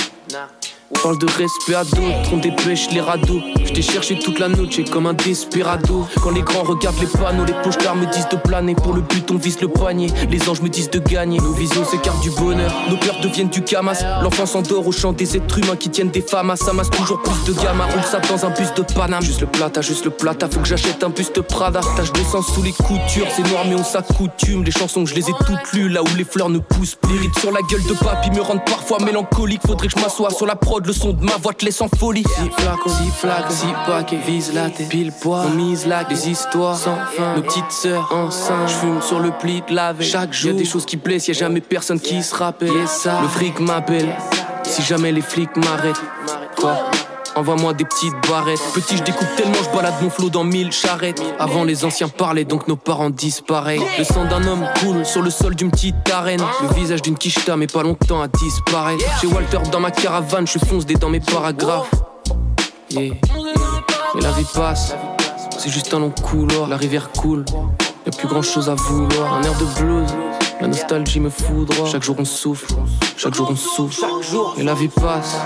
Parle 1.03 1.19
de 1.19 1.27
respect 1.27 1.75
à 1.75 1.85
d'autres, 1.85 2.33
on 2.33 2.39
dépêche 2.39 2.91
les 2.91 3.01
radeaux. 3.01 3.41
Je 3.65 3.73
t'ai 3.73 3.83
cherché 3.83 4.19
toute 4.19 4.39
la 4.39 4.49
noche 4.49 4.81
comme 4.91 5.07
un 5.07 5.13
desperado. 5.13 6.07
Quand 6.23 6.31
les 6.31 6.41
grands 6.41 6.63
regardent 6.63 6.99
les 6.99 7.07
panneaux, 7.07 7.45
les 7.45 7.53
pochards 7.63 7.95
me 7.95 8.07
disent 8.07 8.29
de 8.31 8.37
planer. 8.37 8.75
Pour 8.75 8.95
le 8.95 9.03
but, 9.03 9.31
on 9.31 9.37
vise 9.37 9.61
le 9.61 9.69
poignet. 9.69 10.09
Les 10.31 10.49
anges 10.49 10.63
me 10.63 10.69
disent 10.69 10.91
de 10.91 10.99
gagner. 10.99 11.39
Nos 11.39 11.53
visions 11.53 11.85
s'écartent 11.85 12.21
du 12.23 12.31
bonheur. 12.31 12.73
Nos 12.89 12.97
peurs 12.97 13.21
deviennent 13.21 13.51
du 13.51 13.63
camas. 13.63 14.03
L'enfant 14.23 14.47
s'endort 14.47 14.87
au 14.87 14.93
chant 14.93 15.13
des 15.13 15.37
êtres 15.37 15.59
humains 15.59 15.77
qui 15.77 15.91
tiennent 15.91 16.11
des 16.11 16.23
femmes. 16.23 16.55
Ça 16.57 16.73
masse 16.73 16.91
toujours 16.91 17.21
plus 17.23 17.53
de 17.53 17.61
gamma. 17.61 17.85
Roule 17.85 18.03
ça 18.03 18.21
dans 18.21 18.47
un 18.47 18.51
bus 18.51 18.73
de 18.75 18.83
Paname. 18.95 19.23
Juste 19.23 19.43
le 19.43 19.47
plata, 19.47 19.83
juste 19.83 20.07
le 20.07 20.11
plata. 20.11 20.49
Faut 20.49 20.61
que 20.61 20.69
j'achète 20.69 21.05
un 21.05 21.11
buste 21.11 21.41
Prada. 21.43 21.81
Tache 21.97 22.13
de 22.13 22.23
sang 22.23 22.43
sous 22.43 22.63
les 22.63 22.73
coutures. 22.73 23.29
C'est 23.37 23.47
noir, 23.51 23.65
mais 23.69 23.75
on 23.75 23.85
s'accoutume. 23.85 24.65
Les 24.65 24.73
chansons, 24.73 25.05
je 25.05 25.15
les 25.15 25.29
ai 25.29 25.33
toutes 25.47 25.73
lues. 25.75 25.91
Là 25.91 26.03
où 26.03 26.17
les 26.17 26.25
fleurs 26.25 26.49
ne 26.49 26.59
poussent 26.59 26.97
plus. 26.97 27.31
sur 27.39 27.53
la 27.53 27.61
gueule 27.63 27.85
de 27.85 27.93
papy 27.93 28.31
me 28.31 28.41
rendent 28.41 28.65
parfois 28.65 28.99
mélancolique. 29.05 29.61
Faudrait 29.67 29.89
que 29.89 29.95
je 29.97 30.03
m'assoie 30.03 30.31
sur 30.31 30.47
la 30.47 30.57
prod. 30.57 30.78
Le 30.85 30.93
son 30.93 31.13
de 31.13 31.23
ma 31.25 31.37
voix 31.37 31.53
te 31.53 31.65
laisse 31.65 31.81
en 31.83 31.89
folie. 31.89 32.23
Si 32.23 32.51
flacons, 32.63 32.89
si 32.89 33.11
flaques, 33.11 33.51
si 33.51 33.67
paquets, 33.87 34.17
vise 34.25 34.55
la 34.55 34.71
tête, 34.71 34.89
pile 34.89 35.13
poids. 35.13 35.45
On 35.47 35.51
mise 35.51 35.87
là 35.87 36.05
des 36.05 36.29
histoires 36.31 36.77
sans 36.77 36.97
fin. 37.17 37.35
Nos 37.37 37.43
petites 37.43 37.71
sœurs 37.73 38.09
enceintes, 38.13 38.69
j'fume 38.69 39.03
sur 39.03 39.19
le 39.19 39.31
pli 39.33 39.63
de 39.69 39.75
la 39.75 39.93
veille. 39.93 40.09
Chaque 40.09 40.33
jour, 40.33 40.53
y 40.53 40.55
a 40.55 40.59
des 40.59 40.65
choses 40.65 40.87
qui 40.87 40.97
blessent, 40.97 41.29
y 41.29 41.33
a 41.33 41.35
jamais 41.35 41.61
personne 41.61 42.01
qui 42.01 42.23
se 42.23 42.35
rappelle. 42.35 42.87
ça. 42.87 43.21
Le 43.21 43.29
fric 43.29 43.59
m'appelle, 43.61 44.17
si 44.63 44.83
jamais 44.83 45.13
les 45.13 45.21
flics 45.21 45.57
m'arrêtent. 45.57 46.01
Quoi? 46.57 46.91
Envoie-moi 47.39 47.73
des 47.73 47.85
petites 47.85 48.17
barrettes. 48.29 48.59
Petit, 48.75 48.97
je 48.97 49.05
découpe 49.05 49.29
tellement, 49.37 49.63
je 49.63 49.71
balade 49.71 49.95
mon 50.03 50.11
flot 50.11 50.29
dans 50.29 50.43
mille 50.43 50.73
charrettes. 50.73 51.23
Avant, 51.39 51.63
les 51.63 51.85
anciens 51.85 52.09
parlaient, 52.09 52.45
donc 52.45 52.67
nos 52.67 52.75
parents 52.75 53.11
disparaissent. 53.11 53.81
Le 53.97 54.03
sang 54.03 54.25
d'un 54.25 54.45
homme 54.45 54.67
coule 54.81 55.07
sur 55.07 55.23
le 55.23 55.31
sol 55.31 55.55
d'une 55.55 55.71
petite 55.71 55.95
arène. 56.13 56.43
Le 56.63 56.75
visage 56.75 57.01
d'une 57.01 57.17
quicheta, 57.17 57.57
mais 57.57 57.69
pas 57.69 57.85
longtemps 57.85 58.21
à 58.21 58.27
disparaître. 58.27 59.05
Chez 59.21 59.29
Walter, 59.29 59.59
dans 59.71 59.79
ma 59.79 59.93
caravane, 59.93 60.49
je 60.49 60.59
fonce 60.59 60.85
des 60.85 60.95
dans 60.95 61.11
mes 61.11 61.21
paragraphes. 61.21 61.95
Yeah. 62.91 63.15
Mais 64.17 64.21
la 64.21 64.33
vie 64.33 64.47
passe, 64.53 64.97
c'est 65.59 65.71
juste 65.71 65.95
un 65.95 66.01
long 66.01 66.11
couloir. 66.11 66.67
La 66.67 66.77
rivière 66.77 67.13
coule, 67.13 67.45
y'a 68.05 68.11
plus 68.11 68.27
grand 68.27 68.43
chose 68.43 68.69
à 68.69 68.75
vouloir. 68.75 69.35
Un 69.35 69.45
air 69.45 69.57
de 69.59 69.81
blues. 69.81 70.11
La 70.61 70.67
nostalgie 70.67 71.21
me 71.21 71.31
foudroie. 71.31 71.87
Chaque 71.89 72.03
jour 72.03 72.17
on 72.19 72.25
souffle, 72.25 72.75
chaque 73.17 73.35
jour 73.35 73.49
on 73.49 73.55
souffle. 73.55 74.05
Et 74.57 74.65
la 74.65 74.75
vie 74.75 74.89
passe, 74.89 75.37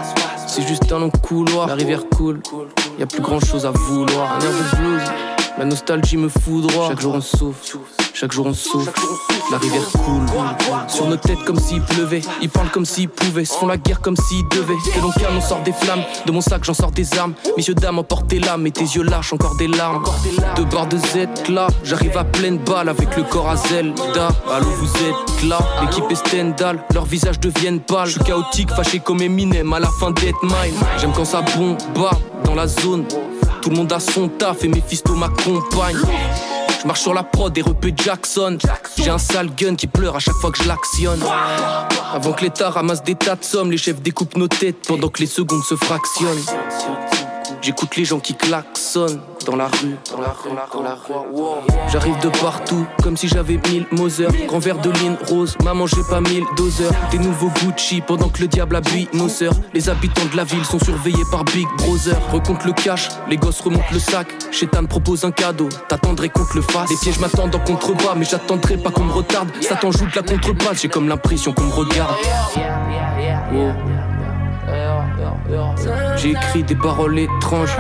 c'est 0.53 0.69
juste 0.69 0.93
un 0.93 0.99
long 0.99 1.09
couloir. 1.09 1.67
La 1.67 1.75
rivière 1.75 2.03
coule, 2.11 2.41
y 2.99 3.03
a 3.03 3.07
plus 3.07 3.23
grand 3.23 3.41
chose 3.41 3.65
à 3.65 3.71
vouloir. 3.71 4.39
La 5.59 5.65
nostalgie 5.65 6.17
me 6.17 6.29
foudroie. 6.29 6.89
Chaque 6.89 7.01
jour 7.01 7.15
on 7.15 7.21
souffle. 7.21 7.79
Chaque 8.15 8.33
jour 8.33 8.47
on 8.47 8.55
souffle, 8.55 8.93
la 9.51 9.59
rivière 9.59 9.83
coule. 9.93 10.27
Sur 10.87 11.07
nos 11.07 11.17
têtes 11.17 11.43
comme 11.45 11.59
s'il 11.59 11.81
pleuvait. 11.83 12.21
Ils 12.43 12.49
parlent 12.49 12.71
comme 12.71 12.85
s'ils 12.85 13.09
pouvaient, 13.09 13.45
se 13.45 13.55
font 13.55 13.67
la 13.67 13.79
guerre 13.79 14.01
comme 14.01 14.17
s'ils 14.17 14.47
devaient. 14.49 14.77
De 14.95 15.01
mon 15.01 15.11
calme 15.11 15.37
on 15.39 15.41
sort 15.41 15.63
des 15.63 15.73
flammes, 15.73 16.03
de 16.27 16.33
mon 16.33 16.41
sac 16.41 16.63
j'en 16.65 16.75
sors 16.75 16.91
des 16.91 17.19
armes. 17.19 17.35
Mes 17.57 17.65
yeux 17.65 17.75
d'âme 17.75 17.99
emportent 17.99 18.33
l'âme. 18.33 18.67
Et 18.67 18.71
tes 18.71 18.85
yeux 18.85 19.03
lâchent 19.03 19.33
encore 19.33 19.57
des 19.57 19.67
larmes. 19.69 20.05
De 20.57 20.65
barres 20.65 20.89
de 20.89 20.99
Z 20.99 21.49
là, 21.51 21.67
j'arrive 21.85 22.17
à 22.17 22.25
pleine 22.25 22.59
balle 22.59 22.89
avec 22.89 23.17
le 23.17 23.23
corps 23.23 23.49
à 23.49 23.57
Zelda. 23.57 24.29
Allô 24.51 24.67
vous 24.67 24.93
êtes 25.05 25.49
là, 25.49 25.59
l'équipe 25.81 26.05
est 26.11 26.15
Stendhal, 26.15 26.85
leurs 26.93 27.07
visages 27.07 27.41
deviennent 27.41 27.81
pâles. 27.81 28.07
Je 28.07 28.13
suis 28.13 28.25
chaotique, 28.25 28.71
fâché 28.71 29.01
comme 29.01 29.23
Eminem 29.23 29.73
à 29.73 29.81
la 29.81 29.89
fin 29.89 30.11
d'être 30.11 30.43
mine 30.43 30.55
J'aime 30.99 31.13
quand 31.13 31.25
ça 31.25 31.43
bombarde 31.43 32.21
dans 32.45 32.55
la 32.55 32.67
zone 32.67 33.05
tout 33.63 33.71
le 33.71 33.77
monde 33.77 33.93
a 33.93 34.01
son 34.01 34.29
taf 34.29 34.65
et 34.65 34.69
mes 34.69 34.81
fistos 34.81 35.17
m'accompagnent 35.17 35.97
je 36.83 36.89
marche 36.89 37.03
sur 37.03 37.15
la 37.15 37.23
prod 37.23 37.57
et 37.57 37.63
repeux 37.63 37.93
Jackson. 37.97 38.59
J'ai 38.99 39.09
un 39.09 39.19
sale 39.19 39.55
gun 39.55 39.77
qui 39.77 39.87
pleure 39.87 40.17
à 40.17 40.19
chaque 40.19 40.35
fois 40.35 40.51
que 40.51 40.61
je 40.61 40.67
l'actionne. 40.67 41.23
Avant 42.13 42.33
que 42.33 42.43
l'État 42.43 42.71
ramasse 42.71 43.05
des 43.05 43.15
tas 43.15 43.37
de 43.37 43.45
sommes, 43.45 43.71
les 43.71 43.79
chefs 43.79 44.03
découpent 44.03 44.37
nos 44.37 44.49
têtes 44.49 44.85
pendant 44.89 45.09
que 45.09 45.21
les 45.21 45.29
secondes 45.29 45.63
se 45.63 45.77
fractionnent. 45.77 46.43
J'écoute 47.63 47.95
les 47.97 48.05
gens 48.05 48.19
qui 48.19 48.35
klaxonnent 48.35 49.21
dans 49.47 49.55
la 49.55 49.69
rue, 49.69 49.97
dans 50.11 50.21
la 50.21 50.31
rue, 50.31 50.51
dans 50.73 50.83
la. 50.83 50.99
J'arrive 51.93 52.19
de 52.19 52.29
partout, 52.29 52.85
comme 53.05 53.17
si 53.17 53.29
j'avais 53.29 53.61
mille 53.71 53.87
Moser. 53.93 54.27
Grand 54.49 54.59
verre 54.59 54.79
de 54.79 54.91
ligne 54.91 55.17
rose, 55.29 55.57
maman 55.63 55.87
j'ai 55.87 56.03
pas 56.11 56.21
mille 56.21 56.43
doseurs. 56.57 56.93
Des 57.13 57.19
nouveaux 57.19 57.53
Gucci 57.61 58.01
pendant 58.01 58.29
que 58.31 58.41
le 58.41 58.49
diable 58.49 58.75
habille 58.75 59.09
nos 59.13 59.29
sœurs. 59.29 59.55
Les 59.75 59.89
habitants 59.89 60.27
de 60.33 60.37
la 60.37 60.43
ville 60.43 60.65
sont 60.65 60.81
surveillés 60.81 61.25
par 61.31 61.45
Big 61.45 61.69
Brother. 61.79 62.17
Recompte 62.33 62.65
le 62.65 62.73
cash, 62.73 63.09
les 63.31 63.37
gosses 63.37 63.61
remontent 63.61 63.85
le 63.93 64.01
sac. 64.01 64.27
Chétan 64.51 64.87
propose 64.87 65.25
un 65.25 65.31
cadeau, 65.31 65.69
t'attendrais 65.89 66.31
qu'on 66.31 66.45
te 66.45 66.57
le 66.57 66.63
fasse. 66.63 66.91
Les 66.91 66.97
pièges 66.97 67.21
m'attendent 67.21 67.55
en 67.55 67.61
contrebas, 67.61 68.17
mais 68.17 68.25
j'attendrai 68.25 68.77
pas 68.77 68.91
qu'on 68.91 69.05
me 69.05 69.13
retarde. 69.13 69.49
Satan 69.61 69.93
joue 69.93 70.07
de 70.07 70.17
la 70.17 70.23
contrebasse, 70.23 70.83
j'ai 70.83 70.89
comme 70.89 71.09
l'impression 71.09 71.53
qu'on 71.53 71.63
me 71.63 71.73
regarde. 71.73 72.17
J'ai 76.17 76.31
écrit 76.31 76.63
des 76.63 76.77
paroles 76.77 77.19
étranges. 77.19 77.77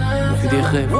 On 0.00 0.36
fait 0.36 0.48
des 0.48 0.60
rêves 0.60 0.94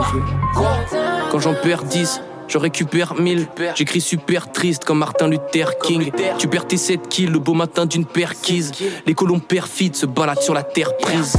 Quand 1.31 1.41
j'en 1.41 1.55
perds 1.55 1.85
10, 1.85 2.21
je 2.49 2.59
récupère 2.59 3.15
1000. 3.15 3.47
J'écris 3.75 4.01
super 4.01 4.53
triste 4.53 4.85
comme 4.85 4.99
Martin 4.99 5.29
Luther 5.29 5.79
King. 5.79 6.11
Tu 6.39 6.49
perds 6.49 6.67
tes 6.67 6.77
7 6.77 7.09
kills 7.09 7.31
le 7.31 7.39
beau 7.39 7.55
matin 7.55 7.87
d'une 7.87 8.05
perquise. 8.07 8.73
Les 9.07 9.15
colons 9.15 9.41
perfides 9.41 9.97
se 9.97 10.07
baladent 10.07 10.43
sur 10.43 10.55
la 10.55 10.63
terre 10.63 10.97
prise. 10.99 11.37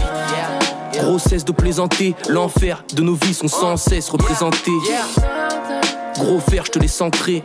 Grossesse 0.93 1.43
de 1.43 1.51
plaisanter, 1.51 2.15
l'enfer 2.29 2.83
de 2.93 3.01
nos 3.01 3.15
vies 3.15 3.33
sont 3.33 3.47
sans 3.47 3.77
cesse 3.77 4.09
représentés. 4.09 4.71
Gros 6.17 6.39
fer, 6.39 6.63
je 6.65 6.71
te 6.71 6.79
laisse 6.79 7.01
entrer. 7.01 7.43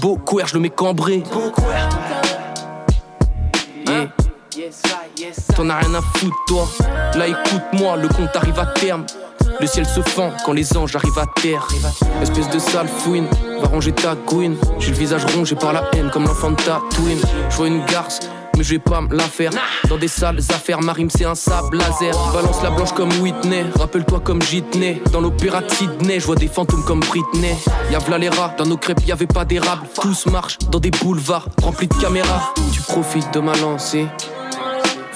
Beau 0.00 0.16
couer, 0.16 0.44
je 0.46 0.54
le 0.54 0.60
mets 0.60 0.70
cambré. 0.70 1.22
T'en 5.56 5.68
as 5.70 5.76
rien 5.76 5.94
à 5.94 6.00
foutre, 6.00 6.36
toi. 6.46 6.68
Là, 7.14 7.28
écoute-moi, 7.28 7.96
le 7.96 8.08
compte 8.08 8.34
arrive 8.34 8.58
à 8.58 8.66
terme. 8.66 9.04
Le 9.60 9.66
ciel 9.66 9.86
se 9.86 10.00
fend 10.00 10.32
quand 10.44 10.52
les 10.52 10.76
anges 10.76 10.96
arrivent 10.96 11.18
à 11.18 11.26
terre. 11.40 11.68
Espèce 12.20 12.50
de 12.50 12.58
sale 12.58 12.88
fouine, 12.88 13.26
va 13.60 13.68
ranger 13.68 13.92
ta 13.92 14.16
couine. 14.16 14.56
J'ai 14.80 14.90
le 14.90 14.96
visage 14.96 15.24
rongé 15.36 15.54
par 15.54 15.72
la 15.72 15.84
haine 15.92 16.10
comme 16.10 16.24
l'enfant 16.24 16.50
de 16.50 16.56
ta 16.56 16.80
twin. 16.90 17.18
Je 17.50 17.56
vois 17.56 17.68
une 17.68 17.84
garce, 17.86 18.18
mais 18.56 18.64
je 18.64 18.70
vais 18.70 18.78
pas 18.80 19.00
me 19.00 19.14
la 19.14 19.22
faire. 19.22 19.52
Dans 19.88 19.96
des 19.96 20.08
sales 20.08 20.40
affaires, 20.50 20.80
Marim 20.80 21.08
c'est 21.08 21.24
un 21.24 21.36
sable 21.36 21.78
laser. 21.78 22.16
Balance 22.32 22.62
la 22.62 22.70
blanche 22.70 22.92
comme 22.94 23.12
Whitney, 23.20 23.64
rappelle-toi 23.78 24.20
comme 24.20 24.42
Jitney. 24.42 25.00
Dans 25.12 25.20
l'opéra 25.20 25.60
de 25.60 25.70
Sydney, 25.70 26.18
je 26.18 26.26
vois 26.26 26.36
des 26.36 26.48
fantômes 26.48 26.84
comme 26.84 27.00
Britney. 27.00 27.54
Y'a 27.92 28.00
v'là 28.00 28.18
les 28.18 28.30
rats, 28.30 28.54
dans 28.58 28.66
nos 28.66 28.76
crêpes 28.76 29.06
y'avait 29.06 29.26
pas 29.26 29.44
d'érable. 29.44 29.82
Tous 30.00 30.26
marchent 30.26 30.58
dans 30.70 30.80
des 30.80 30.90
boulevards 30.90 31.48
remplis 31.62 31.86
de 31.86 31.94
caméras. 31.94 32.52
Tu 32.72 32.80
profites 32.82 33.32
de 33.32 33.38
ma 33.38 33.54
lancée. 33.56 34.08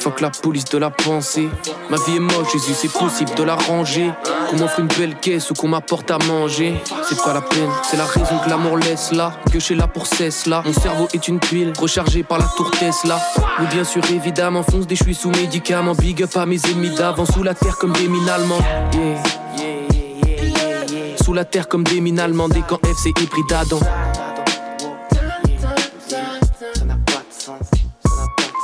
Fuck 0.08 0.22
la 0.22 0.30
police 0.30 0.64
de 0.64 0.78
la 0.78 0.88
pensée. 0.88 1.50
Ma 1.90 1.98
vie 1.98 2.16
est 2.16 2.18
moche, 2.18 2.50
Jésus, 2.54 2.72
c'est 2.72 2.90
possible 2.90 3.34
de 3.34 3.42
la 3.42 3.56
ranger. 3.56 4.10
Qu'on 4.48 4.56
m'offre 4.56 4.80
une 4.80 4.86
belle 4.86 5.16
caisse 5.16 5.50
ou 5.50 5.54
qu'on 5.54 5.68
m'apporte 5.68 6.10
à 6.10 6.16
manger. 6.26 6.80
C'est 7.06 7.22
pas 7.22 7.34
la 7.34 7.42
peine, 7.42 7.68
c'est 7.82 7.98
la 7.98 8.06
raison 8.06 8.38
que 8.42 8.48
l'amour 8.48 8.78
laisse 8.78 9.12
là. 9.12 9.34
Que 9.52 9.60
suis 9.60 9.74
là 9.74 9.86
pour 9.86 10.06
cesse 10.06 10.46
là. 10.46 10.62
Mon 10.64 10.72
cerveau 10.72 11.08
est 11.12 11.28
une 11.28 11.38
tuile 11.38 11.74
rechargée 11.78 12.22
par 12.22 12.38
la 12.38 12.46
tour 12.56 12.70
Tesla. 12.70 13.20
Oui, 13.60 13.66
bien 13.70 13.84
sûr, 13.84 14.02
évidemment, 14.10 14.62
fonce 14.62 14.86
des 14.86 14.96
suis 14.96 15.14
sous 15.14 15.28
médicaments. 15.28 15.92
Big 15.92 16.22
up 16.22 16.34
à 16.38 16.46
mes 16.46 16.60
ennemis 16.64 16.94
d'avant, 16.94 17.26
sous 17.26 17.42
la 17.42 17.52
terre 17.52 17.76
comme 17.76 17.92
des 17.92 18.08
mines 18.08 18.30
allemands. 18.30 18.62
Sous 21.22 21.34
la 21.34 21.44
terre 21.44 21.68
comme 21.68 21.84
des 21.84 22.00
mines 22.00 22.18
allemands, 22.18 22.48
des 22.48 22.62
camps 22.62 22.80
FC 22.82 23.10
hybride 23.10 23.52
Adam. 23.52 23.80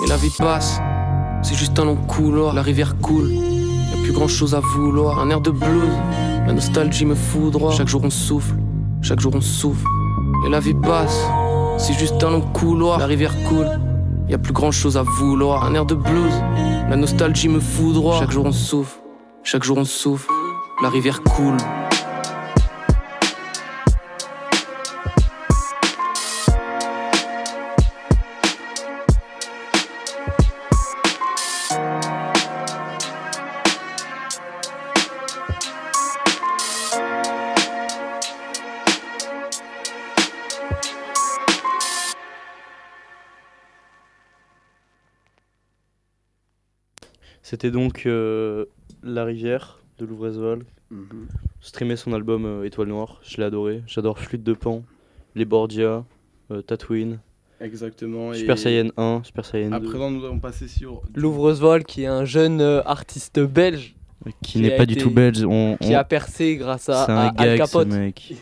Et 0.03 0.09
la 0.09 0.17
vie 0.17 0.33
passe. 0.39 0.81
C'est 1.45 1.55
juste 1.55 1.79
un 1.79 1.85
long 1.85 1.97
couloir, 1.97 2.55
la 2.55 2.63
rivière 2.63 2.97
coule. 2.99 3.31
Y'a 3.31 4.03
plus 4.03 4.13
grand 4.13 4.29
chose 4.29 4.55
à 4.55 4.61
vouloir. 4.61 5.19
Un 5.19 5.29
air 5.29 5.43
de 5.43 5.51
blues, 5.51 5.93
la 6.47 6.55
nostalgie 6.55 7.05
me 7.05 7.15
foudroie. 7.15 7.73
Chaque 7.73 7.87
jour 7.87 8.03
on 8.03 8.11
souffle, 8.11 8.55
chaque 9.03 9.21
jour 9.21 9.35
on 9.35 9.43
souffle. 9.43 9.87
Et 10.47 10.51
la 10.51 10.59
vie 10.59 10.73
passe, 10.73 11.21
c'est 11.77 11.93
juste 11.93 12.25
un 12.25 12.31
long 12.31 12.41
couloir, 12.41 12.99
la 12.99 13.07
rivière 13.07 13.35
coule. 13.45 13.69
Y'a 14.27 14.39
plus 14.39 14.55
grand 14.55 14.71
chose 14.71 14.97
à 14.97 15.03
vouloir. 15.03 15.65
Un 15.65 15.75
air 15.75 15.85
de 15.85 15.95
blues, 15.95 16.33
la 16.89 16.97
nostalgie 16.97 17.49
me 17.49 17.61
foudroie. 17.61 18.19
Chaque 18.19 18.31
jour 18.31 18.47
on 18.47 18.53
souffle, 18.53 18.99
chaque 19.43 19.65
jour 19.65 19.77
on 19.77 19.85
souffle. 19.85 20.31
La 20.83 20.89
rivière 20.89 21.23
coule. 21.23 21.59
C'était 47.47 47.71
donc 47.71 48.07
euh, 48.07 48.65
La 49.03 49.25
Rivière 49.25 49.81
de 49.99 50.07
Louvresval. 50.07 50.61
Mhm. 50.91 51.27
Streamer 51.61 51.97
son 51.97 52.15
album 52.15 52.47
euh, 52.47 52.65
Étoile 52.65 52.89
Noire, 52.89 53.21
je 53.23 53.37
l'ai 53.37 53.43
adoré. 53.45 53.83
J'adore 53.87 54.19
Flûte 54.19 54.43
de 54.43 54.55
Pan, 54.55 54.83
Les 55.35 55.45
Bordia, 55.45 56.05
euh, 56.51 56.63
Tatooine. 56.63 57.21
Exactement. 57.61 58.33
Super 58.33 58.55
et- 58.55 58.59
Saiyan 58.59 58.89
1, 58.97 59.21
Super 59.25 59.45
Saiyan 59.45 59.69
2. 59.71 59.77
À 59.77 59.81
présent, 59.81 60.11
nous 60.11 60.25
allons 60.25 60.39
passer 60.39 60.69
sur. 60.69 61.03
Louvresval 61.15 61.85
qui 61.85 62.05
est 62.05 62.07
un 62.07 62.25
jeune 62.25 62.63
euh, 62.63 62.81
artiste 62.87 63.39
belge. 63.41 63.95
Qui 64.43 64.61
n'est 64.63 64.75
pas 64.79 64.87
du 64.87 64.97
tout 64.97 65.11
belge, 65.11 65.45
on- 65.45 65.77
qui 65.79 65.95
on- 65.95 65.99
a 65.99 66.05
percé 66.05 66.57
grâce 66.57 66.89
à, 66.89 67.03
à 67.05 67.27
Al 67.29 67.35
gag, 67.59 67.67
ce 67.67 67.73
Capote. 67.73 67.89
mec. 67.89 68.33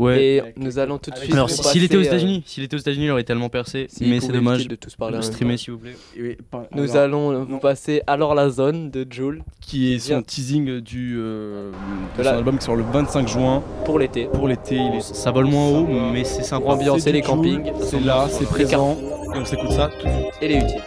Ouais. 0.00 0.22
Et 0.22 0.42
nous 0.56 0.78
allons 0.78 0.96
tout 0.98 1.10
de 1.10 1.16
suite. 1.16 1.32
Alors, 1.34 1.50
s'il 1.50 1.84
était 1.84 1.96
aux 1.96 2.00
euh, 2.00 2.04
États-Unis, 2.04 2.42
s'il 2.46 2.64
était 2.64 2.74
aux 2.74 2.78
États-Unis, 2.80 3.04
il 3.04 3.10
aurait 3.10 3.24
tellement 3.24 3.50
percé. 3.50 3.86
mais 4.00 4.18
c'est 4.20 4.32
dommage. 4.32 4.66
de 4.66 4.74
tous 4.74 4.96
parler 4.96 5.20
Streamer, 5.20 5.58
s'il 5.58 5.72
vous 5.74 5.78
plaît. 5.78 6.38
Par- 6.50 6.64
Nous 6.74 6.96
alors, 6.96 7.30
allons 7.32 7.44
vous 7.44 7.58
passer 7.58 8.00
Alors 8.06 8.34
la 8.34 8.48
zone 8.48 8.90
de 8.90 9.06
Joule. 9.10 9.42
Qui 9.60 9.92
est 9.92 9.98
son 9.98 10.08
Bien. 10.14 10.22
teasing 10.22 10.80
du, 10.80 11.16
euh, 11.18 11.70
de 12.16 12.22
De 12.22 12.24
son 12.26 12.30
album 12.34 12.58
qui 12.58 12.64
sort 12.64 12.76
le 12.76 12.84
25 12.90 13.28
juin. 13.28 13.62
Pour 13.84 13.98
l'été. 13.98 14.24
Pour 14.32 14.48
l'été, 14.48 14.76
il 14.76 14.96
est. 14.96 15.00
Ça 15.02 15.30
vole 15.30 15.46
moins 15.46 15.68
haut, 15.68 15.86
mais 16.12 16.24
c'est 16.24 16.42
sympa. 16.44 16.62
Pour 16.64 16.70
ambiancer 16.74 17.00
C'est 17.00 17.12
les 17.12 17.20
campings. 17.22 17.70
C'est 17.82 18.00
là, 18.00 18.26
c'est 18.30 18.46
présent. 18.46 18.96
Et 19.34 19.38
on 19.38 19.44
s'écoute 19.44 19.70
ça 19.72 19.90
tout 20.00 20.06
de 20.06 20.12
suite. 20.12 20.26
Et 20.40 20.48
les 20.48 20.56
utiles. 20.56 20.80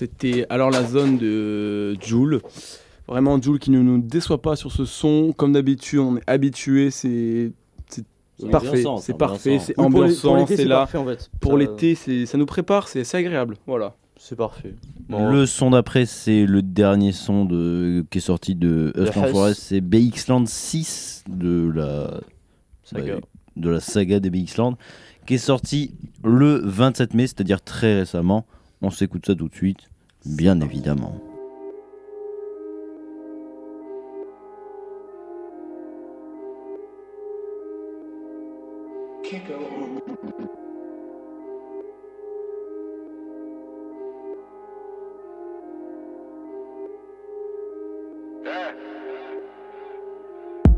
C'était 0.00 0.46
alors 0.48 0.70
la 0.70 0.82
zone 0.82 1.18
de 1.18 1.94
Joule. 2.00 2.40
Vraiment 3.06 3.40
Joule 3.40 3.58
qui 3.58 3.70
ne 3.70 3.80
nous 3.80 3.98
déçoit 4.00 4.40
pas 4.40 4.56
sur 4.56 4.72
ce 4.72 4.86
son. 4.86 5.34
Comme 5.36 5.52
d'habitude, 5.52 5.98
on 5.98 6.16
est 6.16 6.22
habitué, 6.26 6.90
c'est 6.90 7.52
parfait, 8.50 8.84
c'est 9.00 9.18
parfait, 9.18 9.58
c'est 9.58 9.78
ambiançant, 9.78 10.46
c'est 10.46 10.64
là. 10.64 10.78
parfait, 10.78 10.96
en 10.96 11.04
fait. 11.04 11.30
Pour 11.40 11.58
l'été, 11.58 11.94
ça 11.94 12.38
nous 12.38 12.46
prépare, 12.46 12.88
c'est 12.88 13.00
assez 13.00 13.18
agréable. 13.18 13.56
Voilà, 13.66 13.94
c'est 14.16 14.36
parfait. 14.36 14.74
Le 15.10 15.44
son 15.44 15.70
d'après, 15.70 16.06
c'est 16.06 16.46
le 16.46 16.62
dernier 16.62 17.12
son 17.12 17.44
de, 17.44 18.06
qui 18.10 18.18
est 18.18 18.22
sorti 18.22 18.54
de 18.54 18.92
Earthland. 18.96 19.28
Forest, 19.28 19.60
c'est 19.60 19.82
BX-Land 19.82 20.46
6 20.46 21.24
de 21.28 21.70
la 21.74 22.20
Saga. 22.84 23.16
bah, 23.16 23.20
de 23.56 23.68
la 23.68 23.80
saga 23.80 24.20
des 24.20 24.30
BX-Land, 24.30 24.78
qui 25.26 25.34
est 25.34 25.38
sorti 25.38 25.92
le 26.24 26.62
27 26.64 27.12
mai, 27.12 27.26
c'est-à-dire 27.26 27.60
très 27.60 27.98
récemment. 27.98 28.46
On 28.82 28.90
s'écoute 28.90 29.26
ça 29.26 29.34
tout 29.34 29.48
de 29.48 29.54
suite, 29.54 29.89
bien 30.24 30.60
évidemment. 30.60 31.14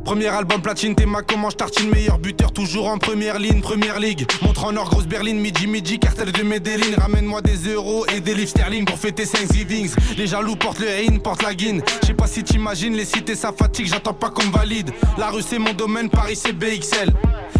Premier 0.05 0.29
album 0.29 0.61
platine, 0.61 0.95
t'es 0.95 1.07
ma 1.07 1.23
comment 1.23 1.49
je 1.49 1.57
tartine 1.57 1.89
meilleur 1.89 2.19
buteur 2.19 2.53
toujours 2.53 2.89
en 2.89 2.99
première 2.99 3.39
ligne, 3.39 3.61
première 3.61 4.01
ligue. 4.01 4.27
Montre 4.43 4.65
en 4.65 4.77
or, 4.77 4.91
grosse 4.91 5.07
berline, 5.07 5.39
midi 5.39 5.67
midi, 5.67 5.99
cartel 5.99 6.33
de 6.33 6.43
Medellin. 6.43 6.97
Ramène-moi 6.99 7.41
des 7.41 7.73
euros 7.73 8.05
et 8.15 8.21
des 8.21 8.35
livres 8.35 8.51
sterling 8.51 8.85
pour 8.85 8.99
fêter 8.99 9.25
Thanksgivings. 9.27 9.95
Les 10.17 10.27
jaloux 10.27 10.57
portent 10.57 10.81
le 10.81 10.89
haine, 10.89 11.21
portent 11.21 11.43
la 11.43 11.55
guine. 11.55 11.83
Je 12.03 12.09
sais 12.09 12.15
pas 12.15 12.27
si 12.27 12.43
t'imagines 12.43 12.95
les 12.95 13.05
cités, 13.05 13.37
ça 13.37 13.53
fatigue, 13.57 13.87
j'attends 13.87 14.13
pas 14.13 14.31
qu'on 14.31 14.51
valide. 14.51 14.91
La 15.19 15.31
rue 15.31 15.43
c'est 15.43 15.59
mon 15.59 15.73
domaine, 15.73 16.11
Paris 16.11 16.37
c'est 16.37 16.53
BXL. 16.53 17.13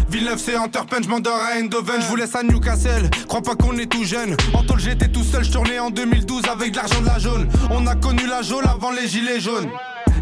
Villeneuve 0.09 0.37
c'est 0.37 0.55
Hunterpunch, 0.55 1.05
je 1.05 1.09
m'endors 1.09 1.39
à 1.39 1.57
Eindhoven, 1.57 2.01
je 2.01 2.07
vous 2.07 2.17
laisse 2.17 2.35
à 2.35 2.43
Newcastle. 2.43 3.09
Crois 3.27 3.41
pas 3.41 3.55
qu'on 3.55 3.77
est 3.77 3.87
tout 3.87 4.03
jeune. 4.03 4.35
En 4.53 4.63
tôle 4.63 4.79
j'étais 4.79 5.07
tout 5.07 5.23
seul, 5.23 5.43
je 5.43 5.51
tournais 5.51 5.79
en 5.79 5.89
2012 5.89 6.43
avec 6.51 6.71
de 6.71 6.77
l'argent 6.77 7.01
de 7.01 7.07
la 7.07 7.19
jaune. 7.19 7.47
On 7.71 7.87
a 7.87 7.95
connu 7.95 8.27
la 8.27 8.41
jaune 8.41 8.65
avant 8.65 8.91
les 8.91 9.07
gilets 9.07 9.39
jaunes. 9.39 9.69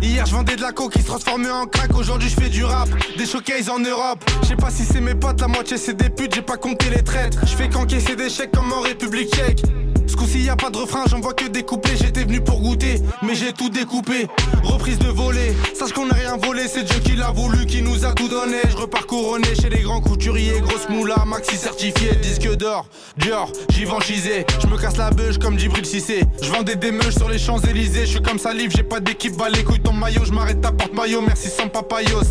Hier 0.02 0.26
je 0.26 0.32
vendais 0.32 0.56
de 0.56 0.62
la 0.62 0.72
coke 0.72 0.94
qui 0.94 1.02
se 1.02 1.08
transformait 1.08 1.52
en 1.52 1.68
crack. 1.68 1.96
Aujourd'hui 1.96 2.28
je 2.30 2.36
fais 2.36 2.50
du 2.50 2.64
rap, 2.64 2.90
des 3.18 3.26
showcases 3.26 3.70
en 3.70 3.80
Europe. 3.80 4.24
Je 4.42 4.48
sais 4.48 4.56
pas 4.56 4.72
si 4.72 4.84
c'est 4.84 5.02
mes 5.02 5.14
potes, 5.14 5.40
la 5.42 5.48
moitié 5.48 5.78
c'est 5.78 5.94
des 5.94 6.10
putes 6.10 6.34
J'ai 6.34 6.42
pas 6.42 6.58
compté 6.58 6.90
les 6.90 7.04
traîtres 7.04 7.40
Je 7.44 7.56
fais 7.56 7.70
qu'encaisser 7.70 8.16
des 8.16 8.30
chèques 8.30 8.52
comme 8.52 8.74
en 8.74 8.82
République 8.82 9.34
tchèque 9.34 9.62
ce 10.08 10.16
coup-ci 10.16 10.44
y 10.44 10.50
a 10.50 10.56
pas 10.56 10.70
de 10.70 10.78
refrain, 10.78 11.04
j'en 11.10 11.20
vois 11.20 11.34
que 11.34 11.48
des 11.48 11.64
couplets. 11.64 11.96
J'étais 11.96 12.24
venu 12.24 12.42
pour 12.42 12.62
goûter, 12.62 13.02
mais 13.22 13.36
j'ai 13.36 13.54
tout 13.54 13.70
découpé. 13.70 14.28
Reprise 14.64 15.00
de 15.00 15.08
voler, 15.08 15.54
sache 15.74 15.94
qu'on 15.94 16.10
a 16.10 16.14
rien 16.14 16.38
volé 16.38 16.68
C'est 16.68 16.84
Dieu 16.84 17.00
qui 17.04 17.16
l'a 17.16 17.32
voulu, 17.32 17.66
qui 17.66 17.82
nous 17.82 18.06
a 18.06 18.14
tout 18.14 18.28
donné. 18.28 18.58
Je 18.70 18.78
repars 18.78 19.06
couronné 19.08 19.48
chez 19.60 19.70
les 19.70 19.82
grands 19.82 20.02
couturiers. 20.02 20.62
Grosse 20.62 20.90
moula, 20.90 21.24
maxi 21.26 21.56
certifié, 21.56 22.16
disque 22.22 22.56
d'or. 22.56 22.86
Dior, 23.18 23.52
j'y 23.70 23.86
vends 23.86 24.00
chisé. 24.00 24.46
Je 24.62 24.68
me 24.68 24.78
casse 24.78 24.98
la 24.98 25.12
beuge 25.12 25.38
comme 25.38 25.58
Djibril 25.58 25.86
Cissé. 25.86 26.24
Je 26.42 26.52
vendais 26.52 26.76
des 26.76 26.92
meuches 26.92 27.16
sur 27.16 27.30
les 27.30 27.40
Champs-Élysées. 27.40 28.06
Je 28.06 28.12
suis 28.12 28.22
comme 28.22 28.40
salive, 28.40 28.72
j'ai 28.76 28.84
pas 28.84 29.00
d'équipe, 29.00 29.36
bah 29.38 29.50
les 29.50 29.64
couilles 29.64 29.82
ton 29.82 29.94
maillot. 29.94 30.26
Je 30.26 30.32
m'arrête 30.32 30.66
à 30.66 30.72
porte-maillot, 30.72 31.22
merci 31.22 31.50
sans 31.50 31.68
papayos. 31.68 32.22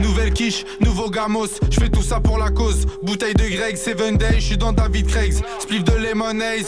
Nouvelle 0.00 0.32
quiche, 0.32 0.64
nouveau 0.80 1.08
gamos. 1.08 1.46
Je 1.70 1.80
fais 1.80 1.88
tout 1.88 2.02
ça 2.02 2.20
pour 2.20 2.38
la 2.38 2.50
cause. 2.50 2.86
Bouteille 3.02 3.34
de 3.34 3.44
Greg, 3.48 3.76
Seven 3.76 4.16
Day, 4.16 4.34
je 4.36 4.44
suis 4.44 4.58
dans 4.58 4.72
David 4.72 5.06
Craig's. 5.06 5.40
Spliff 5.60 5.84
de 5.84 5.92
Lemonade, 5.92 6.64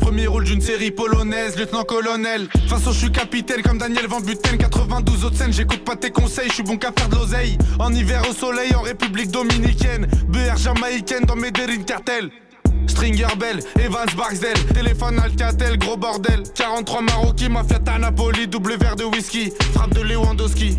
Premier 0.00 0.26
rôle 0.26 0.44
d'une 0.44 0.60
série 0.60 0.90
polonaise, 0.90 1.56
lieutenant-colonel 1.56 2.42
De 2.42 2.46
toute 2.46 2.68
façon 2.68 2.92
je 2.92 2.98
suis 2.98 3.12
capitaine 3.12 3.62
comme 3.62 3.78
Daniel 3.78 4.06
Van 4.06 4.20
Buten 4.20 4.56
92 4.56 5.24
autres 5.24 5.36
scènes, 5.36 5.52
j'écoute 5.52 5.84
pas 5.84 5.96
tes 5.96 6.10
conseils 6.10 6.48
Je 6.48 6.54
suis 6.54 6.62
bon 6.62 6.76
qu'à 6.76 6.92
faire 6.96 7.08
de 7.08 7.16
l'oseille. 7.16 7.58
En 7.78 7.92
hiver 7.92 8.22
au 8.28 8.32
soleil, 8.32 8.74
en 8.74 8.82
République 8.82 9.30
Dominicaine. 9.30 10.06
BR 10.28 10.56
jamaïcaine 10.56 11.24
dans 11.24 11.36
Medellin 11.36 11.82
cartel 11.82 12.30
Stringer 12.86 13.34
Bell, 13.38 13.60
Evans 13.80 14.06
Barksdale, 14.16 14.58
téléphone 14.72 15.18
Alcatel, 15.18 15.76
gros 15.78 15.96
bordel. 15.96 16.42
43 16.54 17.02
Marocains, 17.02 17.48
mafia 17.48 17.78
Napoli, 17.98 18.46
double 18.46 18.76
verre 18.78 18.96
de 18.96 19.04
whisky. 19.04 19.52
Frappe 19.72 19.94
de 19.94 20.02
Lewandowski 20.02 20.78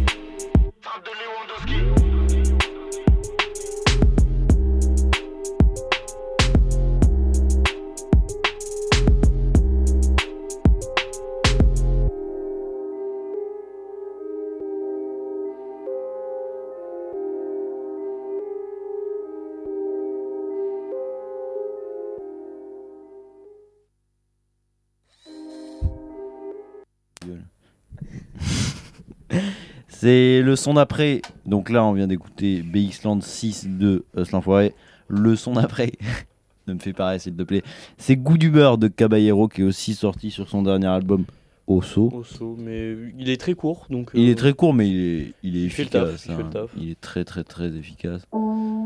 C'est 30.00 30.42
le 30.44 30.56
son 30.56 30.76
d'après. 30.76 31.22
Donc 31.48 31.72
là, 31.72 31.84
on 31.84 31.94
vient 31.94 32.06
d'écouter 32.06 32.62
BX-Land 32.62 33.22
6 33.22 33.68
de 33.80 34.06
Hustle 34.16 34.42
Forêt. 34.42 34.74
Le 35.08 35.36
son 35.36 35.54
d'après, 35.54 35.92
ne 36.68 36.74
me 36.74 36.80
fais 36.80 36.94
pas 36.94 37.18
s'il 37.18 37.36
te 37.36 37.42
plaît. 37.42 37.64
C'est 37.98 38.16
Goût 38.16 38.38
du 38.38 38.52
beurre 38.52 38.78
de 38.78 38.90
Caballero 38.90 39.48
qui 39.48 39.62
est 39.62 39.64
aussi 39.64 39.96
sorti 39.96 40.30
sur 40.30 40.50
son 40.50 40.62
dernier 40.62 40.86
album 40.86 41.24
Osso. 41.66 42.12
Osso, 42.14 42.56
mais 42.60 42.94
il 43.18 43.28
est 43.30 43.38
très 43.42 43.56
court, 43.56 43.88
donc. 43.90 44.12
Il 44.14 44.30
euh, 44.30 44.32
est 44.32 44.36
très 44.36 44.54
court, 44.54 44.74
mais 44.76 44.88
il 44.88 45.00
est, 45.02 45.34
il 45.42 45.58
est 45.58 45.64
il 45.64 45.70
fait 45.72 45.92
le 45.92 46.00
efficace. 46.02 46.26
il 46.28 46.32
fait 46.36 46.38
le 46.38 46.46
hein. 46.46 46.50
taf. 46.54 46.70
Il 46.78 46.92
est 46.92 47.02
très, 47.02 47.24
très, 47.26 47.44
très 47.44 47.68
efficace. 47.76 48.22
on 48.32 48.86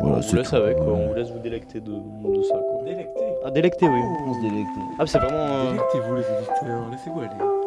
Voilà, 0.00 0.16
vous 0.16 0.22
c'est 0.22 0.36
laisse 0.36 0.48
tout. 0.48 0.56
avec, 0.56 0.76
quoi. 0.78 0.86
on 0.94 1.08
vous 1.08 1.14
laisse 1.14 1.30
vous 1.30 1.38
délecter 1.38 1.80
de, 1.80 1.90
de 1.92 2.42
ça. 2.44 2.54
Quoi. 2.54 2.82
Délecter 2.84 3.24
Ah, 3.44 3.50
délecter, 3.50 3.86
oui. 3.86 4.00
On 4.26 4.34
se 4.34 4.40
délecte. 4.40 4.70
Ah, 4.98 5.06
c'est 5.06 5.18
vraiment. 5.18 5.36
euh, 5.38 5.70
Délectez-vous 5.72 6.14
les 6.14 6.22
auditeurs, 6.22 6.90
laissez-vous 6.90 7.20
aller. 7.20 7.63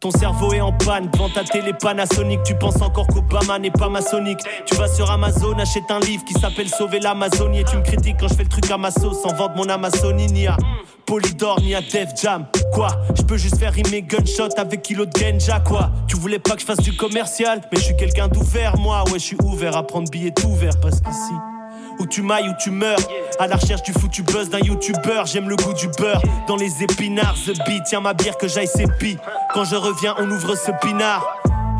Ton 0.00 0.12
cerveau 0.12 0.52
est 0.52 0.60
en 0.60 0.72
panne, 0.72 1.10
devant 1.10 1.28
ta 1.28 1.42
télé 1.42 1.72
Panasonic, 1.72 2.40
tu 2.44 2.54
penses 2.54 2.80
encore 2.80 3.08
qu'Obama 3.08 3.58
n'est 3.58 3.72
pas 3.72 3.88
maçonnique. 3.88 4.38
Tu 4.64 4.76
vas 4.76 4.86
sur 4.86 5.10
Amazon, 5.10 5.58
achète 5.58 5.90
un 5.90 5.98
livre 5.98 6.24
qui 6.24 6.34
s'appelle 6.34 6.68
Sauver 6.68 7.00
l'Amazonie 7.00 7.58
et 7.58 7.64
tu 7.64 7.76
me 7.76 7.82
critiques 7.82 8.16
quand 8.20 8.28
je 8.28 8.34
fais 8.34 8.44
le 8.44 8.48
truc 8.48 8.70
à 8.70 8.78
ma 8.78 8.92
sauce 8.92 9.20
sans 9.20 9.34
vendre 9.34 9.56
mon 9.56 9.68
Amazonie 9.68 10.28
ni 10.28 10.46
à 10.46 10.56
Polydor 11.04 11.60
ni 11.62 11.74
à 11.74 11.80
Def 11.80 12.10
Jam. 12.14 12.46
Quoi? 12.72 12.90
Je 13.16 13.22
peux 13.22 13.38
juste 13.38 13.58
faire 13.58 13.72
rimer 13.72 14.02
gunshot 14.02 14.56
avec 14.56 14.82
kilo 14.82 15.04
de 15.04 15.10
Genja, 15.18 15.58
quoi? 15.58 15.90
Tu 16.06 16.14
voulais 16.14 16.38
pas 16.38 16.54
que 16.54 16.60
je 16.60 16.66
fasse 16.66 16.78
du 16.78 16.96
commercial, 16.96 17.60
mais 17.72 17.78
je 17.80 17.86
suis 17.86 17.96
quelqu'un 17.96 18.28
d'ouvert, 18.28 18.78
moi. 18.78 19.02
Ouais, 19.06 19.18
je 19.18 19.24
suis 19.24 19.38
ouvert 19.42 19.76
à 19.76 19.84
prendre 19.84 20.08
billets 20.08 20.30
tout 20.30 20.54
parce 20.80 21.00
qu'ici. 21.00 21.57
Où 21.98 22.06
tu 22.06 22.22
mailles, 22.22 22.48
où 22.48 22.54
tu 22.58 22.70
meurs. 22.70 22.98
À 23.38 23.46
la 23.46 23.56
recherche 23.56 23.82
du 23.82 23.92
foutu 23.92 24.22
buzz 24.22 24.48
d'un 24.50 24.60
youtubeur. 24.60 25.26
J'aime 25.26 25.48
le 25.48 25.56
goût 25.56 25.74
du 25.74 25.88
beurre. 25.98 26.22
Dans 26.46 26.56
les 26.56 26.82
épinards, 26.82 27.36
The 27.44 27.56
Beat. 27.66 27.84
Tiens 27.84 28.00
ma 28.00 28.14
bière 28.14 28.36
que 28.36 28.48
j'aille 28.48 28.68
sépi. 28.68 29.18
Quand 29.54 29.64
je 29.64 29.76
reviens, 29.76 30.14
on 30.18 30.30
ouvre 30.30 30.54
ce 30.54 30.70
pinard. 30.80 31.24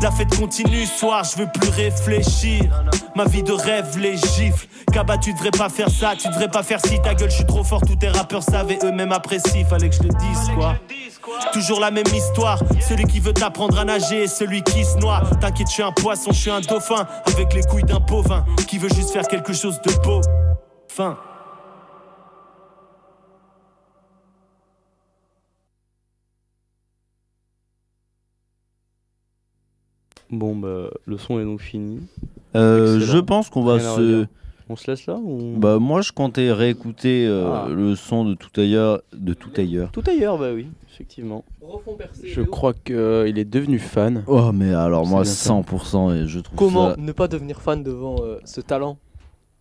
La 0.01 0.11
fête 0.11 0.35
continue, 0.37 0.85
soir, 0.85 1.23
je 1.23 1.41
veux 1.41 1.47
plus 1.51 1.69
réfléchir. 1.69 2.63
Ma 3.15 3.25
vie 3.25 3.43
de 3.43 3.51
rêve, 3.51 3.97
les 3.99 4.15
gifles. 4.15 4.67
Kaba, 4.93 5.17
tu 5.17 5.33
devrais 5.33 5.51
pas 5.51 5.67
faire 5.67 5.89
ça, 5.89 6.13
tu 6.17 6.27
devrais 6.29 6.47
pas 6.47 6.63
faire 6.63 6.79
si 6.83 6.99
ta 7.01 7.13
gueule, 7.13 7.29
je 7.29 7.35
suis 7.35 7.45
trop 7.45 7.63
fort, 7.63 7.81
tous 7.81 7.97
tes 7.97 8.07
rappeurs 8.07 8.41
savaient 8.41 8.79
eux-mêmes 8.83 9.11
apprécient. 9.11 9.65
Fallait 9.65 9.89
que 9.89 9.95
je 9.95 10.03
le 10.03 10.09
dise, 10.09 10.51
quoi. 10.55 10.75
Toujours 11.51 11.79
la 11.79 11.91
même 11.91 12.07
histoire, 12.13 12.59
celui 12.87 13.05
qui 13.05 13.19
veut 13.19 13.33
t'apprendre 13.33 13.77
à 13.77 13.85
nager 13.85 14.23
et 14.23 14.27
celui 14.27 14.63
qui 14.63 14.85
se 14.85 14.97
noie. 14.97 15.21
T'inquiète, 15.41 15.67
je 15.67 15.73
suis 15.73 15.83
un 15.83 15.91
poisson, 15.91 16.31
je 16.31 16.39
suis 16.39 16.51
un 16.51 16.61
dauphin, 16.61 17.05
avec 17.25 17.53
les 17.53 17.63
couilles 17.63 17.83
d'un 17.83 17.99
pauvin, 17.99 18.45
qui 18.67 18.77
veut 18.77 18.89
juste 18.89 19.11
faire 19.11 19.27
quelque 19.27 19.53
chose 19.53 19.79
de 19.81 19.91
beau. 20.01 20.21
Fin. 20.87 21.17
Bon, 30.31 30.55
bah, 30.55 30.89
le 31.05 31.17
son 31.17 31.39
est 31.39 31.43
donc 31.45 31.61
fini. 31.61 31.99
Euh, 32.55 32.99
je 32.99 33.17
pense 33.17 33.49
qu'on 33.49 33.63
va 33.63 33.75
Rien 33.75 33.95
se. 33.95 34.25
On 34.71 34.75
se 34.75 34.91
laisse 34.91 35.07
là 35.07 35.15
ou... 35.15 35.55
Bah 35.57 35.79
moi 35.79 36.01
je 36.01 36.11
comptais 36.11 36.51
réécouter 36.51 37.25
euh, 37.25 37.51
Ah. 37.51 37.67
le 37.69 37.95
son 37.95 38.23
de 38.23 38.35
tout 38.35 38.51
ailleurs, 38.61 39.01
de 39.17 39.33
tout 39.33 39.49
ailleurs. 39.57 39.89
Tout 39.91 40.03
ailleurs, 40.07 40.37
bah 40.37 40.51
oui, 40.53 40.67
effectivement. 40.93 41.43
Je 42.23 42.41
crois 42.43 42.73
qu'il 42.73 43.39
est 43.39 43.49
devenu 43.49 43.79
fan. 43.79 44.23
Oh 44.27 44.51
mais 44.53 44.71
alors 44.71 45.07
moi 45.07 45.25
C'est 45.25 45.49
bien 45.49 45.63
ça. 45.63 45.75
100% 45.75 46.13
et 46.23 46.27
je 46.27 46.39
trouve 46.39 46.55
Comment 46.55 46.91
ça. 46.91 46.95
ne 46.99 47.11
pas 47.11 47.27
devenir 47.27 47.61
fan 47.61 47.81
devant 47.81 48.17
euh, 48.21 48.37
ce 48.45 48.61
talent? 48.61 48.99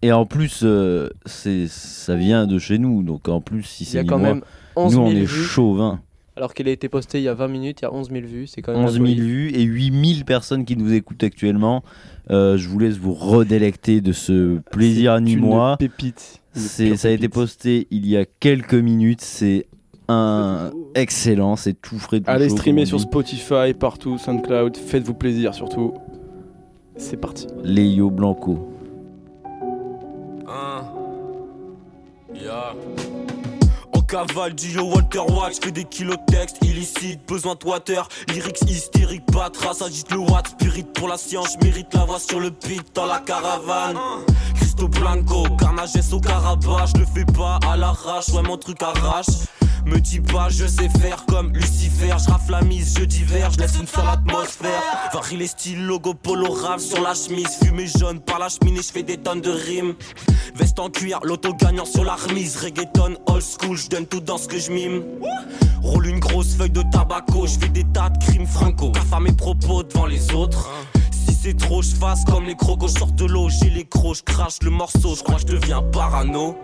Et 0.03 0.13
en 0.13 0.27
plus 0.27 0.61
euh, 0.63 1.09
c'est 1.25 1.69
ça 1.69 2.15
vient 2.15 2.47
de 2.47 2.59
chez 2.59 2.77
nous 2.79 3.03
donc 3.03 3.29
en 3.31 3.41
plus 3.41 3.63
si 3.63 3.85
Il 3.85 3.87
y 3.87 3.91
c'est 3.93 4.05
quand 4.05 4.19
moi, 4.19 4.29
même 4.35 4.43
11 4.77 4.95
nous 4.95 5.07
000 5.07 5.11
on 5.19 5.23
est 5.23 5.27
chauvin. 5.27 6.01
Alors 6.39 6.55
qu'il 6.55 6.69
a 6.69 6.71
été 6.71 6.89
posté 6.89 7.19
il 7.19 7.25
y 7.25 7.29
a 7.29 7.35
20 7.35 7.49
minutes, 7.49 7.81
il 7.81 7.83
y 7.83 7.87
a 7.87 7.93
11 7.93 8.11
000 8.13 8.25
vues, 8.25 8.47
c'est 8.47 8.63
quand 8.63 8.73
même 8.73 8.85
11 8.85 8.93
000 8.93 9.05
la 9.07 9.11
folie. 9.11 9.21
vues 9.21 9.51
et 9.57 9.63
8000 9.65 10.25
personnes 10.25 10.65
qui 10.65 10.77
nous 10.77 10.93
écoutent 10.93 11.25
actuellement. 11.25 11.83
Euh, 12.31 12.57
je 12.57 12.69
vous 12.69 12.79
laisse 12.79 12.97
vous 12.97 13.13
redélecter 13.13 14.01
de 14.01 14.13
ce 14.13 14.59
plaisir 14.71 15.17
C'est 15.17 15.23
ni 15.23 15.33
une 15.33 15.41
moi. 15.41 15.77
pépite, 15.81 16.41
C'est, 16.53 16.95
ça 16.97 17.09
a 17.09 17.11
été 17.11 17.29
posté 17.29 17.89
il 17.91 18.07
y 18.07 18.17
a 18.17 18.25
quelques 18.25 18.75
minutes. 18.75 19.21
C'est 19.21 19.67
un 20.07 20.71
excellent, 20.95 21.57
c'est 21.57 21.75
tout 21.75 21.99
frais. 21.99 22.21
tout 22.21 22.31
Allez 22.31 22.49
chaud, 22.49 22.57
streamer 22.57 22.87
sur. 22.87 23.01
Spotify, 23.01 23.75
partout, 23.77 24.17
SoundCloud, 24.17 24.77
faites-vous 24.77 25.15
plaisir 25.15 25.55
surtout. 25.55 25.93
C'est 26.97 27.17
parti. 27.17 27.49
Léo 27.65 28.11
Blanco. 28.11 28.69
Yeah. 32.33 32.75
Cavale 34.09 34.55
du 34.55 34.79
Walter 34.79 35.19
White, 35.19 35.61
j'fais 35.61 35.71
des 35.71 35.85
kilos 35.85 36.17
de 36.17 36.33
texte 36.33 36.57
illicite, 36.63 37.21
besoin 37.29 37.55
de 37.55 37.67
water, 37.67 38.09
lyrics 38.29 38.63
hystériques, 38.67 39.27
pas 39.27 39.51
trace, 39.51 39.83
agite 39.83 40.11
le 40.11 40.17
watt, 40.17 40.49
spirit 40.49 40.87
pour 40.95 41.09
la 41.09 41.19
science, 41.19 41.59
j'mérite 41.61 41.93
la 41.93 42.07
voix 42.07 42.19
sur 42.19 42.41
le 42.41 42.49
beat 42.49 42.87
dans 42.95 43.05
la 43.05 43.19
caravane. 43.19 43.99
Cristo 44.55 44.89
Blanco, 44.89 45.45
carnage 45.59 45.91
au 46.11 46.21
carabas, 46.21 46.87
je 46.95 47.01
le 47.01 47.07
fais 47.07 47.27
pas 47.27 47.59
à 47.71 47.77
l'arrache, 47.77 48.31
ouais 48.31 48.43
mon 48.43 48.57
truc 48.57 48.83
arrache. 48.83 49.27
Me 49.87 50.01
dis 50.01 50.21
pas, 50.21 50.49
je 50.49 50.67
sais 50.67 50.89
faire 51.01 51.25
comme 51.27 51.53
Lucifer, 51.53 52.15
je 52.19 52.31
rafle 52.31 52.53
la 52.53 52.63
mise, 52.63 52.95
je 52.99 53.05
diverge, 53.05 53.57
laisse 53.59 53.77
une 53.81 53.87
seule 53.87 54.09
atmosphère. 54.09 54.83
Varie 55.13 55.37
les 55.37 55.47
styles, 55.47 55.85
logo 55.85 56.15
polo 56.15 56.51
rave 56.53 56.81
sur 56.81 57.01
la 57.01 57.15
chemise, 57.15 57.59
fumée 57.63 57.87
jaune 57.87 58.21
par 58.21 58.39
la 58.39 58.49
cheminée, 58.49 58.83
je 58.83 58.93
fais 58.93 59.03
des 59.03 59.17
tonnes 59.17 59.41
de 59.41 59.51
rimes. 59.51 59.95
Veste 60.55 60.79
en 60.79 60.91
cuir, 60.91 61.21
l'auto 61.23 61.55
gagnant 61.55 61.85
sur 61.85 62.05
la 62.05 62.17
remise, 62.17 62.57
reggaeton 62.57 63.17
old 63.27 63.43
school, 63.43 63.77
je 63.77 63.89
donne 63.89 64.07
tout 64.07 64.21
dans 64.21 64.39
ce 64.39 64.49
que 64.49 64.59
je 64.59 64.71
mime. 64.71 65.03
Roule 65.83 66.07
une 66.07 66.21
grosse 66.21 66.55
feuille 66.57 66.71
de 66.71 66.83
tabaco, 66.83 67.47
je 67.47 67.59
fais 67.59 67.69
des 67.69 67.85
tas 67.85 68.11
de 68.11 68.19
crimes 68.19 68.47
franco. 68.47 68.91
Gaffe 68.91 69.13
à 69.13 69.21
mes 69.21 69.33
propos 69.33 69.83
devant 69.83 70.07
les 70.07 70.33
autres. 70.33 70.69
Si 71.13 71.35
c'est 71.35 71.57
trop, 71.57 71.83
je 71.83 71.95
fasse 71.95 72.25
comme 72.25 72.45
les 72.45 72.57
crocos, 72.57 72.93
je 72.93 72.99
sors 72.99 73.13
de 73.13 73.25
l'eau, 73.25 73.49
j'ai 73.49 73.71
les 73.71 73.85
crocs, 73.85 74.17
je 74.17 74.23
crache 74.23 74.59
le 74.63 74.71
morceau, 74.71 75.15
je 75.15 75.23
crois 75.23 75.39
je 75.39 75.47
deviens 75.47 75.83
parano. 75.83 76.57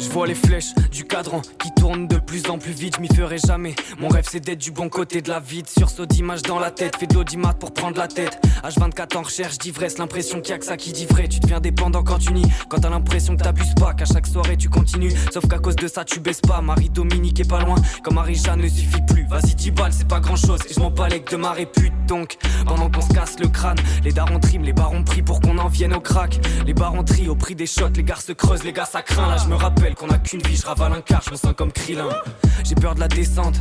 Je 0.00 0.08
vois 0.08 0.26
les 0.26 0.34
flèches 0.34 0.72
du 0.90 1.04
cadran 1.04 1.42
qui 1.58 1.70
tournent 1.72 2.08
de 2.08 2.16
plus 2.16 2.48
en 2.48 2.58
plus 2.58 2.72
vite, 2.72 2.96
je 2.96 3.02
m'y 3.02 3.14
ferai 3.14 3.36
jamais. 3.36 3.74
Mon 3.98 4.08
rêve 4.08 4.26
c'est 4.30 4.40
d'être 4.40 4.58
du 4.58 4.70
bon 4.70 4.88
côté 4.88 5.20
de 5.20 5.28
la 5.28 5.40
vie, 5.40 5.62
sursaut 5.66 6.06
d'image 6.06 6.40
dans 6.42 6.58
la 6.58 6.70
tête, 6.70 6.96
fais 6.96 7.06
de 7.06 7.14
l'audimat 7.14 7.52
pour 7.52 7.74
prendre 7.74 7.98
la 7.98 8.08
tête. 8.08 8.40
H24 8.64 9.18
en 9.18 9.22
recherche 9.22 9.58
d'ivresse, 9.58 9.98
l'impression 9.98 10.40
qu'il 10.40 10.52
y 10.52 10.54
a 10.54 10.58
que 10.58 10.64
ça 10.64 10.78
qui 10.78 10.92
dit 10.92 11.04
vrai. 11.04 11.28
Tu 11.28 11.38
deviens 11.38 11.60
dépendant 11.60 12.02
quand 12.02 12.18
tu 12.18 12.32
nies, 12.32 12.50
quand 12.70 12.78
t'as 12.78 12.88
l'impression 12.88 13.36
que 13.36 13.42
t'abuses 13.42 13.74
pas, 13.74 13.92
qu'à 13.92 14.06
chaque 14.06 14.26
soirée 14.26 14.56
tu 14.56 14.70
continues. 14.70 15.12
Sauf 15.32 15.46
qu'à 15.46 15.58
cause 15.58 15.76
de 15.76 15.86
ça 15.86 16.02
tu 16.04 16.18
baisses 16.18 16.40
pas. 16.40 16.62
Marie-Dominique 16.62 17.38
est 17.40 17.48
pas 17.48 17.60
loin, 17.60 17.76
comme 18.02 18.14
Marie-Jeanne 18.14 18.60
ne 18.60 18.68
suffit 18.68 19.02
plus. 19.06 19.26
Vas-y, 19.28 19.54
10 19.54 19.70
balles, 19.72 19.92
c'est 19.92 20.08
pas 20.08 20.20
grand 20.20 20.36
chose, 20.36 20.60
et 20.68 20.74
je 20.74 20.80
m'en 20.80 20.90
de 20.90 21.36
ma 21.36 21.52
répute. 21.52 21.92
Donc, 22.06 22.36
pendant 22.66 22.90
qu'on 22.90 23.00
se 23.00 23.12
casse 23.12 23.38
le 23.38 23.48
crâne, 23.48 23.78
les 24.02 24.12
darons 24.12 24.40
triment, 24.40 24.64
les 24.64 24.72
barons 24.72 25.04
prient 25.04 25.22
pour 25.22 25.40
qu'on 25.40 25.56
en 25.58 25.68
vienne 25.68 25.94
au 25.94 26.00
crack. 26.00 26.40
Les 26.66 26.74
barons 26.74 27.04
trient 27.04 27.28
au 27.28 27.36
prix 27.36 27.54
des 27.54 27.66
shots, 27.66 27.90
les 27.94 28.02
gars 28.02 28.16
se 28.16 28.32
creusent, 28.32 28.64
les 28.64 28.72
gars 28.72 28.84
ça 28.84 29.02
craint. 29.02 29.28
Là, 29.28 29.36
je 29.36 29.48
me 29.48 29.54
rappelle 29.54 29.89
qu'on 29.94 30.08
a 30.10 30.18
qu'une 30.18 30.42
vie, 30.42 30.56
je 30.56 30.66
ravale 30.66 30.92
un 30.92 31.00
quart, 31.00 31.22
je 31.24 31.30
me 31.30 31.36
sens 31.36 31.54
comme 31.56 31.72
Krillin. 31.72 32.08
J'ai 32.64 32.74
peur 32.74 32.94
de 32.94 33.00
la 33.00 33.08
descente, 33.08 33.56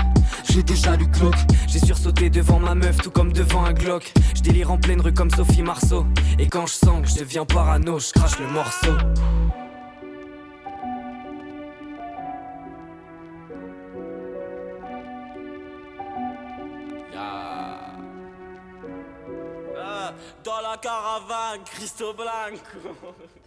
j'ai 0.50 0.64
déjà 0.64 0.96
lu 0.96 1.08
Glock. 1.08 1.36
J'ai 1.68 1.80
sursauté 1.80 2.30
devant 2.30 2.60
ma 2.60 2.76
meuf, 2.76 2.98
tout 2.98 3.12
comme 3.12 3.32
devant 3.32 3.66
un 3.66 3.74
Glock. 3.74 4.14
Je 4.36 4.42
délire 4.42 4.72
en 4.72 4.78
pleine 4.78 5.02
rue 5.02 5.14
comme 5.14 5.32
Sophie 5.32 5.64
Marceau. 5.64 6.06
Et 6.38 6.48
quand 6.48 6.68
je 6.68 6.74
sens 6.74 7.02
que 7.02 7.08
je 7.10 7.20
deviens 7.20 7.46
parano, 7.46 8.00
je 8.00 8.12
crache 8.12 8.40
le 8.40 8.48
morceau. 8.48 8.94
Ah, 19.82 20.14
dans 20.44 20.62
la 20.62 20.78
caravane, 20.78 21.64
Cristo 21.66 22.14
Blanco. 22.14 22.96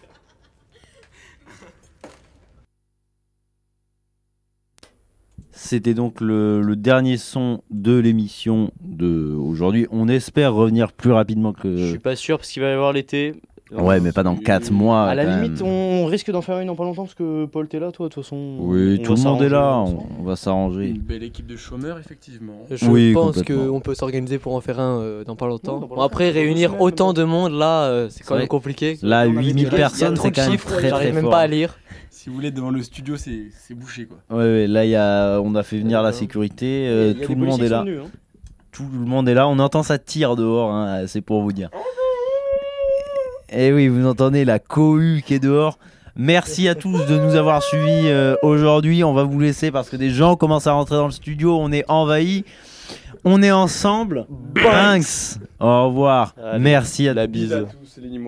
C'était 5.53 5.95
donc 5.95 6.21
le, 6.21 6.75
dernier 6.77 7.19
son 7.19 7.63
de 7.71 7.97
l'émission 7.99 8.73
de 8.81 9.35
aujourd'hui. 9.35 9.87
On 9.91 10.09
espère 10.09 10.55
revenir 10.55 10.93
plus 10.93 11.13
rapidement 11.13 11.53
que. 11.53 11.77
Je 11.77 11.91
suis 11.91 11.99
pas 11.99 12.17
sûr 12.17 12.39
parce 12.39 12.51
qu'il 12.51 12.63
va 12.63 12.71
y 12.71 12.73
avoir 12.73 12.93
l'été. 12.93 13.35
Ouais, 13.75 14.01
mais 14.01 14.13
pas 14.13 14.23
dans 14.23 14.37
4 14.37 14.71
mois. 14.71 15.05
À 15.05 15.15
la 15.15 15.25
limite, 15.25 15.63
on 15.63 16.05
risque 16.07 16.31
d'en 16.31 16.43
faire 16.43 16.59
une 16.61 16.67
dans 16.67 16.75
pas 16.75 16.85
longtemps 16.85 17.05
parce 17.05 17.15
que 17.15 17.47
Paul 17.47 17.69
t'es 17.69 17.79
là, 17.79 17.91
toi, 17.93 18.09
de 18.09 18.13
toute 18.13 18.23
façon. 18.25 18.57
Oui, 18.61 19.01
tout 19.03 19.15
le 19.15 19.21
monde 19.23 19.43
est 19.43 19.49
là. 19.49 19.79
On, 19.79 20.07
on 20.21 20.23
va 20.25 20.37
s'arranger. 20.37 20.89
Une 20.89 20.99
belle 20.99 21.23
équipe 21.23 21.47
de 21.47 21.57
chômeurs, 21.57 21.99
effectivement. 21.99 22.65
Je 22.71 22.87
Oui, 22.87 23.13
pense 23.13 23.43
qu'on 23.43 23.81
peut 23.81 23.95
s'organiser 23.95 24.39
pour 24.39 24.55
en 24.55 24.61
faire 24.61 24.79
un 24.81 25.01
euh, 25.01 25.25
dans 25.25 25.37
pas 25.37 25.47
longtemps. 25.47 25.79
dans 25.81 25.87
pas 25.89 25.95
Bon, 25.97 26.03
après, 26.03 26.31
réunir 26.31 26.81
autant 26.81 27.13
de 27.13 27.25
monde 27.25 27.53
là, 27.53 27.85
euh, 27.85 28.09
c'est 28.11 28.25
quand 28.25 28.37
même 28.37 28.49
compliqué. 28.49 28.99
Là, 29.03 29.19
On 29.27 29.31
avait 29.31 29.31
8000 29.31 29.55
dit- 29.55 29.61
Il 29.61 29.65
y 29.65 29.67
a 29.67 29.71
personnes, 29.71 30.15
trop 30.15 30.25
c'est 30.25 30.31
de 30.31 30.37
quand 30.37 30.43
même 30.43 30.51
chiffres, 30.53 30.69
très 30.69 30.77
très 30.79 30.89
J'arrive 30.91 31.15
même 31.15 31.23
fort. 31.23 31.31
pas 31.33 31.39
à 31.41 31.47
lire. 31.47 31.79
Si 32.11 32.29
vous 32.29 32.37
voulez, 32.37 32.51
devant 32.51 32.71
le 32.71 32.83
studio, 32.83 33.17
c'est 33.17 33.47
c'est 33.59 33.75
bouché 33.75 34.07
quoi. 34.07 34.19
Ouais, 34.31 34.45
ouais, 34.45 34.67
là, 34.67 34.85
il 34.85 34.91
y 34.91 34.97
a, 34.97 35.41
on 35.41 35.55
a 35.55 35.63
fait 35.63 35.79
venir 35.79 36.03
la 36.03 36.13
sécurité. 36.13 36.87
euh, 36.89 37.15
tout 37.15 37.35
le 37.35 37.45
monde 37.47 37.63
est 37.63 37.69
là. 37.69 37.85
hein. 37.89 38.05
Tout 38.71 38.85
le 38.93 39.05
monde 39.07 39.29
est 39.29 39.35
là. 39.35 39.49
On 39.49 39.59
entend 39.59 39.83
ça 39.83 39.99
tire 39.99 40.37
dehors. 40.37 40.71
hein, 40.73 41.05
c'est 41.07 41.21
pour 41.21 41.43
vous 41.43 41.53
dire. 41.53 41.71
Et 43.53 43.73
oui, 43.73 43.89
vous 43.89 44.07
entendez 44.07 44.45
la 44.45 44.59
cohue 44.59 45.23
qui 45.25 45.35
est 45.35 45.39
dehors. 45.39 45.79
Merci 46.17 46.69
à 46.69 46.75
tous 46.75 47.07
de 47.07 47.19
nous 47.19 47.35
avoir 47.35 47.63
suivis 47.63 48.09
euh, 48.09 48.37
aujourd'hui. 48.43 49.05
On 49.05 49.15
va 49.15 49.25
vous 49.25 49.41
laisser 49.41 49.71
parce 49.71 49.89
que 49.89 49.97
des 49.97 50.11
gens 50.11 50.37
commencent 50.37 50.67
à 50.67 50.73
rentrer 50.73 50.97
dans 50.97 51.07
le 51.07 51.13
studio. 51.13 51.59
On 51.59 51.73
est 51.73 51.85
envahis. 51.89 52.45
On 53.25 53.43
est 53.43 53.53
ensemble. 53.53 54.27
Banks. 54.29 55.39
Au 55.61 55.87
revoir. 55.87 56.35
Allez, 56.43 56.59
Merci 56.59 57.09
à 57.09 57.15
La 57.15 57.27
Bis 57.27 57.43
bise, 57.43 57.53
à 57.53 57.61
tous, 57.61 57.99
les 57.99 58.19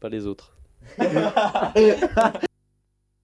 pas 0.00 0.08
les 0.10 0.26
autres. 0.26 0.52